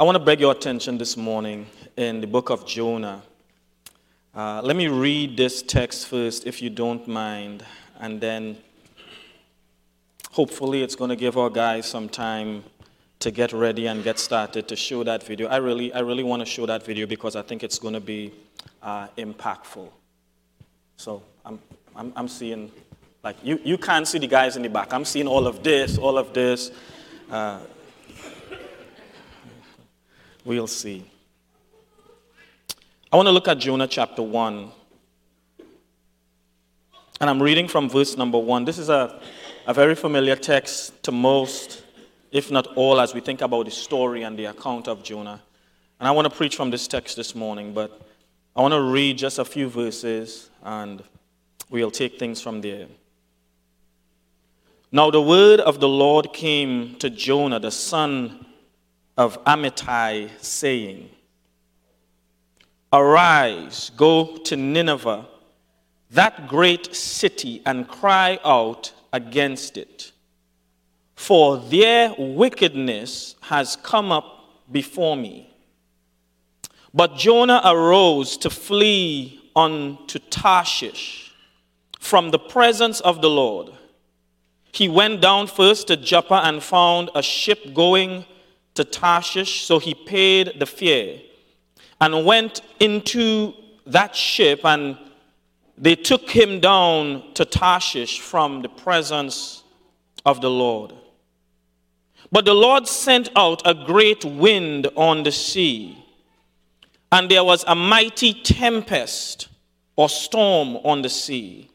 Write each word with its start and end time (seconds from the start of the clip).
I 0.00 0.02
want 0.02 0.16
to 0.16 0.24
beg 0.24 0.40
your 0.40 0.52
attention 0.52 0.96
this 0.96 1.14
morning 1.14 1.66
in 1.98 2.22
the 2.22 2.26
book 2.26 2.48
of 2.48 2.64
Jonah. 2.64 3.20
Uh, 4.34 4.62
let 4.64 4.74
me 4.74 4.88
read 4.88 5.36
this 5.36 5.60
text 5.60 6.06
first, 6.06 6.46
if 6.46 6.62
you 6.62 6.70
don't 6.70 7.06
mind, 7.06 7.66
and 7.98 8.18
then 8.18 8.56
hopefully 10.30 10.82
it's 10.82 10.94
going 10.96 11.10
to 11.10 11.16
give 11.16 11.36
our 11.36 11.50
guys 11.50 11.84
some 11.84 12.08
time 12.08 12.64
to 13.18 13.30
get 13.30 13.52
ready 13.52 13.88
and 13.88 14.02
get 14.02 14.18
started 14.18 14.68
to 14.68 14.74
show 14.74 15.04
that 15.04 15.22
video. 15.22 15.48
I 15.48 15.58
really, 15.58 15.92
I 15.92 15.98
really 15.98 16.24
want 16.24 16.40
to 16.40 16.46
show 16.46 16.64
that 16.64 16.82
video 16.82 17.06
because 17.06 17.36
I 17.36 17.42
think 17.42 17.62
it's 17.62 17.78
going 17.78 17.92
to 17.92 18.00
be 18.00 18.32
uh, 18.82 19.08
impactful. 19.18 19.90
So 20.96 21.22
I'm, 21.44 21.58
I'm, 21.94 22.10
I'm 22.16 22.28
seeing, 22.28 22.72
like, 23.22 23.36
you, 23.42 23.60
you 23.62 23.76
can't 23.76 24.08
see 24.08 24.18
the 24.18 24.28
guys 24.28 24.56
in 24.56 24.62
the 24.62 24.70
back. 24.70 24.94
I'm 24.94 25.04
seeing 25.04 25.26
all 25.26 25.46
of 25.46 25.62
this, 25.62 25.98
all 25.98 26.16
of 26.16 26.32
this. 26.32 26.70
Uh, 27.30 27.58
we'll 30.44 30.66
see. 30.66 31.04
I 33.12 33.16
want 33.16 33.26
to 33.26 33.32
look 33.32 33.48
at 33.48 33.58
Jonah 33.58 33.86
chapter 33.86 34.22
1. 34.22 34.70
And 37.20 37.28
I'm 37.28 37.42
reading 37.42 37.68
from 37.68 37.90
verse 37.90 38.16
number 38.16 38.38
1. 38.38 38.64
This 38.64 38.78
is 38.78 38.88
a, 38.88 39.20
a 39.66 39.74
very 39.74 39.94
familiar 39.94 40.36
text 40.36 41.02
to 41.02 41.12
most 41.12 41.82
if 42.30 42.50
not 42.50 42.66
all, 42.76 43.00
as 43.00 43.14
we 43.14 43.20
think 43.20 43.40
about 43.40 43.64
the 43.64 43.70
story 43.70 44.22
and 44.22 44.38
the 44.38 44.46
account 44.46 44.88
of 44.88 45.02
Jonah. 45.02 45.42
And 45.98 46.08
I 46.08 46.12
want 46.12 46.30
to 46.30 46.34
preach 46.34 46.56
from 46.56 46.70
this 46.70 46.86
text 46.86 47.16
this 47.16 47.34
morning, 47.34 47.74
but 47.74 48.00
I 48.54 48.62
want 48.62 48.72
to 48.72 48.80
read 48.80 49.18
just 49.18 49.38
a 49.38 49.44
few 49.44 49.68
verses 49.68 50.50
and 50.62 51.02
we'll 51.70 51.90
take 51.90 52.18
things 52.18 52.40
from 52.40 52.60
there. 52.60 52.86
Now, 54.92 55.10
the 55.10 55.22
word 55.22 55.60
of 55.60 55.78
the 55.80 55.88
Lord 55.88 56.32
came 56.32 56.96
to 56.96 57.10
Jonah, 57.10 57.60
the 57.60 57.70
son 57.70 58.46
of 59.16 59.42
Amittai, 59.44 60.30
saying, 60.40 61.10
Arise, 62.92 63.90
go 63.96 64.38
to 64.38 64.56
Nineveh, 64.56 65.26
that 66.10 66.48
great 66.48 66.94
city, 66.94 67.62
and 67.64 67.86
cry 67.86 68.38
out 68.44 68.92
against 69.12 69.76
it 69.76 70.12
for 71.20 71.58
their 71.58 72.14
wickedness 72.16 73.34
has 73.42 73.76
come 73.82 74.10
up 74.10 74.54
before 74.72 75.14
me. 75.14 75.54
But 76.94 77.16
Jonah 77.16 77.60
arose 77.62 78.38
to 78.38 78.48
flee 78.48 79.38
unto 79.54 80.18
Tarshish 80.18 81.34
from 81.98 82.30
the 82.30 82.38
presence 82.38 83.00
of 83.00 83.20
the 83.20 83.28
Lord. 83.28 83.70
He 84.72 84.88
went 84.88 85.20
down 85.20 85.46
first 85.46 85.88
to 85.88 85.98
Joppa 85.98 86.40
and 86.42 86.62
found 86.62 87.10
a 87.14 87.22
ship 87.22 87.74
going 87.74 88.24
to 88.74 88.84
Tarshish, 88.84 89.62
so 89.62 89.78
he 89.78 89.94
paid 89.94 90.58
the 90.58 90.66
fare 90.66 91.18
and 92.00 92.24
went 92.24 92.62
into 92.78 93.52
that 93.86 94.14
ship, 94.16 94.60
and 94.64 94.96
they 95.76 95.94
took 95.94 96.30
him 96.30 96.60
down 96.60 97.34
to 97.34 97.44
Tarshish 97.44 98.20
from 98.20 98.62
the 98.62 98.68
presence 98.68 99.64
of 100.24 100.40
the 100.40 100.50
Lord. 100.50 100.94
But 102.32 102.44
the 102.44 102.54
Lord 102.54 102.86
sent 102.86 103.28
out 103.34 103.62
a 103.64 103.74
great 103.74 104.24
wind 104.24 104.88
on 104.94 105.24
the 105.24 105.32
sea, 105.32 105.96
and 107.10 107.30
there 107.30 107.44
was 107.44 107.64
a 107.66 107.74
mighty 107.74 108.32
tempest 108.34 109.48
or 109.96 110.08
storm 110.08 110.76
on 110.84 111.02
the 111.02 111.08
sea, 111.08 111.70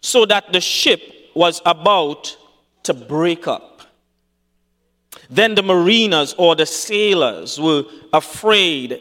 so 0.00 0.24
that 0.26 0.52
the 0.52 0.60
ship 0.60 1.00
was 1.34 1.60
about 1.64 2.36
to 2.82 2.94
break 2.94 3.46
up. 3.46 3.71
Then 5.32 5.54
the 5.54 5.62
mariners 5.62 6.34
or 6.36 6.54
the 6.54 6.66
sailors 6.66 7.58
were 7.58 7.84
afraid, 8.12 9.00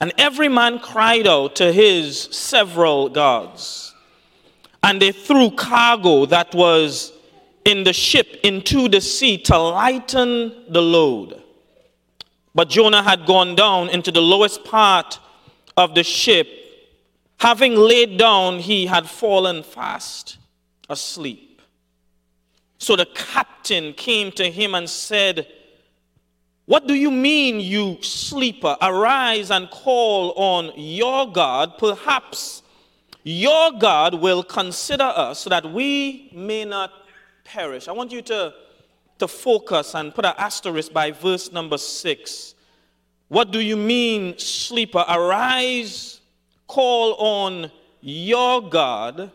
and 0.00 0.12
every 0.18 0.48
man 0.48 0.80
cried 0.80 1.28
out 1.28 1.54
to 1.56 1.72
his 1.72 2.20
several 2.20 3.08
gods. 3.08 3.94
And 4.82 5.00
they 5.00 5.12
threw 5.12 5.52
cargo 5.52 6.26
that 6.26 6.52
was 6.52 7.12
in 7.64 7.84
the 7.84 7.92
ship 7.92 8.40
into 8.42 8.88
the 8.88 9.00
sea 9.00 9.38
to 9.38 9.56
lighten 9.56 10.52
the 10.68 10.82
load. 10.82 11.40
But 12.56 12.70
Jonah 12.70 13.04
had 13.04 13.24
gone 13.24 13.54
down 13.54 13.88
into 13.88 14.10
the 14.10 14.20
lowest 14.20 14.64
part 14.64 15.20
of 15.76 15.94
the 15.94 16.02
ship. 16.02 16.48
Having 17.38 17.76
laid 17.76 18.18
down, 18.18 18.58
he 18.58 18.86
had 18.86 19.08
fallen 19.08 19.62
fast 19.62 20.38
asleep. 20.90 21.62
So 22.78 22.96
the 22.96 23.06
captain 23.06 23.92
came 23.92 24.32
to 24.32 24.50
him 24.50 24.74
and 24.74 24.90
said, 24.90 25.46
What 26.68 26.86
do 26.86 26.92
you 26.92 27.10
mean, 27.10 27.60
you 27.60 27.96
sleeper? 28.02 28.76
Arise 28.82 29.50
and 29.50 29.70
call 29.70 30.32
on 30.32 30.70
your 30.76 31.32
God. 31.32 31.78
Perhaps 31.78 32.62
your 33.24 33.72
God 33.72 34.12
will 34.12 34.42
consider 34.42 35.04
us 35.04 35.38
so 35.38 35.48
that 35.48 35.72
we 35.72 36.30
may 36.34 36.66
not 36.66 36.92
perish. 37.42 37.88
I 37.88 37.92
want 37.92 38.12
you 38.12 38.20
to, 38.20 38.52
to 39.18 39.26
focus 39.26 39.94
and 39.94 40.14
put 40.14 40.26
an 40.26 40.34
asterisk 40.36 40.92
by 40.92 41.10
verse 41.10 41.50
number 41.50 41.78
six. 41.78 42.54
What 43.28 43.50
do 43.50 43.60
you 43.60 43.78
mean, 43.78 44.36
sleeper? 44.36 45.06
Arise, 45.08 46.20
call 46.66 47.14
on 47.14 47.70
your 48.02 48.68
God. 48.68 49.30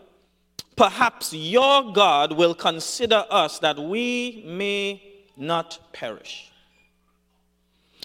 Perhaps 0.75 1.33
your 1.33 1.93
God 1.93 2.33
will 2.33 2.53
consider 2.53 3.25
us 3.31 3.57
that 3.57 3.79
we 3.79 4.43
may 4.45 5.01
not 5.35 5.79
perish. 5.93 6.52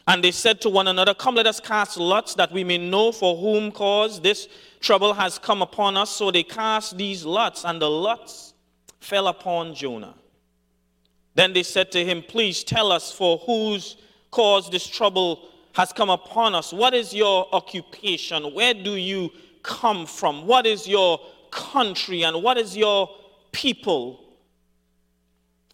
And 0.08 0.24
they 0.24 0.30
said 0.30 0.62
to 0.62 0.70
one 0.70 0.88
another, 0.88 1.12
Come, 1.12 1.34
let 1.34 1.46
us 1.46 1.60
cast 1.60 1.98
lots 1.98 2.34
that 2.36 2.50
we 2.50 2.64
may 2.64 2.78
know 2.78 3.12
for 3.12 3.36
whom 3.36 3.70
cause 3.70 4.22
this 4.22 4.48
trouble 4.80 5.12
has 5.12 5.38
come 5.38 5.60
upon 5.60 5.98
us. 5.98 6.08
So 6.08 6.30
they 6.30 6.42
cast 6.42 6.96
these 6.96 7.26
lots, 7.26 7.66
and 7.66 7.80
the 7.80 7.90
lots 7.90 8.54
fell 9.00 9.28
upon 9.28 9.74
Jonah. 9.74 10.14
Then 11.34 11.52
they 11.52 11.62
said 11.62 11.92
to 11.92 12.02
him, 12.02 12.24
Please 12.26 12.64
tell 12.64 12.90
us 12.90 13.12
for 13.12 13.36
whose 13.44 13.98
cause 14.30 14.70
this 14.70 14.86
trouble 14.86 15.50
has 15.74 15.92
come 15.92 16.08
upon 16.08 16.54
us. 16.54 16.72
What 16.72 16.94
is 16.94 17.12
your 17.12 17.46
occupation? 17.54 18.54
Where 18.54 18.72
do 18.72 18.96
you 18.96 19.30
come 19.62 20.06
from? 20.06 20.46
What 20.46 20.66
is 20.66 20.88
your 20.88 21.20
country 21.50 22.22
and 22.22 22.42
what 22.42 22.56
is 22.56 22.74
your 22.74 23.10
people? 23.52 24.24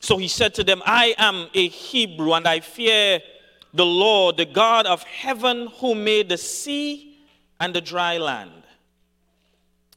So 0.00 0.16
he 0.16 0.26
said 0.26 0.54
to 0.56 0.64
them, 0.64 0.82
I 0.84 1.14
am 1.18 1.46
a 1.54 1.68
Hebrew 1.68 2.32
and 2.32 2.48
I 2.48 2.58
fear 2.58 3.20
the 3.74 3.84
Lord, 3.84 4.36
the 4.36 4.46
God 4.46 4.86
of 4.86 5.02
heaven, 5.02 5.68
who 5.80 5.94
made 5.94 6.28
the 6.28 6.38
sea 6.38 7.18
and 7.60 7.74
the 7.74 7.80
dry 7.80 8.18
land. 8.18 8.62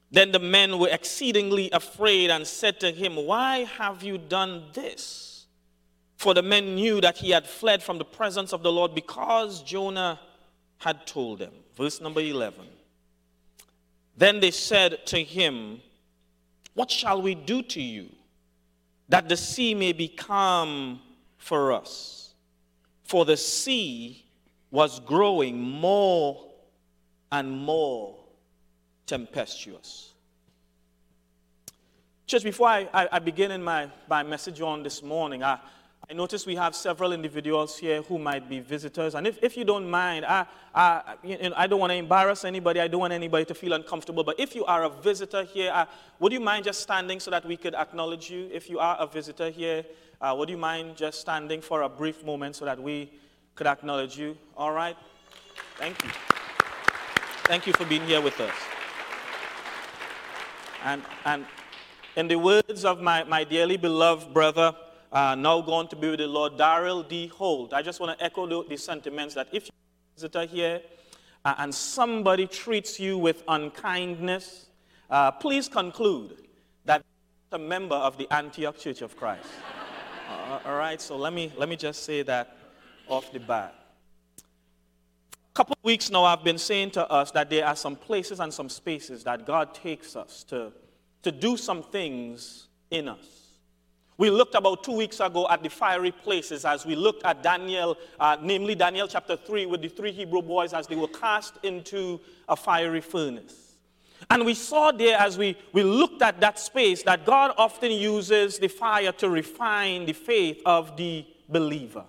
Then 0.09 0.31
the 0.31 0.39
men 0.39 0.79
were 0.79 0.89
exceedingly 0.89 1.69
afraid 1.71 2.31
and 2.31 2.47
said 2.47 2.79
to 2.79 2.91
him, 2.91 3.15
Why 3.15 3.59
have 3.77 4.03
you 4.03 4.17
done 4.17 4.63
this? 4.73 5.45
For 6.15 6.33
the 6.33 6.41
men 6.41 6.75
knew 6.75 6.99
that 7.01 7.17
he 7.17 7.29
had 7.29 7.45
fled 7.45 7.83
from 7.83 7.99
the 7.99 8.05
presence 8.05 8.51
of 8.51 8.63
the 8.63 8.71
Lord 8.71 8.95
because 8.95 9.61
Jonah 9.61 10.19
had 10.79 11.05
told 11.05 11.39
them. 11.39 11.53
Verse 11.75 12.01
number 12.01 12.21
11. 12.21 12.65
Then 14.17 14.39
they 14.39 14.51
said 14.51 15.05
to 15.07 15.23
him, 15.23 15.81
What 16.73 16.89
shall 16.89 17.21
we 17.21 17.35
do 17.35 17.61
to 17.61 17.81
you 17.81 18.09
that 19.09 19.29
the 19.29 19.37
sea 19.37 19.75
may 19.75 19.93
be 19.93 20.07
calm 20.07 20.99
for 21.37 21.71
us? 21.71 22.26
For 23.07 23.23
the 23.23 23.37
sea 23.37 24.25
was 24.69 24.99
growing 24.99 25.59
more 25.59 26.51
and 27.31 27.49
more 27.49 28.17
tempestuous. 29.05 30.13
Church, 32.25 32.43
before 32.43 32.67
I, 32.67 32.89
I, 32.93 33.07
I 33.13 33.19
begin 33.19 33.51
in 33.51 33.63
my, 33.63 33.89
my 34.09 34.23
message 34.23 34.59
on 34.59 34.83
this 34.83 35.01
morning, 35.01 35.41
I, 35.41 35.59
I 36.09 36.13
notice 36.13 36.45
we 36.45 36.55
have 36.55 36.73
several 36.73 37.11
individuals 37.11 37.77
here 37.77 38.01
who 38.01 38.17
might 38.17 38.47
be 38.47 38.61
visitors. 38.61 39.13
And 39.13 39.27
if, 39.27 39.43
if 39.43 39.57
you 39.57 39.65
don't 39.65 39.89
mind, 39.89 40.23
I, 40.25 40.45
I, 40.73 41.15
you 41.21 41.37
know, 41.37 41.53
I 41.57 41.67
don't 41.67 41.81
want 41.81 41.91
to 41.91 41.97
embarrass 41.97 42.45
anybody. 42.45 42.79
I 42.79 42.87
don't 42.87 43.01
want 43.01 43.11
anybody 43.11 43.43
to 43.43 43.53
feel 43.53 43.73
uncomfortable. 43.73 44.23
But 44.23 44.39
if 44.39 44.55
you 44.55 44.63
are 44.63 44.85
a 44.85 44.89
visitor 44.89 45.43
here, 45.43 45.69
uh, 45.73 45.85
would 46.19 46.31
you 46.31 46.39
mind 46.39 46.63
just 46.63 46.79
standing 46.79 47.19
so 47.19 47.29
that 47.31 47.45
we 47.45 47.57
could 47.57 47.75
acknowledge 47.75 48.29
you? 48.29 48.49
If 48.53 48.69
you 48.69 48.79
are 48.79 48.95
a 48.97 49.05
visitor 49.05 49.49
here, 49.49 49.83
uh, 50.21 50.33
would 50.37 50.49
you 50.49 50.55
mind 50.55 50.95
just 50.95 51.19
standing 51.19 51.59
for 51.59 51.81
a 51.81 51.89
brief 51.89 52.23
moment 52.23 52.55
so 52.55 52.63
that 52.63 52.81
we 52.81 53.11
could 53.55 53.67
acknowledge 53.67 54.17
you? 54.17 54.37
All 54.55 54.71
right? 54.71 54.95
Thank 55.75 56.01
you. 56.05 56.09
Thank 57.43 57.67
you 57.67 57.73
for 57.73 57.83
being 57.83 58.05
here 58.05 58.21
with 58.21 58.39
us. 58.39 58.55
And, 60.85 61.03
and 61.25 61.45
in 62.15 62.29
the 62.29 62.37
words 62.37 62.85
of 62.85 63.01
my, 63.01 63.25
my 63.25 63.43
dearly 63.43 63.75
beloved 63.75 64.33
brother, 64.33 64.73
uh, 65.11 65.35
now 65.35 65.61
going 65.61 65.87
to 65.87 65.95
be 65.95 66.09
with 66.09 66.19
the 66.19 66.27
Lord, 66.27 66.53
Daryl 66.53 67.07
D. 67.07 67.27
Holt, 67.27 67.73
I 67.73 67.81
just 67.81 67.99
want 67.99 68.17
to 68.17 68.25
echo 68.25 68.45
the, 68.45 68.67
the 68.67 68.77
sentiments 68.77 69.35
that 69.35 69.47
if 69.51 69.65
you're 69.65 69.71
a 69.71 70.15
visitor 70.15 70.45
here 70.45 70.81
uh, 71.45 71.55
and 71.59 71.73
somebody 71.73 72.47
treats 72.47 72.99
you 72.99 73.17
with 73.17 73.43
unkindness, 73.47 74.67
uh, 75.09 75.31
please 75.31 75.69
conclude 75.69 76.47
that 76.85 77.03
you're 77.51 77.61
a 77.61 77.63
member 77.63 77.95
of 77.95 78.17
the 78.17 78.31
Antioch 78.33 78.77
Church 78.77 79.01
of 79.01 79.15
Christ. 79.15 79.47
All 80.65 80.75
right, 80.75 81.01
so 81.01 81.15
let 81.15 81.33
me, 81.33 81.51
let 81.57 81.69
me 81.69 81.75
just 81.75 82.03
say 82.03 82.21
that 82.23 82.57
off 83.07 83.31
the 83.31 83.39
bat. 83.39 83.73
A 84.39 85.53
couple 85.53 85.73
of 85.73 85.83
weeks 85.83 86.11
now, 86.11 86.25
I've 86.25 86.43
been 86.43 86.57
saying 86.57 86.91
to 86.91 87.09
us 87.09 87.31
that 87.31 87.49
there 87.49 87.65
are 87.65 87.75
some 87.75 87.95
places 87.95 88.39
and 88.39 88.53
some 88.53 88.69
spaces 88.69 89.23
that 89.23 89.45
God 89.45 89.73
takes 89.73 90.15
us 90.15 90.43
to, 90.45 90.71
to 91.23 91.31
do 91.31 91.57
some 91.57 91.81
things 91.81 92.67
in 92.91 93.07
us. 93.07 93.36
We 94.17 94.31
looked 94.31 94.55
about 94.55 94.83
two 94.83 94.93
weeks 94.93 95.19
ago 95.19 95.47
at 95.47 95.61
the 95.61 95.69
fiery 95.69 96.11
places 96.11 96.65
as 96.65 96.85
we 96.85 96.95
looked 96.95 97.23
at 97.23 97.43
Daniel, 97.43 97.95
uh, 98.19 98.37
namely 98.41 98.73
Daniel 98.73 99.07
chapter 99.07 99.37
3, 99.37 99.67
with 99.67 99.81
the 99.81 99.89
three 99.89 100.11
Hebrew 100.11 100.41
boys 100.41 100.73
as 100.73 100.87
they 100.87 100.95
were 100.95 101.07
cast 101.07 101.53
into 101.61 102.19
a 102.49 102.55
fiery 102.55 103.01
furnace. 103.01 103.75
And 104.31 104.43
we 104.43 104.55
saw 104.55 104.91
there 104.91 105.17
as 105.19 105.37
we, 105.37 105.55
we 105.71 105.83
looked 105.83 106.23
at 106.23 106.39
that 106.39 106.59
space 106.59 107.03
that 107.03 107.25
God 107.25 107.53
often 107.57 107.91
uses 107.91 108.57
the 108.57 108.67
fire 108.67 109.11
to 109.13 109.29
refine 109.29 110.07
the 110.07 110.13
faith 110.13 110.61
of 110.65 110.97
the 110.97 111.25
believer. 111.47 112.03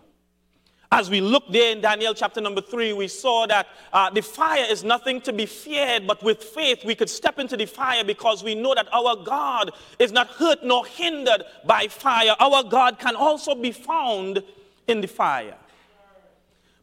As 0.91 1.11
we 1.11 1.21
looked 1.21 1.53
there 1.53 1.73
in 1.73 1.83
Daniel 1.83 2.15
chapter 2.15 2.41
number 2.41 2.63
three, 2.63 2.95
we 2.95 3.09
saw 3.09 3.47
that 3.47 3.67
uh, 3.93 4.09
the 4.09 4.23
fire 4.23 4.65
is 4.67 4.85
nothing 4.85 5.21
to 5.23 5.35
be 5.35 5.45
feared, 5.45 6.07
but 6.07 6.23
with 6.23 6.43
faith 6.43 6.83
we 6.83 6.95
could 6.95 7.11
step 7.11 7.39
into 7.39 7.59
the 7.59 7.67
fire 7.67 8.03
because 8.05 8.43
we 8.43 8.55
know 8.55 8.75
that 8.75 8.89
our 8.93 9.15
God 9.17 9.73
is 9.99 10.13
not 10.13 10.29
hurt 10.29 10.65
nor 10.65 10.87
hindered 10.87 11.45
by 11.67 11.89
fire. 11.89 12.35
Our 12.41 12.63
God 12.63 12.99
can 12.99 13.17
also 13.17 13.55
be 13.55 13.71
found 13.71 14.43
in 14.87 15.03
the 15.03 15.09
fire. 15.09 15.57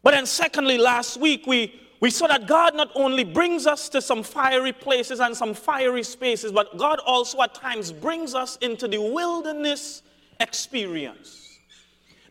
But 0.03 0.11
then, 0.11 0.27
secondly, 0.27 0.77
last 0.77 1.19
week 1.19 1.47
we, 1.47 1.73
we 1.99 2.11
saw 2.11 2.27
that 2.27 2.45
God 2.45 2.75
not 2.75 2.91
only 2.93 3.23
brings 3.23 3.65
us 3.65 3.89
to 3.89 4.03
some 4.03 4.21
fiery 4.21 4.71
places 4.71 5.19
and 5.19 5.35
some 5.35 5.55
fiery 5.55 6.03
spaces, 6.03 6.51
but 6.51 6.77
God 6.77 6.99
also 7.07 7.41
at 7.41 7.55
times 7.55 7.91
brings 7.91 8.35
us 8.35 8.57
into 8.57 8.87
the 8.87 9.01
wilderness 9.01 10.03
experience. 10.39 11.44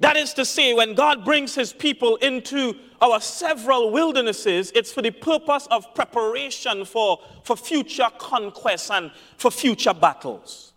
That 0.01 0.17
is 0.17 0.35
to 0.35 0.45
say, 0.45 0.75
when 0.75 0.95
God 0.95 1.25
brings 1.25 1.55
his 1.55 1.73
people 1.73 2.17
into 2.17 2.75
our 3.01 3.21
several 3.21 3.91
wildernesses, 3.91 4.73
it's 4.75 4.93
for 4.93 5.03
the 5.03 5.11
purpose 5.11 5.69
of 5.71 5.95
preparation 5.95 6.85
for, 6.85 7.21
for 7.45 7.57
future 7.57 8.09
conquests 8.19 8.91
and 8.91 9.11
for 9.37 9.51
future 9.51 9.95
battles. 9.95 10.73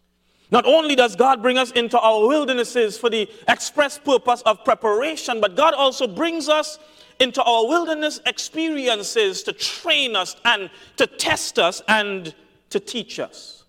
Not 0.51 0.65
only 0.65 0.95
does 0.95 1.15
God 1.15 1.41
bring 1.41 1.57
us 1.57 1.71
into 1.71 1.99
our 1.99 2.27
wildernesses 2.27 2.97
for 2.97 3.09
the 3.09 3.29
express 3.47 3.97
purpose 3.97 4.41
of 4.43 4.63
preparation, 4.63 5.41
but 5.41 5.55
God 5.55 5.73
also 5.73 6.07
brings 6.07 6.47
us 6.47 6.79
into 7.19 7.41
our 7.43 7.67
wilderness 7.67 8.21
experiences 8.25 9.43
to 9.43 9.51
train 9.51 10.15
us 10.15 10.35
and 10.45 10.69
to 10.97 11.07
test 11.07 11.59
us 11.59 11.81
and 11.87 12.33
to 12.69 12.79
teach 12.79 13.19
us. 13.19 13.65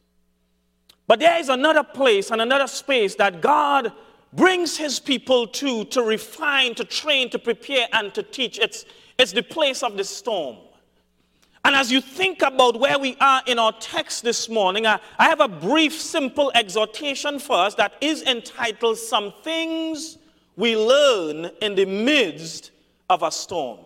But 1.06 1.21
there 1.21 1.39
is 1.39 1.49
another 1.49 1.83
place 1.83 2.31
and 2.31 2.41
another 2.43 2.67
space 2.67 3.15
that 3.17 3.41
God 3.41 3.93
brings 4.33 4.77
his 4.77 5.01
people 5.01 5.47
to, 5.47 5.85
to 5.87 6.03
refine, 6.03 6.75
to 6.75 6.85
train, 6.85 7.31
to 7.31 7.39
prepare, 7.39 7.87
and 7.93 8.13
to 8.15 8.23
teach. 8.23 8.59
It's, 8.59 8.85
it's 9.19 9.33
the 9.33 9.43
place 9.43 9.83
of 9.83 9.97
the 9.97 10.05
storm. 10.05 10.57
And 11.65 11.75
as 11.75 11.91
you 11.91 12.01
think 12.01 12.43
about 12.43 12.79
where 12.79 12.99
we 12.99 13.17
are 13.21 13.43
in 13.47 13.59
our 13.59 13.73
text 13.73 14.23
this 14.23 14.49
morning, 14.49 14.87
I, 14.87 15.01
I 15.19 15.29
have 15.29 15.41
a 15.41 15.49
brief, 15.49 15.93
simple 15.93 16.53
exhortation 16.55 17.39
for 17.39 17.57
us 17.57 17.75
that 17.75 17.95
is 18.01 18.23
entitled 18.23 18.99
Some 18.99 19.33
Things 19.43 20.19
We 20.57 20.77
Learn 20.77 21.51
in 21.61 21.75
the 21.75 21.85
Midst 21.85 22.71
of 23.11 23.23
a 23.23 23.31
Storm. 23.31 23.81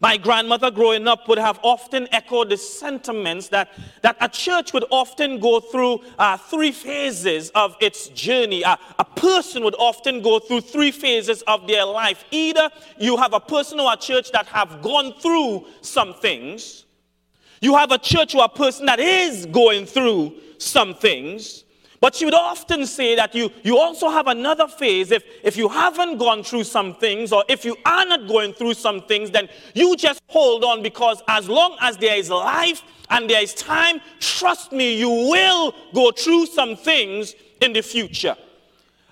My 0.00 0.16
grandmother 0.16 0.70
growing 0.70 1.08
up 1.08 1.26
would 1.28 1.38
have 1.38 1.58
often 1.62 2.06
echoed 2.12 2.50
the 2.50 2.56
sentiments 2.56 3.48
that, 3.48 3.70
that 4.02 4.16
a 4.20 4.28
church 4.28 4.72
would 4.72 4.84
often 4.90 5.40
go 5.40 5.58
through 5.58 6.02
uh, 6.18 6.36
three 6.36 6.70
phases 6.70 7.50
of 7.50 7.76
its 7.80 8.08
journey. 8.08 8.64
Uh, 8.64 8.76
a 9.00 9.04
person 9.04 9.64
would 9.64 9.74
often 9.76 10.22
go 10.22 10.38
through 10.38 10.60
three 10.60 10.92
phases 10.92 11.42
of 11.42 11.66
their 11.66 11.84
life. 11.84 12.24
Either 12.30 12.70
you 12.98 13.16
have 13.16 13.32
a 13.32 13.40
person 13.40 13.80
or 13.80 13.92
a 13.92 13.96
church 13.96 14.30
that 14.30 14.46
have 14.46 14.82
gone 14.82 15.14
through 15.14 15.66
some 15.80 16.14
things, 16.14 16.84
you 17.60 17.74
have 17.76 17.90
a 17.90 17.98
church 17.98 18.36
or 18.36 18.44
a 18.44 18.48
person 18.48 18.86
that 18.86 19.00
is 19.00 19.46
going 19.46 19.84
through 19.84 20.32
some 20.58 20.94
things, 20.94 21.64
but 22.00 22.14
she 22.14 22.24
would 22.24 22.34
often 22.34 22.86
say 22.86 23.16
that 23.16 23.34
you, 23.34 23.50
you 23.62 23.76
also 23.76 24.08
have 24.08 24.28
another 24.28 24.68
phase. 24.68 25.10
If, 25.10 25.24
if 25.42 25.56
you 25.56 25.68
haven't 25.68 26.18
gone 26.18 26.44
through 26.44 26.64
some 26.64 26.94
things, 26.94 27.32
or 27.32 27.44
if 27.48 27.64
you 27.64 27.76
are 27.84 28.04
not 28.04 28.28
going 28.28 28.52
through 28.52 28.74
some 28.74 29.02
things, 29.02 29.30
then 29.30 29.48
you 29.74 29.96
just 29.96 30.22
hold 30.28 30.62
on 30.64 30.82
because 30.82 31.22
as 31.26 31.48
long 31.48 31.76
as 31.80 31.96
there 31.96 32.16
is 32.16 32.30
life 32.30 32.82
and 33.10 33.28
there 33.28 33.42
is 33.42 33.54
time, 33.54 34.00
trust 34.20 34.70
me, 34.70 34.96
you 34.96 35.08
will 35.08 35.74
go 35.92 36.12
through 36.12 36.46
some 36.46 36.76
things 36.76 37.34
in 37.60 37.72
the 37.72 37.82
future. 37.82 38.36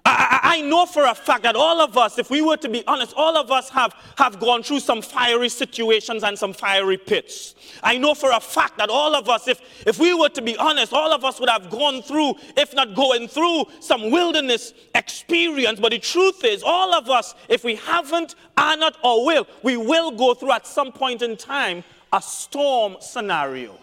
I, 0.07 0.41
I, 0.43 0.61
know 0.61 0.87
for 0.87 1.05
a 1.05 1.15
fact 1.15 1.43
that 1.43 1.57
all 1.57 1.81
of 1.81 1.97
us, 1.97 2.19
if 2.19 2.31
we 2.31 2.41
were 2.41 2.57
to 2.59 2.69
be 2.69 2.87
honest, 2.87 3.13
all 3.17 3.37
of 3.37 3.51
us 3.51 3.69
have, 3.71 3.93
have 4.17 4.39
gone 4.39 4.63
through 4.63 4.81
some 4.81 5.03
fiery 5.03 5.49
situations 5.49 6.23
and 6.23 6.39
some 6.39 6.53
fiery 6.53 6.97
pits. 6.97 7.55
I 7.83 7.99
know 7.99 8.15
for 8.15 8.31
a 8.31 8.41
fact 8.41 8.79
that 8.79 8.89
all 8.89 9.15
of 9.17 9.29
us, 9.29 9.49
if, 9.49 9.61
if 9.87 9.99
we 9.99 10.15
were 10.15 10.29
to 10.31 10.43
be 10.43 10.57
honest, 10.59 10.93
all 10.93 11.13
of 11.13 11.25
us 11.25 11.41
would 11.41 11.49
have 11.49 11.71
gone 11.71 12.03
through, 12.03 12.35
if 12.57 12.73
not 12.75 12.95
going 12.95 13.27
through, 13.27 13.65
some 13.81 14.11
wilderness 14.11 14.75
experience. 14.95 15.81
But 15.81 15.91
the 15.91 15.99
truth 15.99 16.45
is, 16.45 16.63
all 16.63 16.95
of 16.95 17.11
us, 17.11 17.35
if 17.49 17.65
we 17.65 17.75
haven't, 17.75 18.37
are 18.57 18.77
not, 18.77 18.97
or 19.03 19.27
will, 19.27 19.47
we 19.65 19.77
will 19.77 20.13
go 20.13 20.35
through 20.35 20.53
at 20.53 20.67
some 20.67 20.93
point 20.93 21.23
in 21.23 21.37
time 21.37 21.83
a 22.13 22.23
storm 22.23 22.97
scenario. 23.01 23.77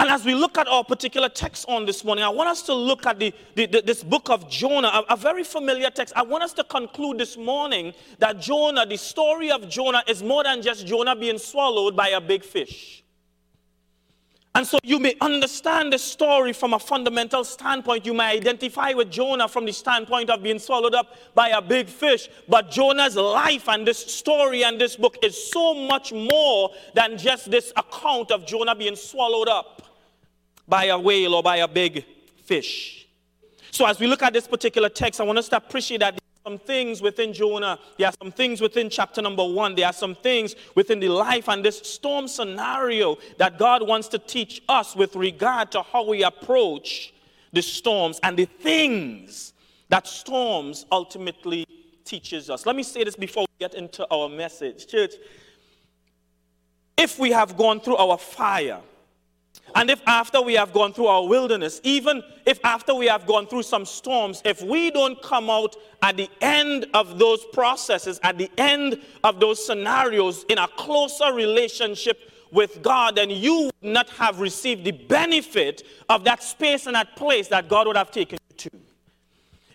And 0.00 0.08
as 0.08 0.24
we 0.24 0.34
look 0.34 0.56
at 0.56 0.66
our 0.66 0.82
particular 0.82 1.28
text 1.28 1.66
on 1.68 1.84
this 1.84 2.04
morning, 2.04 2.24
I 2.24 2.30
want 2.30 2.48
us 2.48 2.62
to 2.62 2.74
look 2.74 3.04
at 3.04 3.18
the, 3.18 3.34
the, 3.54 3.66
the 3.66 3.82
this 3.82 4.02
book 4.02 4.30
of 4.30 4.48
Jonah, 4.48 4.88
a, 4.88 5.12
a, 5.12 5.16
very 5.16 5.44
familiar 5.44 5.90
text. 5.90 6.14
I 6.16 6.22
want 6.22 6.42
us 6.42 6.54
to 6.54 6.64
conclude 6.64 7.18
this 7.18 7.36
morning 7.36 7.92
that 8.18 8.40
Jonah, 8.40 8.86
the 8.86 8.96
story 8.96 9.50
of 9.50 9.68
Jonah, 9.68 10.02
is 10.08 10.22
more 10.22 10.42
than 10.42 10.62
just 10.62 10.86
Jonah 10.86 11.14
being 11.14 11.36
swallowed 11.36 11.96
by 11.96 12.08
a 12.08 12.20
big 12.20 12.44
fish. 12.44 13.04
And 14.54 14.66
so 14.66 14.78
you 14.82 14.98
may 14.98 15.16
understand 15.20 15.92
the 15.92 15.98
story 15.98 16.54
from 16.54 16.72
a 16.72 16.78
fundamental 16.78 17.44
standpoint. 17.44 18.06
You 18.06 18.14
may 18.14 18.36
identify 18.38 18.92
with 18.94 19.10
Jonah 19.10 19.48
from 19.48 19.66
the 19.66 19.72
standpoint 19.72 20.30
of 20.30 20.42
being 20.42 20.58
swallowed 20.58 20.94
up 20.94 21.14
by 21.34 21.50
a 21.50 21.60
big 21.60 21.88
fish. 21.88 22.30
But 22.48 22.70
Jonah's 22.70 23.16
life 23.16 23.68
and 23.68 23.86
this 23.86 23.98
story 23.98 24.64
and 24.64 24.80
this 24.80 24.96
book 24.96 25.18
is 25.22 25.50
so 25.52 25.74
much 25.74 26.10
more 26.14 26.70
than 26.94 27.18
just 27.18 27.50
this 27.50 27.70
account 27.76 28.30
of 28.30 28.46
Jonah 28.46 28.74
being 28.74 28.96
swallowed 28.96 29.48
up 29.48 29.82
by 30.70 30.84
a 30.86 30.98
whale 30.98 31.34
or 31.34 31.42
by 31.42 31.56
a 31.56 31.68
big 31.68 32.06
fish. 32.44 33.08
So, 33.72 33.86
as 33.86 33.98
we 33.98 34.06
look 34.06 34.22
at 34.22 34.32
this 34.32 34.46
particular 34.46 34.88
text, 34.88 35.20
I 35.20 35.24
want 35.24 35.38
us 35.38 35.48
to 35.48 35.56
appreciate 35.56 35.98
that 35.98 36.12
there 36.12 36.20
are 36.20 36.50
some 36.52 36.58
things 36.58 37.02
within 37.02 37.32
Jonah, 37.32 37.78
there 37.98 38.08
are 38.08 38.14
some 38.22 38.32
things 38.32 38.60
within 38.60 38.88
chapter 38.88 39.20
number 39.20 39.44
one, 39.44 39.74
there 39.74 39.86
are 39.86 39.92
some 39.92 40.14
things 40.14 40.54
within 40.74 41.00
the 41.00 41.08
life 41.08 41.48
and 41.48 41.64
this 41.64 41.78
storm 41.80 42.28
scenario 42.28 43.18
that 43.38 43.58
God 43.58 43.86
wants 43.86 44.08
to 44.08 44.18
teach 44.18 44.62
us 44.68 44.96
with 44.96 45.16
regard 45.16 45.72
to 45.72 45.82
how 45.82 46.08
we 46.08 46.22
approach 46.22 47.12
the 47.52 47.62
storms 47.62 48.20
and 48.22 48.36
the 48.36 48.44
things 48.46 49.52
that 49.88 50.06
storms 50.06 50.86
ultimately 50.92 51.66
teaches 52.04 52.48
us. 52.48 52.64
Let 52.64 52.76
me 52.76 52.84
say 52.84 53.04
this 53.04 53.16
before 53.16 53.42
we 53.42 53.66
get 53.66 53.74
into 53.74 54.06
our 54.10 54.28
message. 54.28 54.86
Church, 54.86 55.14
if 56.96 57.18
we 57.18 57.30
have 57.32 57.56
gone 57.56 57.80
through 57.80 57.96
our 57.96 58.18
fire, 58.18 58.80
and 59.74 59.90
if 59.90 60.00
after 60.06 60.40
we 60.40 60.54
have 60.54 60.72
gone 60.72 60.92
through 60.92 61.06
our 61.06 61.26
wilderness, 61.26 61.80
even 61.84 62.22
if 62.46 62.58
after 62.64 62.94
we 62.94 63.06
have 63.06 63.26
gone 63.26 63.46
through 63.46 63.62
some 63.62 63.84
storms, 63.84 64.42
if 64.44 64.62
we 64.62 64.90
don't 64.90 65.20
come 65.22 65.50
out 65.50 65.76
at 66.02 66.16
the 66.16 66.28
end 66.40 66.86
of 66.94 67.18
those 67.18 67.44
processes, 67.52 68.18
at 68.22 68.38
the 68.38 68.50
end 68.58 69.00
of 69.24 69.40
those 69.40 69.64
scenarios 69.64 70.44
in 70.48 70.58
a 70.58 70.68
closer 70.68 71.32
relationship 71.32 72.30
with 72.52 72.82
God, 72.82 73.16
then 73.16 73.30
you 73.30 73.70
would 73.82 73.92
not 73.92 74.10
have 74.10 74.40
received 74.40 74.84
the 74.84 74.92
benefit 74.92 75.82
of 76.08 76.24
that 76.24 76.42
space 76.42 76.86
and 76.86 76.96
that 76.96 77.16
place 77.16 77.48
that 77.48 77.68
God 77.68 77.86
would 77.86 77.96
have 77.96 78.10
taken 78.10 78.38
you 78.50 78.56
to. 78.56 78.89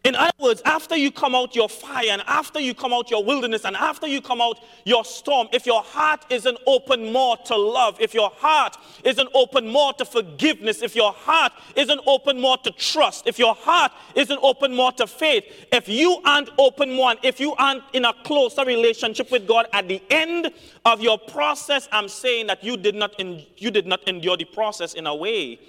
In 0.05 0.13
other 0.15 0.37
words, 0.37 0.61
after 0.65 0.95
you 0.95 1.11
come 1.11 1.33
out 1.33 1.55
your 1.55 1.67
fire 1.67 2.09
and 2.11 2.21
after 2.27 2.59
you 2.59 2.75
come 2.75 2.93
out 2.93 3.09
your 3.09 3.23
wilderness 3.23 3.65
and 3.65 3.75
after 3.75 4.05
you 4.05 4.21
come 4.21 4.39
out 4.39 4.59
your 4.85 5.03
storm, 5.03 5.47
if 5.51 5.65
your 5.65 5.81
heart 5.81 6.27
isn't 6.29 6.59
open 6.67 7.11
more 7.11 7.37
to 7.37 7.57
love, 7.57 7.97
if 7.99 8.13
your 8.13 8.29
heart 8.35 8.77
isn't 9.03 9.27
open 9.33 9.67
more 9.67 9.93
to 9.93 10.05
forgiveness, 10.05 10.83
if 10.83 10.95
your 10.95 11.11
heart 11.11 11.53
isn't 11.75 11.99
open 12.05 12.39
more 12.39 12.55
to 12.59 12.69
trust, 12.69 13.25
if 13.25 13.39
your 13.39 13.55
heart 13.55 13.91
isn't 14.13 14.39
open 14.43 14.75
more 14.75 14.91
to 14.91 15.07
faith, 15.07 15.43
if 15.73 15.89
you 15.89 16.21
aren't 16.23 16.51
open 16.59 16.93
more, 16.93 17.15
if 17.23 17.39
you 17.39 17.55
aren't 17.55 17.81
in 17.93 18.05
a 18.05 18.13
closer 18.23 18.63
relationship 18.63 19.31
with 19.31 19.47
God 19.47 19.65
at 19.73 19.87
the 19.87 20.03
end 20.11 20.51
of 20.85 21.01
your 21.01 21.17
process, 21.17 21.89
I'm 21.91 22.09
saying 22.09 22.45
that 22.45 22.63
you 22.63 22.77
did 22.77 22.93
not, 22.93 23.19
in, 23.19 23.41
you 23.57 23.71
did 23.71 23.87
not 23.87 24.07
endure 24.07 24.37
the 24.37 24.45
process 24.45 24.93
in 24.93 25.07
a 25.07 25.15
way 25.15 25.59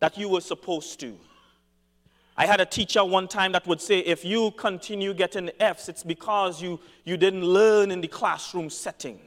that 0.00 0.18
you 0.18 0.28
were 0.28 0.42
supposed 0.42 1.00
to. 1.00 1.16
I 2.36 2.46
had 2.46 2.60
a 2.60 2.66
teacher 2.66 3.04
one 3.04 3.28
time 3.28 3.52
that 3.52 3.66
would 3.66 3.80
say, 3.80 3.98
if 3.98 4.24
you 4.24 4.52
continue 4.52 5.12
getting 5.12 5.50
F's, 5.60 5.88
it's 5.88 6.02
because 6.02 6.62
you, 6.62 6.80
you 7.04 7.16
didn't 7.16 7.44
learn 7.44 7.90
in 7.90 8.00
the 8.00 8.08
classroom 8.08 8.70
setting. 8.70 9.20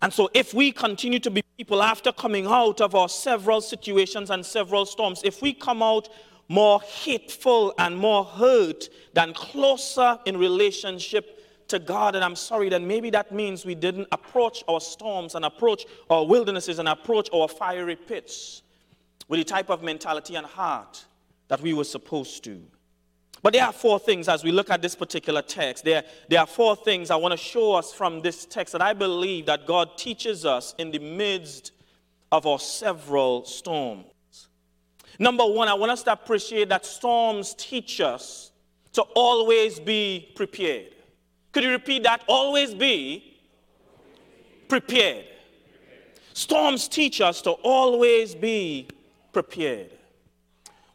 And 0.00 0.12
so, 0.12 0.28
if 0.34 0.52
we 0.52 0.72
continue 0.72 1.18
to 1.20 1.30
be 1.30 1.42
people 1.56 1.82
after 1.82 2.12
coming 2.12 2.46
out 2.46 2.80
of 2.80 2.94
our 2.94 3.08
several 3.08 3.60
situations 3.60 4.30
and 4.30 4.44
several 4.44 4.84
storms, 4.84 5.22
if 5.24 5.40
we 5.42 5.52
come 5.52 5.82
out 5.82 6.08
more 6.48 6.80
hateful 6.82 7.72
and 7.78 7.96
more 7.96 8.24
hurt 8.24 8.88
than 9.14 9.32
closer 9.32 10.18
in 10.26 10.36
relationship 10.36 11.40
to 11.68 11.78
God 11.78 12.14
and 12.14 12.22
I'm 12.22 12.36
sorry, 12.36 12.68
then 12.68 12.86
maybe 12.86 13.10
that 13.10 13.32
means 13.32 13.64
we 13.64 13.74
didn't 13.74 14.08
approach 14.12 14.62
our 14.68 14.80
storms 14.80 15.34
and 15.34 15.44
approach 15.44 15.86
our 16.10 16.26
wildernesses 16.26 16.78
and 16.78 16.88
approach 16.88 17.30
our 17.32 17.48
fiery 17.48 17.96
pits 17.96 18.62
with 19.28 19.40
the 19.40 19.44
type 19.44 19.70
of 19.70 19.82
mentality 19.82 20.34
and 20.34 20.46
heart 20.46 21.04
that 21.52 21.60
we 21.60 21.74
were 21.74 21.84
supposed 21.84 22.42
to. 22.42 22.62
But 23.42 23.52
there 23.52 23.66
are 23.66 23.74
four 23.74 23.98
things 23.98 24.26
as 24.26 24.42
we 24.42 24.50
look 24.50 24.70
at 24.70 24.80
this 24.80 24.94
particular 24.94 25.42
text. 25.42 25.84
There, 25.84 26.02
there 26.30 26.40
are 26.40 26.46
four 26.46 26.74
things 26.74 27.10
I 27.10 27.16
want 27.16 27.32
to 27.32 27.36
show 27.36 27.74
us 27.74 27.92
from 27.92 28.22
this 28.22 28.46
text 28.46 28.72
that 28.72 28.80
I 28.80 28.94
believe 28.94 29.44
that 29.44 29.66
God 29.66 29.98
teaches 29.98 30.46
us 30.46 30.74
in 30.78 30.90
the 30.90 30.98
midst 30.98 31.72
of 32.30 32.46
our 32.46 32.58
several 32.58 33.44
storms. 33.44 34.48
Number 35.18 35.44
one, 35.44 35.68
I 35.68 35.74
want 35.74 35.92
us 35.92 36.02
to 36.04 36.12
appreciate 36.12 36.70
that 36.70 36.86
storms 36.86 37.54
teach 37.58 38.00
us 38.00 38.50
to 38.94 39.02
always 39.14 39.78
be 39.78 40.32
prepared. 40.34 40.94
Could 41.52 41.64
you 41.64 41.70
repeat 41.72 42.04
that? 42.04 42.24
Always 42.28 42.72
be 42.72 43.36
prepared. 44.68 45.26
Storms 46.32 46.88
teach 46.88 47.20
us 47.20 47.42
to 47.42 47.50
always 47.50 48.34
be 48.34 48.88
prepared. 49.34 49.90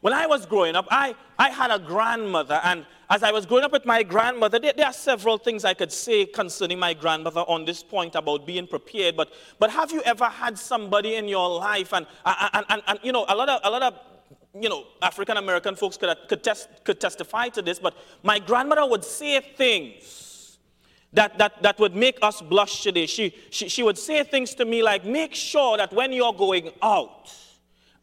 When 0.00 0.12
I 0.12 0.26
was 0.26 0.46
growing 0.46 0.76
up, 0.76 0.86
I, 0.90 1.14
I 1.38 1.50
had 1.50 1.72
a 1.72 1.78
grandmother, 1.78 2.60
and 2.62 2.86
as 3.10 3.24
I 3.24 3.32
was 3.32 3.46
growing 3.46 3.64
up 3.64 3.72
with 3.72 3.84
my 3.84 4.04
grandmother, 4.04 4.60
there, 4.60 4.72
there, 4.76 4.86
are 4.86 4.92
several 4.92 5.38
things 5.38 5.64
I 5.64 5.74
could 5.74 5.90
say 5.90 6.24
concerning 6.24 6.78
my 6.78 6.94
grandmother 6.94 7.40
on 7.40 7.64
this 7.64 7.82
point 7.82 8.14
about 8.14 8.46
being 8.46 8.68
prepared. 8.68 9.16
But, 9.16 9.32
but 9.58 9.70
have 9.70 9.90
you 9.90 10.00
ever 10.02 10.26
had 10.26 10.56
somebody 10.56 11.16
in 11.16 11.26
your 11.26 11.48
life, 11.58 11.92
and, 11.92 12.06
and, 12.24 12.64
and, 12.68 12.82
and 12.86 12.98
you 13.02 13.10
know, 13.10 13.24
a 13.28 13.34
lot 13.34 13.48
of, 13.48 13.60
a 13.64 13.70
lot 13.70 13.82
of 13.82 13.94
you 14.60 14.68
know, 14.68 14.84
African 15.02 15.36
American 15.36 15.74
folks 15.74 15.96
could, 15.96 16.16
could, 16.28 16.44
test, 16.44 16.68
could 16.84 17.00
testify 17.00 17.48
to 17.48 17.62
this, 17.62 17.78
but 17.80 17.94
my 18.22 18.38
grandmother 18.38 18.86
would 18.86 19.04
say 19.04 19.40
things 19.40 20.58
that, 21.12 21.38
that, 21.38 21.62
that 21.62 21.78
would 21.80 21.96
make 21.96 22.18
us 22.22 22.40
blush 22.40 22.82
today. 22.82 23.06
She, 23.06 23.34
she, 23.50 23.68
she 23.68 23.82
would 23.82 23.98
say 23.98 24.22
things 24.22 24.54
to 24.54 24.64
me 24.64 24.82
like, 24.82 25.04
make 25.04 25.34
sure 25.34 25.76
that 25.76 25.92
when 25.92 26.12
you're 26.12 26.32
going 26.32 26.70
out, 26.82 27.32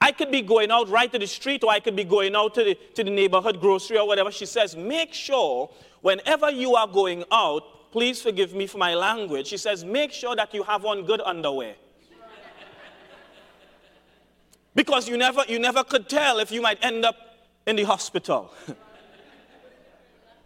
I 0.02 0.12
could 0.12 0.32
be 0.32 0.42
going 0.42 0.72
out 0.72 0.90
right 0.90 1.12
to 1.12 1.20
the 1.20 1.28
street 1.28 1.64
or 1.64 1.72
I 1.72 1.80
could 1.80 1.96
be 1.96 2.04
going 2.04 2.36
out 2.36 2.54
to 2.56 2.64
the, 2.64 2.78
to 2.96 3.04
the 3.04 3.10
neighborhood 3.10 3.60
grocery 3.60 3.98
or 3.98 4.08
whatever. 4.08 4.32
She 4.32 4.46
says, 4.46 4.76
make 4.76 5.14
sure 5.14 5.70
whenever 6.02 6.52
you 6.52 6.76
are 6.76 6.88
going 6.88 7.24
out, 7.32 7.92
please 7.92 8.22
forgive 8.22 8.54
me 8.54 8.68
for 8.68 8.78
my 8.78 8.94
language. 8.94 9.48
She 9.48 9.58
says, 9.58 9.86
make 9.86 10.12
sure 10.12 10.36
that 10.36 10.54
you 10.54 10.64
have 10.64 10.86
on 10.86 11.06
good 11.06 11.22
underwear. 11.22 11.76
because 14.76 15.08
you 15.08 15.18
never, 15.18 15.44
you 15.48 15.60
never 15.60 15.84
could 15.84 16.10
tell 16.10 16.40
if 16.40 16.52
you 16.52 16.62
might 16.62 16.84
end 16.84 17.06
up 17.06 17.16
in 17.66 17.76
the 17.76 17.84
hospital. 17.84 18.54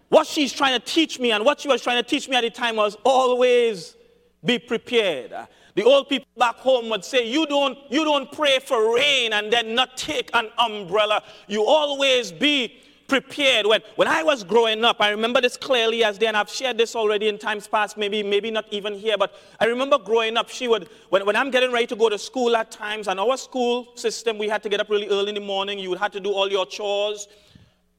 what 0.10 0.27
she's 0.27 0.53
trying 0.53 0.79
to 0.79 0.86
teach 0.86 1.20
me 1.20 1.32
and 1.32 1.44
what 1.44 1.60
she 1.60 1.68
was 1.68 1.82
trying 1.82 2.01
to 2.01 2.08
teach 2.08 2.29
me 2.29 2.36
at 2.36 2.41
the 2.41 2.50
time 2.50 2.75
was 2.75 2.96
always 3.03 3.96
be 4.44 4.60
prepared. 4.60 5.34
The 5.76 5.84
old 5.84 6.10
people 6.10 6.28
back 6.38 6.56
home 6.56 6.90
would 6.90 7.06
say, 7.06 7.30
you 7.30 7.46
don't, 7.46 7.78
you 7.90 8.04
don't 8.04 8.32
pray 8.32 8.60
for 8.60 8.96
rain 8.96 9.34
and 9.34 9.52
then 9.52 9.76
not 9.76 9.98
take 9.98 10.30
an 10.34 10.50
umbrella. 10.58 11.24
You 11.48 11.66
always 11.66 12.32
be 12.32 12.82
prepared. 13.08 13.66
When, 13.66 13.82
when 13.96 14.08
I 14.08 14.24
was 14.24 14.44
growing 14.44 14.86
up, 14.86 14.98
I 15.00 15.10
remember 15.10 15.42
this 15.42 15.58
clearly 15.58 16.04
as 16.04 16.18
then 16.18 16.36
I've 16.36 16.50
shared 16.50 16.78
this 16.78 16.96
already 16.96 17.28
in 17.28 17.38
times 17.38 17.68
past, 17.68 17.98
maybe, 17.98 18.24
maybe 18.24 18.52
not 18.52 18.66
even 18.72 18.94
here, 18.94 19.18
but 19.18 19.34
I 19.60 19.66
remember 19.66 19.98
growing 19.98 20.38
up, 20.38 20.50
she 20.50 20.68
would, 20.68 20.90
when, 21.10 21.26
when 21.26 21.36
I'm 21.36 21.52
getting 21.52 21.72
ready 21.72 21.88
to 21.88 21.96
go 21.96 22.08
to 22.08 22.18
school 22.18 22.56
at 22.56 22.72
times, 22.72 23.08
and 23.08 23.20
our 23.20 23.36
school 23.36 23.90
system, 23.96 24.38
we 24.38 24.48
had 24.48 24.64
to 24.64 24.70
get 24.70 24.80
up 24.80 24.90
really 24.90 25.10
early 25.10 25.30
in 25.30 25.36
the 25.36 25.42
morning. 25.42 25.80
You 25.80 25.90
would 25.90 26.00
have 26.00 26.12
to 26.12 26.20
do 26.20 26.32
all 26.32 26.50
your 26.50 26.66
chores. 26.66 27.28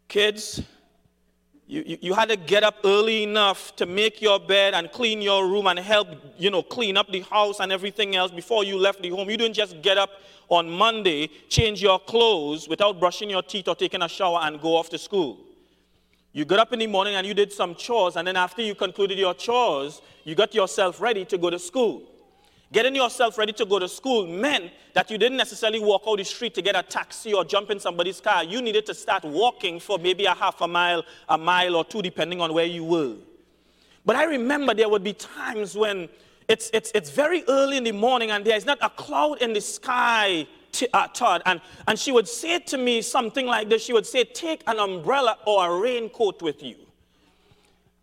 Kids, 0.09 0.63
you, 1.71 1.85
you, 1.87 1.99
you, 2.01 2.15
had 2.15 2.29
to 2.31 2.37
get 2.37 2.65
up 2.65 2.79
early 2.85 3.23
enough 3.23 3.77
to 3.77 3.87
make 3.87 4.21
your 4.21 4.41
bed 4.41 4.75
and 4.75 4.91
clean 4.91 5.23
your 5.23 5.47
room 5.47 5.69
and 5.69 5.79
help, 5.79 6.09
you 6.37 6.51
know, 6.51 6.65
clean 6.65 6.97
up 6.97 7.07
the 7.13 7.21
house 7.21 7.61
and 7.61 7.71
everything 7.71 8.17
else 8.17 8.33
before 8.33 8.65
you 8.65 8.77
left 8.77 9.01
the 9.01 9.11
home. 9.11 9.31
You 9.31 9.37
didn't 9.37 9.55
just 9.55 9.81
get 9.81 9.97
up 9.97 10.11
on 10.49 10.69
Monday, 10.69 11.31
change 11.49 11.81
your 11.81 12.01
clothes 12.01 12.69
without 12.69 12.99
brushing 12.99 13.31
your 13.31 13.43
teeth 13.45 13.69
or 13.69 13.77
taking 13.77 14.03
a 14.03 14.09
shower 14.09 14.41
and 14.43 14.61
go 14.61 14.75
off 14.75 14.89
to 14.89 14.99
school. 14.99 15.39
You 16.33 16.45
got 16.45 16.59
up 16.59 16.73
in 16.73 16.81
the 16.81 16.89
morning 16.89 17.15
and 17.15 17.25
you 17.25 17.35
did 17.35 17.53
some 17.53 17.77
chores, 17.77 18.17
and 18.17 18.27
then 18.27 18.35
after 18.37 18.63
you 18.63 18.75
concluded 18.75 19.17
your 19.17 19.35
chores, 19.35 20.03
you 20.25 20.35
got 20.35 20.53
yourself 20.53 21.01
ready 21.01 21.25
to 21.27 21.39
go 21.39 21.51
to 21.51 21.59
school. 21.61 22.03
Getting 22.73 22.95
yourself 22.95 23.37
ready 23.37 23.53
to 23.55 23.65
go 23.65 23.81
to 23.81 23.89
school 23.89 24.29
meant 24.29 24.71
that 24.95 25.11
you 25.11 25.19
didn't 25.19 25.39
necessarily 25.39 25.81
walk 25.81 26.05
out 26.07 26.19
the 26.19 26.25
street 26.25 26.55
to 26.55 26.63
get 26.63 26.77
a 26.77 26.83
taxi 26.85 27.33
or 27.33 27.45
jump 27.45 27.71
in 27.71 27.81
somebody's 27.81 28.21
car. 28.21 28.45
You 28.45 28.63
needed 28.63 28.87
to 28.87 28.95
start 28.95 29.25
walking 29.25 29.81
for 29.81 29.99
maybe 29.99 30.27
a 30.27 30.35
half 30.35 30.61
a 30.61 30.69
mile, 30.69 31.03
a 31.29 31.37
mile 31.37 31.75
or 31.75 31.85
two, 31.85 32.01
depending 32.01 32.41
on 32.41 32.55
where 32.55 32.67
you 32.67 32.85
were. 32.85 33.17
But 34.07 34.15
I 34.15 34.25
remember 34.25 34.73
there 34.73 34.89
would 34.89 35.03
be 35.03 35.15
times 35.15 35.77
when 35.77 36.09
it's, 36.47 36.71
it's, 36.73 36.93
it's 36.95 37.11
very 37.11 37.43
early 37.49 37.77
in 37.77 37.85
the 37.85 37.93
morning 37.93 38.31
and 38.31 38.45
there 38.45 38.57
is 38.57 38.67
not 38.67 38.79
a 38.83 38.91
cloud 38.91 39.43
in 39.43 39.53
the 39.53 39.61
sky, 39.61 40.47
t- 40.71 40.89
uh, 40.93 41.09
Todd. 41.09 41.43
And, 41.47 41.61
and 41.89 41.99
she 41.99 42.13
would 42.13 42.29
say 42.29 42.61
to 42.61 42.79
me 42.79 43.03
something 43.03 43.47
like 43.47 43.69
this 43.69 43.85
She 43.85 43.93
would 43.93 44.07
say, 44.07 44.23
Take 44.23 44.63
an 44.69 44.79
umbrella 44.79 45.39
or 45.45 45.67
a 45.67 45.81
raincoat 45.81 46.41
with 46.41 46.63
you. 46.63 46.77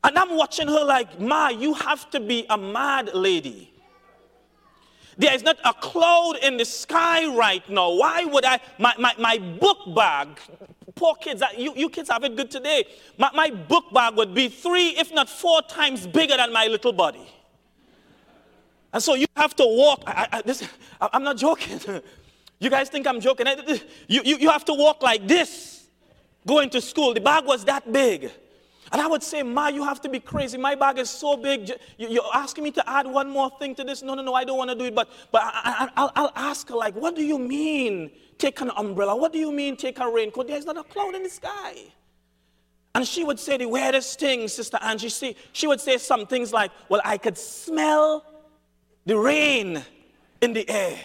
And 0.03 0.17
I'm 0.19 0.35
watching 0.35 0.67
her 0.67 0.83
like, 0.83 1.21
Ma, 1.21 1.49
you 1.49 1.73
have 1.73 2.09
to 2.11 2.19
be 2.19 2.45
a 2.49 2.57
mad 2.57 3.11
lady. 3.13 3.73
There 5.17 5.33
is 5.33 5.43
not 5.43 5.57
a 5.65 5.73
cloud 5.73 6.37
in 6.43 6.57
the 6.57 6.65
sky 6.65 7.25
right 7.35 7.67
now. 7.69 7.91
Why 7.93 8.23
would 8.25 8.45
I? 8.45 8.59
My, 8.77 8.93
my, 8.99 9.15
my 9.17 9.37
book 9.39 9.79
bag, 9.95 10.27
poor 10.93 11.15
kids, 11.15 11.41
you, 11.57 11.73
you 11.75 11.89
kids 11.89 12.09
have 12.09 12.23
it 12.23 12.35
good 12.35 12.51
today. 12.51 12.85
My, 13.17 13.31
my 13.33 13.49
book 13.49 13.85
bag 13.91 14.15
would 14.15 14.35
be 14.35 14.47
three, 14.47 14.89
if 14.89 15.11
not 15.11 15.27
four 15.27 15.61
times 15.63 16.05
bigger 16.05 16.37
than 16.37 16.53
my 16.53 16.67
little 16.67 16.93
body. 16.93 17.27
And 18.93 19.01
so 19.01 19.15
you 19.15 19.25
have 19.35 19.55
to 19.55 19.65
walk. 19.65 20.03
I, 20.05 20.27
I, 20.31 20.41
this, 20.43 20.67
I'm 21.01 21.23
not 21.23 21.37
joking. 21.37 21.79
You 22.59 22.71
guys 22.71 22.89
think 22.89 23.05
I'm 23.05 23.21
joking? 23.21 23.45
You, 24.07 24.21
you, 24.25 24.37
you 24.37 24.49
have 24.49 24.65
to 24.65 24.73
walk 24.73 25.03
like 25.03 25.27
this 25.27 25.87
going 26.47 26.71
to 26.71 26.81
school. 26.81 27.13
The 27.13 27.21
bag 27.21 27.45
was 27.45 27.63
that 27.65 27.91
big. 27.91 28.31
And 28.91 29.01
I 29.01 29.07
would 29.07 29.23
say, 29.23 29.43
Ma, 29.43 29.67
you 29.67 29.83
have 29.83 30.01
to 30.01 30.09
be 30.09 30.19
crazy. 30.19 30.57
My 30.57 30.75
bag 30.75 30.97
is 30.97 31.09
so 31.09 31.35
big. 31.35 31.71
You're 31.97 32.23
asking 32.33 32.63
me 32.63 32.71
to 32.71 32.89
add 32.89 33.05
one 33.05 33.29
more 33.29 33.51
thing 33.59 33.75
to 33.75 33.83
this. 33.83 34.01
No, 34.01 34.13
no, 34.13 34.21
no, 34.21 34.33
I 34.33 34.43
don't 34.43 34.57
want 34.57 34.69
to 34.69 34.75
do 34.75 34.85
it. 34.85 34.95
But, 34.95 35.09
but 35.31 35.41
I, 35.43 35.89
will 35.97 36.31
ask 36.35 36.69
her, 36.69 36.75
like, 36.75 36.95
what 36.95 37.15
do 37.15 37.23
you 37.23 37.37
mean 37.37 38.11
take 38.37 38.61
an 38.61 38.71
umbrella? 38.77 39.15
What 39.15 39.33
do 39.33 39.39
you 39.39 39.51
mean 39.51 39.75
take 39.75 39.99
a 39.99 40.09
raincoat? 40.09 40.47
There's 40.47 40.65
not 40.65 40.77
a 40.77 40.83
cloud 40.83 41.15
in 41.15 41.23
the 41.23 41.29
sky. 41.29 41.75
And 42.95 43.07
she 43.07 43.23
would 43.23 43.39
say 43.39 43.57
the 43.57 43.67
weirdest 43.67 44.19
things, 44.19 44.53
Sister 44.53 44.79
Angie. 44.81 45.09
She, 45.09 45.35
she 45.51 45.67
would 45.67 45.81
say 45.81 45.97
some 45.97 46.25
things 46.25 46.53
like, 46.53 46.71
well, 46.89 47.01
I 47.03 47.17
could 47.17 47.37
smell 47.37 48.25
the 49.05 49.17
rain 49.17 49.83
in 50.41 50.53
the 50.53 50.67
air. 50.69 50.97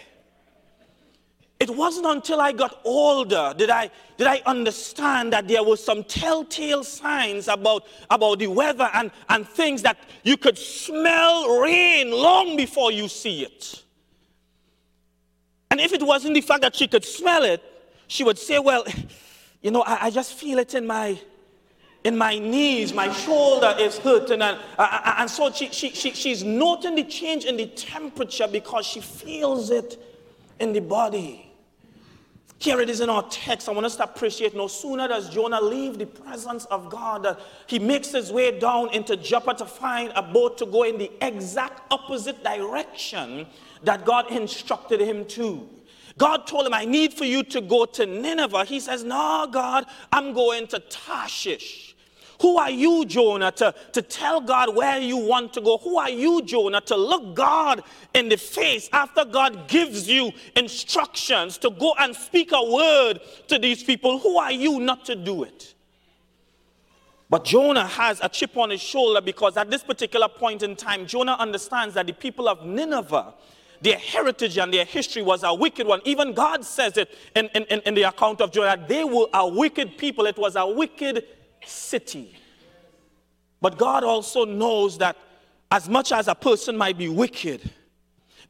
It 1.63 1.71
wasn't 1.71 2.07
until 2.07 2.41
I 2.41 2.51
got 2.51 2.81
older 2.83 3.55
did 3.57 3.71
I, 3.71 3.89
did 4.17 4.27
I 4.27 4.43
understand 4.47 5.33
that 5.33 5.47
there 5.47 5.63
were 5.63 5.77
some 5.77 6.03
telltale 6.03 6.83
signs 6.83 7.47
about, 7.47 7.87
about 8.11 8.41
the 8.41 8.49
weather 8.49 8.91
and, 8.93 9.13
and 9.29 9.49
things 9.49 9.81
that 9.83 9.97
you 10.25 10.37
could 10.37 10.59
smell 10.59 11.61
rain 11.61 12.11
long 12.11 12.57
before 12.57 12.91
you 12.91 13.07
see 13.07 13.45
it. 13.45 13.81
And 15.71 15.81
if 15.81 15.93
it 15.93 16.03
wasn't 16.03 16.35
the 16.35 16.41
fact 16.41 16.63
that 16.63 16.75
she 16.75 16.89
could 16.89 17.05
smell 17.05 17.45
it, 17.45 17.63
she 18.09 18.25
would 18.25 18.39
say, 18.39 18.59
Well, 18.59 18.85
you 19.63 19.71
know, 19.71 19.83
I, 19.83 20.07
I 20.07 20.11
just 20.11 20.35
feel 20.35 20.59
it 20.59 20.75
in 20.75 20.85
my, 20.85 21.17
in 22.03 22.19
my 22.19 22.41
knees, 22.41 22.93
my 22.93 23.13
shoulder 23.13 23.73
is 23.79 23.99
hurting. 23.99 24.43
And, 24.43 24.59
uh, 24.77 25.15
and 25.19 25.31
so 25.31 25.53
she, 25.53 25.69
she, 25.71 25.91
she, 25.91 26.11
she's 26.11 26.43
noting 26.43 26.97
the 26.97 27.05
change 27.05 27.45
in 27.45 27.57
the 27.57 27.67
temperature 27.67 28.49
because 28.49 28.85
she 28.85 29.01
feels 29.01 29.71
it 29.71 30.05
in 30.59 30.73
the 30.73 30.81
body. 30.81 31.52
Here 32.63 32.81
it 32.81 32.89
is 32.89 33.01
in 33.01 33.11
our 33.11 33.25
text. 33.29 33.69
I 33.69 33.73
want 33.73 33.87
us 33.87 33.97
to 33.97 34.05
appreciate 34.05 34.55
no 34.55 34.69
sooner 34.69 35.09
does 35.09 35.29
Jonah 35.29 35.61
leave 35.61 35.99
the 35.99 36.07
presence 36.07 36.65
of 36.67 36.89
God, 36.89 37.25
that 37.25 37.41
he 37.67 37.81
makes 37.81 38.13
his 38.13 38.31
way 38.31 38.57
down 38.57 38.95
into 38.95 39.17
Joppa 39.17 39.55
to 39.55 39.67
find 39.67 40.13
a 40.15 40.23
boat 40.23 40.59
to 40.59 40.67
go 40.67 40.85
in 40.85 40.97
the 40.97 41.11
exact 41.21 41.93
opposite 41.93 42.45
direction 42.45 43.49
that 43.83 44.07
God 44.07 44.31
instructed 44.31 45.01
him 45.01 45.25
to. 45.31 45.69
God 46.19 46.47
told 46.47 46.65
him, 46.65 46.73
I 46.73 46.85
need 46.85 47.13
for 47.13 47.25
you 47.25 47.43
to 47.43 47.61
go 47.61 47.85
to 47.85 48.07
Nineveh. 48.07 48.65
He 48.67 48.79
says, 48.79 49.03
No, 49.03 49.49
God, 49.51 49.85
I'm 50.13 50.33
going 50.33 50.69
to 50.69 50.79
Tarshish. 50.79 51.92
Who 52.41 52.57
are 52.57 52.71
you, 52.71 53.05
Jonah, 53.05 53.53
to, 53.53 53.75
to 53.93 54.03
tell 54.03 54.41
God 54.41 54.75
where 54.75 54.99
you 54.99 55.17
want 55.17 55.53
to 55.55 55.61
go? 55.61 55.79
Who 55.79 55.99
are 55.99 56.11
you, 56.11 56.43
Jonah, 56.43 56.81
to 56.83 56.97
look 56.97 57.35
God 57.35 57.83
in 58.15 58.29
the 58.29 58.37
face 58.37 58.89
after 58.93 59.25
God 59.25 59.69
gives 59.69 60.09
you 60.09 60.33
instructions 60.57 61.59
to 61.59 61.71
go 61.71 61.95
and 61.99 62.17
speak 62.17 62.51
a 62.53 62.65
word 62.65 63.21
to 63.49 63.59
these 63.59 63.83
people? 63.83 64.19
Who 64.19 64.39
are 64.39 64.53
you 64.53 64.81
not 64.81 65.05
to 65.07 65.15
do 65.15 65.45
it? 65.45 65.75
But 67.33 67.45
Jonah 67.45 67.87
has 67.87 68.21
a 68.23 68.29
chip 68.29 68.57
on 68.59 68.69
his 68.69 68.83
shoulder 68.83 69.23
because 69.23 69.57
at 69.57 69.71
this 69.71 69.83
particular 69.83 70.29
point 70.29 70.63
in 70.63 70.77
time, 70.77 71.07
Jonah 71.07 71.37
understands 71.39 71.95
that 71.95 72.07
the 72.07 72.13
people 72.13 72.47
of 72.47 72.67
Nineveh, 72.67 73.33
their 73.81 73.97
heritage 73.97 74.59
and 74.59 74.73
their 74.73 74.85
history 74.85 75.23
was 75.23 75.43
a 75.43 75.55
wicked 75.55 75.87
one. 75.87 76.03
Even 76.05 76.35
God 76.35 76.63
says 76.63 76.99
it 76.99 77.11
in, 77.35 77.47
in, 77.55 77.65
in 77.65 77.95
the 77.95 78.03
account 78.03 78.43
of 78.43 78.53
Jonah. 78.53 78.85
They 78.87 79.03
were 79.05 79.29
a 79.33 79.49
wicked 79.49 79.97
people. 79.97 80.27
It 80.27 80.37
was 80.37 80.57
a 80.57 80.67
wicked 80.67 81.25
city. 81.67 82.37
But 83.61 83.79
God 83.79 84.05
also 84.05 84.45
knows 84.45 84.99
that 84.99 85.17
as 85.71 85.89
much 85.89 86.13
as 86.13 86.29
a 86.29 86.35
person 86.35 86.77
might 86.77 86.99
be 86.99 87.09
wicked, 87.09 87.71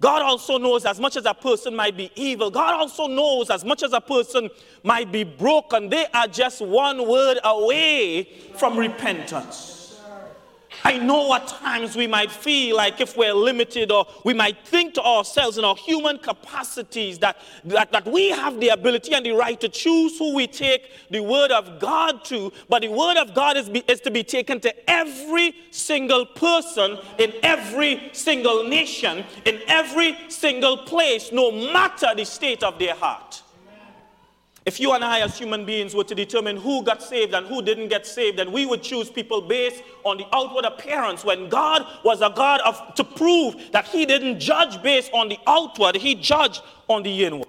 God 0.01 0.23
also 0.23 0.59
knows 0.59 0.85
as 0.85 0.99
much 0.99 1.17
as 1.17 1.27
a 1.27 1.35
person 1.35 1.77
might 1.77 1.97
be 1.97 2.11
evil, 2.17 2.51
God 2.51 2.75
also 2.75 3.07
knows 3.07 3.51
as 3.51 3.65
much 3.65 3.85
as 3.85 3.93
a 3.93 4.01
person 4.01 4.51
might 4.83 5.13
be 5.13 5.23
broken, 5.23 5.89
they 5.89 6.07
are 6.13 6.27
just 6.27 6.61
one 6.61 7.07
word 7.07 7.39
away 7.45 8.25
from 8.57 8.77
repentance. 8.77 9.82
I 10.85 10.99
know 10.99 11.33
at 11.35 11.47
times 11.47 11.97
we 11.97 12.07
might 12.07 12.31
feel 12.31 12.77
like 12.77 13.01
if 13.01 13.17
we're 13.17 13.35
limited, 13.35 13.93
or 13.93 14.07
we 14.25 14.35
might 14.35 14.67
think 14.67 14.95
to 14.95 15.03
ourselves 15.03 15.57
in 15.59 15.65
our 15.65 15.77
human 15.77 16.19
capacities 16.19 17.19
that, 17.21 17.39
that, 17.65 17.93
that 17.93 18.07
we 18.07 18.31
have 18.31 18.59
the 18.59 18.69
ability 18.69 19.15
and 19.15 19.25
the 19.25 19.33
right 19.33 19.61
to 19.61 19.69
choose 19.69 20.19
who 20.19 20.35
we 20.35 20.47
take 20.47 20.91
the 21.11 21.21
Word 21.21 21.53
of 21.53 21.79
God 21.79 22.25
to. 22.27 22.53
But 22.69 22.83
the 22.83 22.89
Word 22.89 23.17
of 23.17 23.33
God 23.35 23.57
is, 23.57 23.69
be, 23.69 23.85
is 23.87 24.01
to 24.01 24.11
be 24.11 24.25
taken 24.25 24.61
to 24.61 24.91
every 24.91 25.55
single 25.71 26.27
person 26.27 26.99
in 27.19 27.33
every 27.43 28.11
single 28.13 28.65
nation, 28.69 29.25
in 29.45 29.61
every 29.69 30.19
single 30.29 30.79
place, 30.79 31.31
no 31.31 31.53
matter 31.73 32.09
the 32.17 32.25
state 32.25 32.63
of 32.63 32.79
their 32.79 32.95
heart. 32.95 33.32
If 34.65 34.79
you 34.79 34.93
and 34.93 35.05
I, 35.05 35.21
as 35.21 35.37
human 35.37 35.65
beings, 35.65 35.93
were 35.93 36.05
to 36.05 36.15
determine 36.15 36.57
who 36.57 36.85
got 36.85 37.03
saved 37.03 37.35
and 37.35 37.47
who 37.47 37.63
didn't 37.63 37.89
get 37.89 38.07
saved, 38.07 38.39
then 38.39 38.53
we 38.53 38.65
would 38.65 38.83
choose 38.83 39.11
people 39.11 39.41
based 39.41 39.83
on 40.05 40.19
the 40.19 40.27
outward 40.33 40.65
appearance. 40.65 41.25
When 41.25 41.49
God 41.49 41.85
was 42.05 42.21
a 42.21 42.31
God 42.31 42.61
of, 42.61 42.95
to 42.95 43.03
prove 43.03 43.57
that 43.73 43.87
He 43.87 44.07
didn't 44.07 44.39
judge 44.39 44.81
based 44.81 45.11
on 45.13 45.29
the 45.29 45.39
outward, 45.49 45.97
He 45.97 46.15
judged 46.15 46.63
on 46.89 47.03
the 47.03 47.25
inward. 47.25 47.49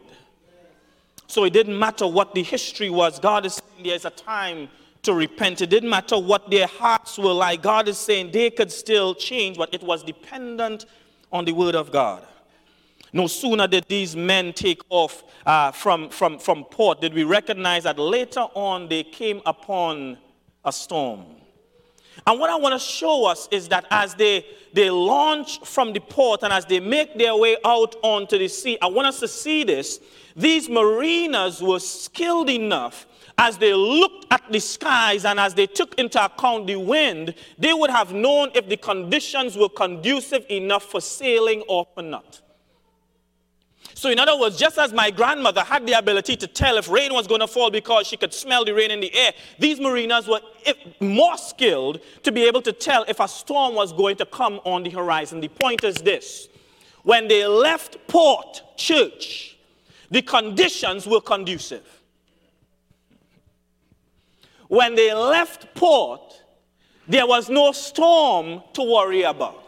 So 1.27 1.43
it 1.43 1.53
didn't 1.53 1.77
matter 1.77 2.07
what 2.07 2.33
the 2.33 2.41
history 2.41 2.89
was. 2.89 3.19
God 3.19 3.45
is 3.45 3.53
saying 3.53 3.85
there's 3.85 4.05
a 4.05 4.09
time 4.09 4.69
to 5.03 5.13
repent. 5.13 5.61
It 5.61 5.69
didn't 5.69 5.89
matter 5.89 6.17
what 6.17 6.49
their 6.49 6.67
hearts 6.67 7.19
were 7.19 7.33
like. 7.33 7.61
God 7.61 7.87
is 7.87 7.97
saying 7.97 8.31
they 8.31 8.49
could 8.49 8.71
still 8.71 9.13
change, 9.13 9.57
but 9.57 9.71
it 9.73 9.83
was 9.83 10.03
dependent 10.03 10.85
on 11.31 11.45
the 11.45 11.51
Word 11.51 11.75
of 11.75 11.91
God. 11.91 12.25
No 13.13 13.27
sooner 13.27 13.67
did 13.67 13.85
these 13.87 14.15
men 14.15 14.53
take 14.53 14.81
off 14.89 15.23
uh, 15.45 15.71
from, 15.71 16.09
from, 16.09 16.39
from 16.39 16.63
port, 16.65 16.99
did 16.99 17.13
we 17.13 17.23
recognize 17.23 17.83
that 17.83 17.99
later 17.99 18.41
on 18.55 18.89
they 18.89 19.03
came 19.03 19.39
upon 19.45 20.17
a 20.65 20.71
storm. 20.71 21.25
And 22.25 22.39
what 22.39 22.49
I 22.49 22.55
want 22.55 22.73
to 22.73 22.79
show 22.79 23.25
us 23.25 23.47
is 23.51 23.67
that 23.69 23.85
as 23.91 24.15
they, 24.15 24.45
they 24.71 24.89
launch 24.89 25.59
from 25.65 25.93
the 25.93 25.99
port 25.99 26.41
and 26.43 26.53
as 26.53 26.65
they 26.65 26.79
make 26.79 27.17
their 27.17 27.35
way 27.35 27.57
out 27.65 27.95
onto 28.01 28.37
the 28.37 28.47
sea, 28.47 28.77
I 28.81 28.87
want 28.87 29.07
us 29.07 29.19
to 29.19 29.27
see 29.27 29.63
this. 29.63 29.99
These 30.35 30.69
mariners 30.69 31.61
were 31.61 31.79
skilled 31.79 32.49
enough 32.49 33.07
as 33.37 33.57
they 33.57 33.73
looked 33.73 34.27
at 34.31 34.43
the 34.51 34.59
skies 34.59 35.25
and 35.25 35.39
as 35.39 35.53
they 35.53 35.65
took 35.67 35.95
into 35.95 36.23
account 36.23 36.67
the 36.67 36.75
wind, 36.75 37.33
they 37.57 37.73
would 37.73 37.89
have 37.89 38.13
known 38.13 38.51
if 38.53 38.69
the 38.69 38.77
conditions 38.77 39.57
were 39.57 39.69
conducive 39.69 40.45
enough 40.49 40.83
for 40.83 41.01
sailing 41.01 41.61
or 41.67 41.87
not. 41.97 42.41
So, 44.03 44.09
in 44.09 44.19
other 44.19 44.37
words, 44.37 44.57
just 44.57 44.77
as 44.77 44.91
my 44.91 45.09
grandmother 45.11 45.61
had 45.61 45.87
the 45.87 45.93
ability 45.93 46.35
to 46.35 46.45
tell 46.45 46.75
if 46.75 46.89
rain 46.89 47.13
was 47.13 47.25
going 47.25 47.39
to 47.39 47.47
fall 47.47 47.71
because 47.71 48.05
she 48.05 48.17
could 48.17 48.33
smell 48.33 48.65
the 48.65 48.73
rain 48.73 48.91
in 48.91 48.99
the 48.99 49.15
air, 49.15 49.31
these 49.59 49.79
mariners 49.79 50.27
were 50.27 50.41
more 50.99 51.37
skilled 51.37 52.01
to 52.23 52.29
be 52.33 52.43
able 52.43 52.61
to 52.63 52.73
tell 52.73 53.05
if 53.07 53.21
a 53.21 53.29
storm 53.29 53.75
was 53.75 53.93
going 53.93 54.17
to 54.17 54.25
come 54.25 54.59
on 54.65 54.83
the 54.83 54.89
horizon. 54.89 55.39
The 55.39 55.47
point 55.47 55.85
is 55.85 55.95
this 55.95 56.49
when 57.03 57.29
they 57.29 57.47
left 57.47 57.95
Port 58.09 58.61
Church, 58.75 59.57
the 60.11 60.21
conditions 60.21 61.07
were 61.07 61.21
conducive. 61.21 61.87
When 64.67 64.95
they 64.95 65.13
left 65.13 65.73
port, 65.75 66.43
there 67.07 67.25
was 67.25 67.49
no 67.49 67.71
storm 67.71 68.63
to 68.73 68.83
worry 68.83 69.21
about. 69.21 69.63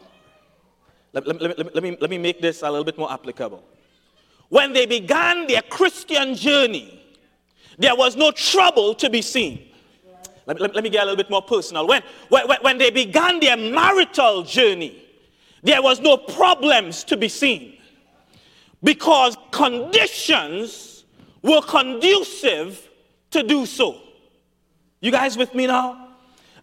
Let, 1.13 1.25
let, 1.25 1.41
let, 1.41 1.73
let, 1.73 1.83
me, 1.83 1.97
let 2.01 2.09
me 2.09 2.17
make 2.17 2.41
this 2.41 2.63
a 2.63 2.69
little 2.69 2.83
bit 2.83 2.97
more 2.97 3.09
applicable. 3.09 3.63
When 4.49 4.73
they 4.73 4.85
began 4.85 5.47
their 5.47 5.61
Christian 5.63 6.35
journey, 6.35 7.01
there 7.77 7.95
was 7.95 8.15
no 8.15 8.31
trouble 8.31 8.93
to 8.95 9.09
be 9.09 9.21
seen. 9.21 9.67
Let, 10.45 10.61
let, 10.61 10.75
let 10.75 10.83
me 10.83 10.89
get 10.89 11.01
a 11.01 11.05
little 11.05 11.17
bit 11.17 11.29
more 11.29 11.41
personal. 11.41 11.87
When, 11.87 12.03
when, 12.29 12.45
when 12.61 12.77
they 12.77 12.91
began 12.91 13.39
their 13.39 13.57
marital 13.57 14.43
journey, 14.43 15.03
there 15.63 15.81
was 15.81 15.99
no 15.99 16.17
problems 16.17 17.03
to 17.05 17.17
be 17.17 17.27
seen 17.27 17.77
because 18.83 19.35
conditions 19.51 21.05
were 21.41 21.61
conducive 21.61 22.87
to 23.31 23.41
do 23.41 23.65
so. 23.65 23.99
You 25.01 25.11
guys 25.11 25.37
with 25.37 25.53
me 25.55 25.67
now? 25.67 26.09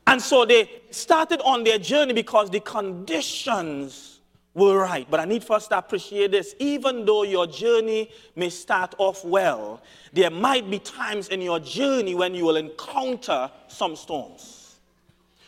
And 0.06 0.20
so 0.20 0.44
they 0.44 0.82
started 0.90 1.40
on 1.42 1.64
their 1.64 1.78
journey 1.78 2.12
because 2.12 2.50
the 2.50 2.60
conditions 2.60 4.11
were 4.54 4.78
right. 4.78 5.06
But 5.10 5.20
I 5.20 5.24
need 5.24 5.42
first 5.44 5.70
to 5.70 5.78
appreciate 5.78 6.30
this. 6.32 6.54
Even 6.58 7.04
though 7.04 7.22
your 7.22 7.46
journey 7.46 8.10
may 8.36 8.50
start 8.50 8.94
off 8.98 9.24
well, 9.24 9.82
there 10.12 10.30
might 10.30 10.70
be 10.70 10.78
times 10.78 11.28
in 11.28 11.40
your 11.40 11.58
journey 11.60 12.14
when 12.14 12.34
you 12.34 12.44
will 12.44 12.56
encounter 12.56 13.50
some 13.68 13.96
storms. 13.96 14.76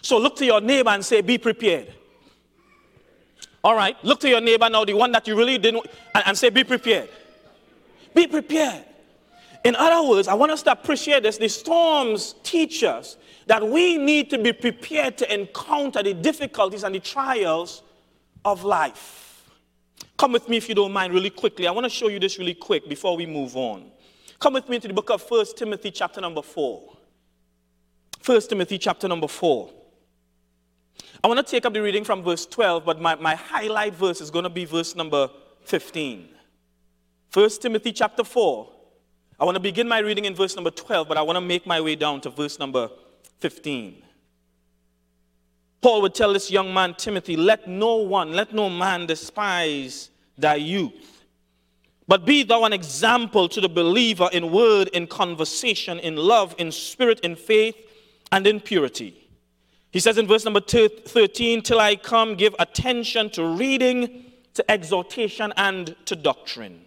So 0.01 0.19
look 0.19 0.37
to 0.37 0.45
your 0.45 0.61
neighbor 0.61 0.90
and 0.90 1.05
say, 1.05 1.21
Be 1.21 1.38
prepared. 1.38 1.93
All 3.62 3.75
right, 3.75 3.97
look 4.05 4.21
to 4.21 4.29
your 4.29 4.43
neighbor 4.43 4.69
now, 4.69 4.85
the 4.85 4.93
one 4.93 5.11
that 5.12 5.27
you 5.27 5.37
really 5.37 5.57
didn't, 5.57 5.87
and, 6.14 6.25
and 6.27 6.38
say, 6.38 6.51
Be 6.51 6.64
prepared. 6.64 7.09
Be 8.14 8.27
prepared. 8.27 8.85
In 9.64 9.75
other 9.77 10.07
words, 10.07 10.29
I 10.29 10.35
want 10.35 10.53
us 10.53 10.62
to 10.64 10.73
appreciate 10.73 11.23
this. 11.23 11.38
The 11.38 11.49
storms 11.49 12.35
teach 12.43 12.85
us 12.85 13.17
that 13.47 13.67
we 13.67 13.97
need 13.97 14.29
to 14.31 14.38
be 14.38 14.53
prepared 14.53 15.17
to 15.19 15.35
encounter 15.35 16.03
the 16.03 16.12
difficulties 16.12 16.85
and 16.85 16.95
the 16.95 17.01
trials 17.01 17.83
of 18.44 18.64
life. 18.64 19.50
Come 20.16 20.33
with 20.33 20.48
me 20.48 20.57
if 20.57 20.68
you 20.68 20.74
don't 20.74 20.92
mind, 20.92 21.12
really 21.12 21.30
quickly. 21.30 21.66
I 21.66 21.70
want 21.70 21.85
to 21.85 21.90
show 21.90 22.09
you 22.09 22.20
this 22.20 22.38
really 22.38 22.54
quick 22.54 22.88
before 22.88 23.16
we 23.16 23.26
move 23.26 23.57
on. 23.57 23.90
Come 24.38 24.54
with 24.54 24.68
me 24.68 24.78
to 24.78 24.88
the 24.88 24.94
book 24.94 25.11
of 25.11 25.22
1 25.28 25.46
Timothy, 25.57 25.90
chapter 25.90 26.20
number 26.20 26.42
4. 26.42 26.96
1 28.24 28.40
Timothy, 28.42 28.78
chapter 28.78 29.09
number 29.09 29.28
4. 29.28 29.70
I 31.22 31.26
want 31.26 31.38
to 31.38 31.50
take 31.50 31.64
up 31.66 31.72
the 31.72 31.83
reading 31.83 32.04
from 32.04 32.22
verse 32.22 32.46
12, 32.46 32.85
but 32.85 33.00
my, 33.00 33.14
my 33.16 33.35
highlight 33.35 33.94
verse 33.94 34.20
is 34.20 34.30
going 34.30 34.42
to 34.42 34.50
be 34.50 34.64
verse 34.64 34.94
number 34.94 35.28
15. 35.64 36.28
1 37.33 37.50
Timothy, 37.61 37.92
chapter 37.92 38.22
4. 38.22 38.70
I 39.40 39.44
want 39.44 39.57
to 39.57 39.61
begin 39.61 39.88
my 39.88 39.98
reading 39.98 40.26
in 40.26 40.35
verse 40.35 40.54
number 40.54 40.70
12, 40.70 41.09
but 41.09 41.16
I 41.16 41.22
want 41.22 41.37
to 41.37 41.40
make 41.40 41.66
my 41.66 41.80
way 41.80 41.96
down 41.96 42.20
to 42.22 42.30
verse 42.30 42.59
number 42.59 42.88
15. 43.40 44.02
Paul 45.85 46.01
would 46.01 46.14
tell 46.14 46.33
this 46.33 46.51
young 46.51 46.73
man, 46.73 46.94
Timothy, 46.94 47.37
let 47.37 47.68
no 47.68 47.97
one, 47.97 48.33
let 48.33 48.55
no 48.55 48.70
man 48.70 49.05
despise 49.05 50.09
thy 50.38 50.55
youth. 50.55 51.27
But 52.09 52.25
be 52.25 52.42
thou 52.42 52.64
an 52.64 52.73
example 52.73 53.51
to 53.51 53.61
the 53.61 53.68
believer 53.68 54.31
in 54.33 54.51
word, 54.51 54.88
in 54.94 55.07
conversation, 55.07 55.99
in 55.99 56.16
love, 56.16 56.55
in 56.57 56.73
spirit, 56.73 57.20
in 57.20 57.37
faith, 57.37 57.77
and 58.33 58.47
in 58.47 58.61
purity. 58.61 59.29
He 59.90 60.01
says 60.01 60.16
in 60.16 60.27
verse 60.27 60.47
number 60.47 60.62
13, 60.62 61.61
Till 61.61 61.79
I 61.79 61.97
come, 61.97 62.35
give 62.35 62.57
attention 62.59 63.29
to 63.33 63.44
reading, 63.44 64.33
to 64.55 64.70
exhortation, 64.70 65.53
and 65.59 65.94
to 66.07 66.16
doctrine. 66.16 66.81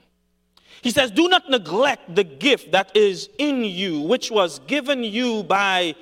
He 0.81 0.89
says, 0.89 1.11
Do 1.11 1.29
not 1.29 1.47
neglect 1.51 2.15
the 2.15 2.23
gift 2.23 2.71
that 2.71 2.97
is 2.97 3.29
in 3.37 3.63
you, 3.63 3.99
which 3.99 4.31
was 4.31 4.57
given 4.57 5.03
you 5.03 5.43
by 5.43 5.93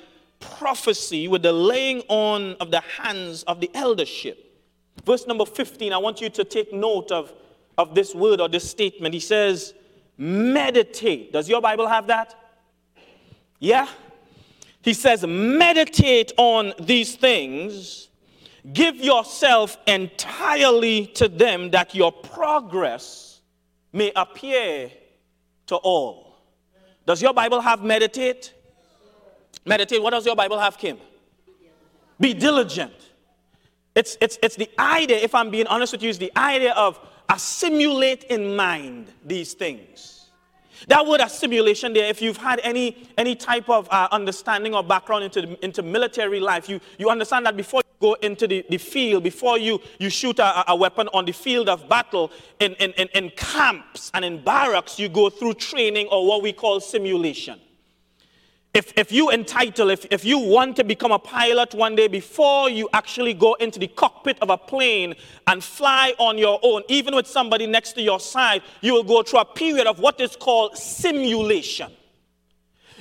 prophecy 0.58 1.28
with 1.28 1.44
the 1.44 1.52
laying 1.52 2.02
on 2.08 2.56
of 2.60 2.72
the 2.72 2.82
hands 2.82 3.44
of 3.44 3.60
the 3.60 3.70
eldership. 3.74 4.46
Verse 5.06 5.28
number 5.28 5.46
15, 5.46 5.94
I 5.94 5.98
want 5.98 6.22
you 6.22 6.30
to 6.30 6.44
take 6.44 6.74
note 6.74 7.12
of, 7.12 7.34
of 7.78 7.94
this 7.94 8.16
word 8.16 8.42
or 8.42 8.50
this 8.50 8.70
statement. 8.70 9.14
He 9.14 9.20
says, 9.20 9.74
meditate. 10.18 11.34
Does 11.34 11.50
your 11.50 11.62
Bible 11.62 11.88
have 11.88 12.08
that? 12.08 12.36
Yeah? 13.60 13.88
He 14.82 14.94
says, 14.94 15.26
meditate 15.28 16.32
on 16.38 16.74
these 16.80 17.16
things. 17.16 18.10
Give 18.74 18.96
yourself 18.96 19.78
entirely 19.86 21.08
to 21.08 21.28
them 21.28 21.72
that 21.72 21.94
your 21.94 22.12
progress 22.12 23.42
may 23.94 24.12
appear 24.16 24.92
to 25.68 25.76
all. 25.76 26.38
Does 27.06 27.22
your 27.22 27.34
Bible 27.34 27.62
have 27.62 27.84
meditate? 27.84 28.55
Meditate. 29.66 30.02
What 30.02 30.12
does 30.12 30.26
your 30.26 30.36
Bible 30.36 30.60
have, 30.60 30.78
Kim? 30.78 30.98
Be 32.20 32.34
diligent. 32.34 32.94
It's, 33.96 34.18
it's, 34.22 34.38
it's 34.44 34.56
the 34.56 34.70
idea, 34.78 35.18
if 35.18 35.34
I'm 35.34 35.50
being 35.50 35.68
honest 35.68 35.94
with 35.94 36.04
you, 36.04 36.10
is 36.10 36.18
the 36.18 36.32
idea 36.38 36.74
of 36.74 37.00
assimilate 37.30 38.26
in 38.26 38.56
mind 38.56 39.12
these 39.26 39.54
things. 39.54 40.30
That 40.88 41.06
word 41.06 41.22
assimilation 41.22 41.94
there, 41.94 42.10
if 42.10 42.22
you've 42.22 42.38
had 42.38 42.60
any, 42.64 43.08
any 43.18 43.36
type 43.36 43.70
of 43.70 43.88
uh, 43.90 44.10
understanding 44.12 44.76
or 44.76 44.84
background 44.84 45.24
into, 45.24 45.64
into 45.64 45.82
military 45.82 46.40
life, 46.40 46.70
you, 46.70 46.80
you 46.98 47.10
understand 47.10 47.46
that 47.46 47.56
before 47.56 47.82
you 47.86 47.96
go 48.00 48.14
into 48.16 48.48
the, 48.48 48.66
the 48.70 48.78
field, 48.78 49.24
before 49.24 49.58
you, 49.58 49.80
you 50.00 50.10
shoot 50.10 50.38
a, 50.40 50.72
a 50.72 50.76
weapon 50.76 51.08
on 51.14 51.26
the 51.26 51.32
field 51.32 51.70
of 51.70 51.88
battle, 51.88 52.32
in, 52.60 52.74
in, 52.74 52.92
in, 52.92 53.08
in 53.16 53.30
camps 53.32 54.12
and 54.14 54.26
in 54.26 54.44
barracks, 54.44 55.00
you 55.00 55.08
go 55.08 55.30
through 55.30 55.54
training 55.54 56.08
or 56.12 56.28
what 56.28 56.44
we 56.44 56.52
call 56.52 56.80
simulation. 56.82 57.60
If, 58.76 58.92
if 58.98 59.10
you 59.10 59.30
entitle, 59.30 59.90
if, 59.90 60.06
if 60.12 60.26
you 60.26 60.38
want 60.38 60.76
to 60.76 60.84
become 60.84 61.14
a 61.14 61.18
pilot 61.18 61.74
one 61.74 61.96
day, 61.96 62.10
before 62.10 62.70
you 62.70 62.90
actually 62.92 63.34
go 63.34 63.54
into 63.54 63.80
the 63.80 63.88
cockpit 63.88 64.38
of 64.42 64.50
a 64.50 64.58
plane 64.58 65.16
and 65.48 65.64
fly 65.64 66.14
on 66.20 66.38
your 66.38 66.60
own, 66.62 66.84
even 66.90 67.16
with 67.16 67.26
somebody 67.26 67.68
next 67.68 67.94
to 67.94 68.02
your 68.02 68.20
side, 68.20 68.62
you 68.82 68.94
will 68.94 69.04
go 69.04 69.24
through 69.24 69.40
a 69.40 69.46
period 69.46 69.88
of 69.88 70.00
what 70.00 70.20
is 70.20 70.36
called 70.36 70.78
simulation. 70.78 71.90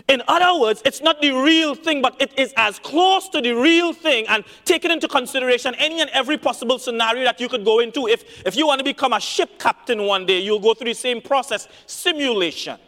In 0.08 0.22
other 0.28 0.60
words, 0.60 0.80
it's 0.84 1.00
not 1.00 1.20
the 1.20 1.32
real 1.32 1.74
thing, 1.74 2.00
but 2.00 2.14
it 2.20 2.38
is 2.38 2.54
as 2.56 2.78
close 2.78 3.28
to 3.30 3.40
the 3.40 3.52
real 3.52 3.92
thing 3.92 4.26
and 4.28 4.44
taking 4.64 4.92
into 4.92 5.08
consideration 5.08 5.74
any 5.78 6.00
and 6.00 6.10
every 6.10 6.38
possible 6.38 6.78
scenario 6.78 7.24
that 7.24 7.40
you 7.40 7.48
could 7.48 7.64
go 7.64 7.80
into. 7.80 8.06
If, 8.06 8.46
if 8.46 8.54
you 8.54 8.68
want 8.68 8.78
to 8.78 8.84
become 8.84 9.12
a 9.12 9.20
ship 9.20 9.58
captain 9.58 10.04
one 10.04 10.24
day, 10.24 10.38
you'll 10.38 10.60
go 10.60 10.74
through 10.74 10.88
the 10.88 10.94
same 10.94 11.20
process 11.20 11.66
simulation. 11.86 12.78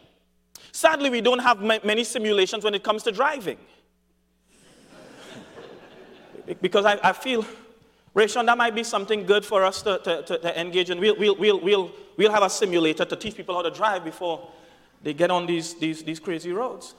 Sadly, 0.77 1.09
we 1.09 1.21
don't 1.21 1.39
have 1.39 1.59
many 1.59 2.03
simulations 2.03 2.63
when 2.63 2.75
it 2.75 2.83
comes 2.83 3.01
to 3.01 3.11
driving. 3.11 3.57
because 6.61 6.85
I, 6.85 6.99
I 7.01 7.13
feel, 7.13 7.43
Rayshon, 8.15 8.45
that 8.45 8.59
might 8.59 8.75
be 8.75 8.83
something 8.83 9.25
good 9.25 9.43
for 9.43 9.63
us 9.63 9.81
to, 9.81 9.97
to, 10.03 10.21
to, 10.21 10.37
to 10.37 10.61
engage 10.61 10.91
in. 10.91 10.99
We'll, 10.99 11.17
we'll, 11.17 11.35
we'll, 11.35 11.59
we'll, 11.61 11.91
we'll 12.15 12.31
have 12.31 12.43
a 12.43 12.49
simulator 12.51 13.05
to 13.05 13.15
teach 13.15 13.35
people 13.35 13.55
how 13.55 13.63
to 13.63 13.71
drive 13.71 14.03
before 14.03 14.51
they 15.01 15.15
get 15.15 15.31
on 15.31 15.47
these, 15.47 15.73
these, 15.79 16.03
these 16.03 16.19
crazy 16.19 16.51
roads. 16.51 16.93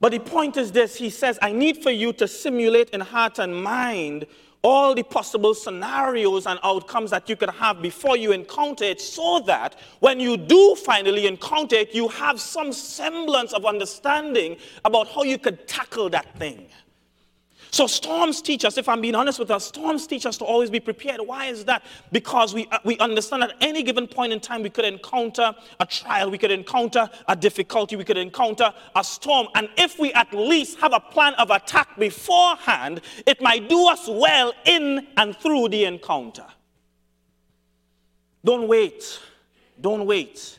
But 0.00 0.10
the 0.10 0.18
point 0.18 0.56
is 0.56 0.72
this 0.72 0.96
He 0.96 1.10
says, 1.10 1.38
I 1.40 1.52
need 1.52 1.80
for 1.80 1.92
you 1.92 2.12
to 2.14 2.26
simulate 2.26 2.90
in 2.90 3.02
heart 3.02 3.38
and 3.38 3.54
mind 3.54 4.26
all 4.62 4.94
the 4.94 5.02
possible 5.02 5.54
scenarios 5.54 6.46
and 6.46 6.58
outcomes 6.62 7.10
that 7.10 7.28
you 7.28 7.36
could 7.36 7.50
have 7.50 7.80
before 7.80 8.16
you 8.16 8.32
encounter 8.32 8.84
it 8.84 9.00
so 9.00 9.40
that 9.46 9.76
when 10.00 10.18
you 10.18 10.36
do 10.36 10.74
finally 10.74 11.26
encounter 11.26 11.76
it, 11.76 11.94
you 11.94 12.08
have 12.08 12.40
some 12.40 12.72
semblance 12.72 13.52
of 13.52 13.64
understanding 13.64 14.56
about 14.84 15.08
how 15.08 15.22
you 15.22 15.38
could 15.38 15.66
tackle 15.68 16.08
that 16.10 16.36
thing. 16.38 16.66
So 17.70 17.86
storms 17.86 18.40
teach 18.40 18.64
us, 18.64 18.78
if 18.78 18.88
I'm 18.88 19.00
being 19.00 19.14
honest 19.14 19.38
with 19.38 19.50
us, 19.50 19.66
storms 19.66 20.06
teach 20.06 20.24
us 20.24 20.38
to 20.38 20.44
always 20.44 20.70
be 20.70 20.80
prepared. 20.80 21.20
Why 21.20 21.46
is 21.46 21.64
that? 21.66 21.82
Because 22.12 22.54
we, 22.54 22.66
uh, 22.68 22.78
we 22.84 22.98
understand 22.98 23.42
at 23.42 23.54
any 23.60 23.82
given 23.82 24.06
point 24.06 24.32
in 24.32 24.40
time 24.40 24.62
we 24.62 24.70
could 24.70 24.86
encounter 24.86 25.54
a 25.78 25.86
trial, 25.86 26.30
we 26.30 26.38
could 26.38 26.50
encounter 26.50 27.08
a 27.28 27.36
difficulty, 27.36 27.96
we 27.96 28.04
could 28.04 28.16
encounter 28.16 28.72
a 28.96 29.04
storm. 29.04 29.48
And 29.54 29.68
if 29.76 29.98
we 29.98 30.12
at 30.14 30.32
least 30.32 30.78
have 30.80 30.92
a 30.94 31.00
plan 31.00 31.34
of 31.34 31.50
attack 31.50 31.98
beforehand, 31.98 33.02
it 33.26 33.42
might 33.42 33.68
do 33.68 33.86
us 33.88 34.08
well 34.08 34.52
in 34.64 35.06
and 35.16 35.36
through 35.36 35.68
the 35.68 35.84
encounter. 35.84 36.46
Don't 38.44 38.66
wait. 38.66 39.20
Don't 39.80 40.06
wait 40.06 40.58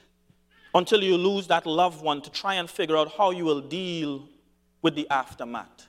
until 0.75 1.03
you 1.03 1.17
lose 1.17 1.47
that 1.47 1.65
loved 1.65 2.03
one 2.03 2.21
to 2.21 2.29
try 2.29 2.55
and 2.55 2.69
figure 2.69 2.95
out 2.95 3.11
how 3.17 3.31
you 3.31 3.45
will 3.45 3.61
deal 3.61 4.29
with 4.81 4.95
the 4.95 5.09
aftermath. 5.09 5.88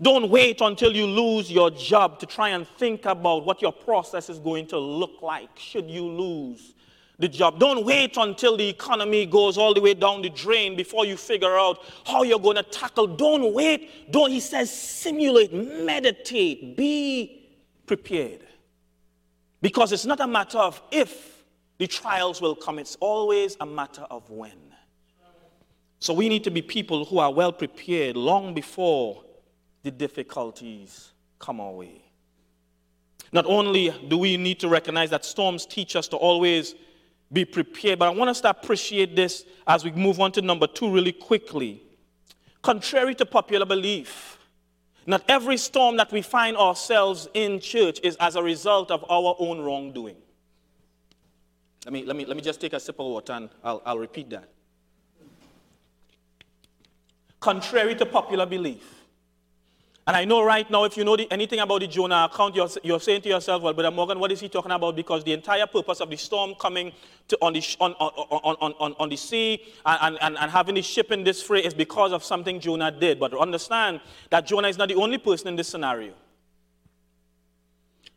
Don't 0.00 0.28
wait 0.30 0.60
until 0.60 0.94
you 0.94 1.06
lose 1.06 1.50
your 1.50 1.70
job 1.70 2.18
to 2.20 2.26
try 2.26 2.50
and 2.50 2.66
think 2.66 3.06
about 3.06 3.46
what 3.46 3.62
your 3.62 3.72
process 3.72 4.28
is 4.28 4.38
going 4.38 4.66
to 4.68 4.78
look 4.78 5.22
like 5.22 5.48
should 5.58 5.90
you 5.90 6.04
lose 6.04 6.74
the 7.18 7.28
job. 7.28 7.58
Don't 7.58 7.84
wait 7.84 8.16
until 8.16 8.56
the 8.56 8.68
economy 8.68 9.24
goes 9.24 9.56
all 9.56 9.72
the 9.72 9.80
way 9.80 9.94
down 9.94 10.22
the 10.22 10.28
drain 10.28 10.76
before 10.76 11.06
you 11.06 11.16
figure 11.16 11.56
out 11.56 11.78
how 12.04 12.22
you're 12.22 12.38
going 12.38 12.56
to 12.56 12.62
tackle. 12.62 13.06
Don't 13.06 13.54
wait. 13.54 14.10
Don't, 14.10 14.30
he 14.30 14.40
says, 14.40 14.70
simulate, 14.70 15.52
meditate, 15.52 16.76
be 16.76 17.48
prepared. 17.86 18.40
Because 19.62 19.92
it's 19.92 20.04
not 20.04 20.20
a 20.20 20.26
matter 20.26 20.58
of 20.58 20.82
if 20.90 21.42
the 21.78 21.86
trials 21.86 22.40
will 22.40 22.54
come, 22.54 22.78
it's 22.78 22.96
always 23.00 23.56
a 23.60 23.66
matter 23.66 24.02
of 24.10 24.28
when. 24.30 24.52
So 25.98 26.12
we 26.12 26.28
need 26.28 26.44
to 26.44 26.50
be 26.50 26.60
people 26.60 27.06
who 27.06 27.18
are 27.18 27.32
well 27.32 27.52
prepared 27.52 28.16
long 28.16 28.52
before 28.52 29.24
the 29.86 29.92
difficulties 29.92 31.12
come 31.38 31.60
our 31.60 31.70
way. 31.70 32.02
Not 33.30 33.46
only 33.46 33.94
do 34.08 34.18
we 34.18 34.36
need 34.36 34.58
to 34.58 34.68
recognize 34.68 35.10
that 35.10 35.24
storms 35.24 35.64
teach 35.64 35.94
us 35.94 36.08
to 36.08 36.16
always 36.16 36.74
be 37.32 37.44
prepared, 37.44 38.00
but 38.00 38.06
I 38.06 38.10
want 38.10 38.28
us 38.28 38.40
to 38.40 38.50
appreciate 38.50 39.14
this 39.14 39.44
as 39.64 39.84
we 39.84 39.92
move 39.92 40.18
on 40.18 40.32
to 40.32 40.42
number 40.42 40.66
two 40.66 40.90
really 40.90 41.12
quickly. 41.12 41.84
Contrary 42.62 43.14
to 43.14 43.24
popular 43.24 43.64
belief, 43.64 44.38
not 45.06 45.22
every 45.28 45.56
storm 45.56 45.96
that 45.98 46.10
we 46.10 46.20
find 46.20 46.56
ourselves 46.56 47.28
in 47.32 47.60
church 47.60 48.00
is 48.02 48.16
as 48.16 48.34
a 48.34 48.42
result 48.42 48.90
of 48.90 49.04
our 49.08 49.36
own 49.38 49.60
wrongdoing. 49.60 50.16
Let 51.84 51.92
me, 51.92 52.04
let 52.04 52.16
me, 52.16 52.24
let 52.24 52.36
me 52.36 52.42
just 52.42 52.60
take 52.60 52.72
a 52.72 52.80
sip 52.80 52.98
of 52.98 53.06
water 53.06 53.34
and 53.34 53.50
I'll, 53.62 53.82
I'll 53.86 53.98
repeat 54.00 54.30
that. 54.30 54.48
Contrary 57.38 57.94
to 57.94 58.04
popular 58.04 58.46
belief, 58.46 58.95
and 60.06 60.16
I 60.16 60.24
know 60.24 60.44
right 60.44 60.70
now, 60.70 60.84
if 60.84 60.96
you 60.96 61.04
know 61.04 61.16
the, 61.16 61.30
anything 61.32 61.58
about 61.58 61.80
the 61.80 61.88
Jonah 61.88 62.28
account, 62.30 62.54
you're, 62.54 62.68
you're 62.84 63.00
saying 63.00 63.22
to 63.22 63.28
yourself, 63.28 63.62
well, 63.62 63.72
Brother 63.72 63.90
Morgan, 63.90 64.20
what 64.20 64.30
is 64.30 64.38
he 64.38 64.48
talking 64.48 64.70
about? 64.70 64.94
Because 64.94 65.24
the 65.24 65.32
entire 65.32 65.66
purpose 65.66 66.00
of 66.00 66.10
the 66.10 66.16
storm 66.16 66.54
coming 66.54 66.92
to, 67.26 67.36
on, 67.42 67.54
the, 67.54 67.76
on, 67.80 67.92
on, 67.94 68.74
on, 68.78 68.94
on, 69.00 69.08
the 69.08 69.16
sea 69.16 69.60
and, 69.84 70.16
and, 70.20 70.38
and 70.38 70.50
having 70.50 70.76
the 70.76 70.82
ship 70.82 71.10
in 71.10 71.24
this 71.24 71.42
fray 71.42 71.64
is 71.64 71.74
because 71.74 72.12
of 72.12 72.22
something 72.22 72.60
Jonah 72.60 72.92
did. 72.92 73.18
But 73.18 73.36
understand 73.36 74.00
that 74.30 74.46
Jonah 74.46 74.68
is 74.68 74.78
not 74.78 74.88
the 74.90 74.94
only 74.94 75.18
person 75.18 75.48
in 75.48 75.56
this 75.56 75.66
scenario. 75.66 76.12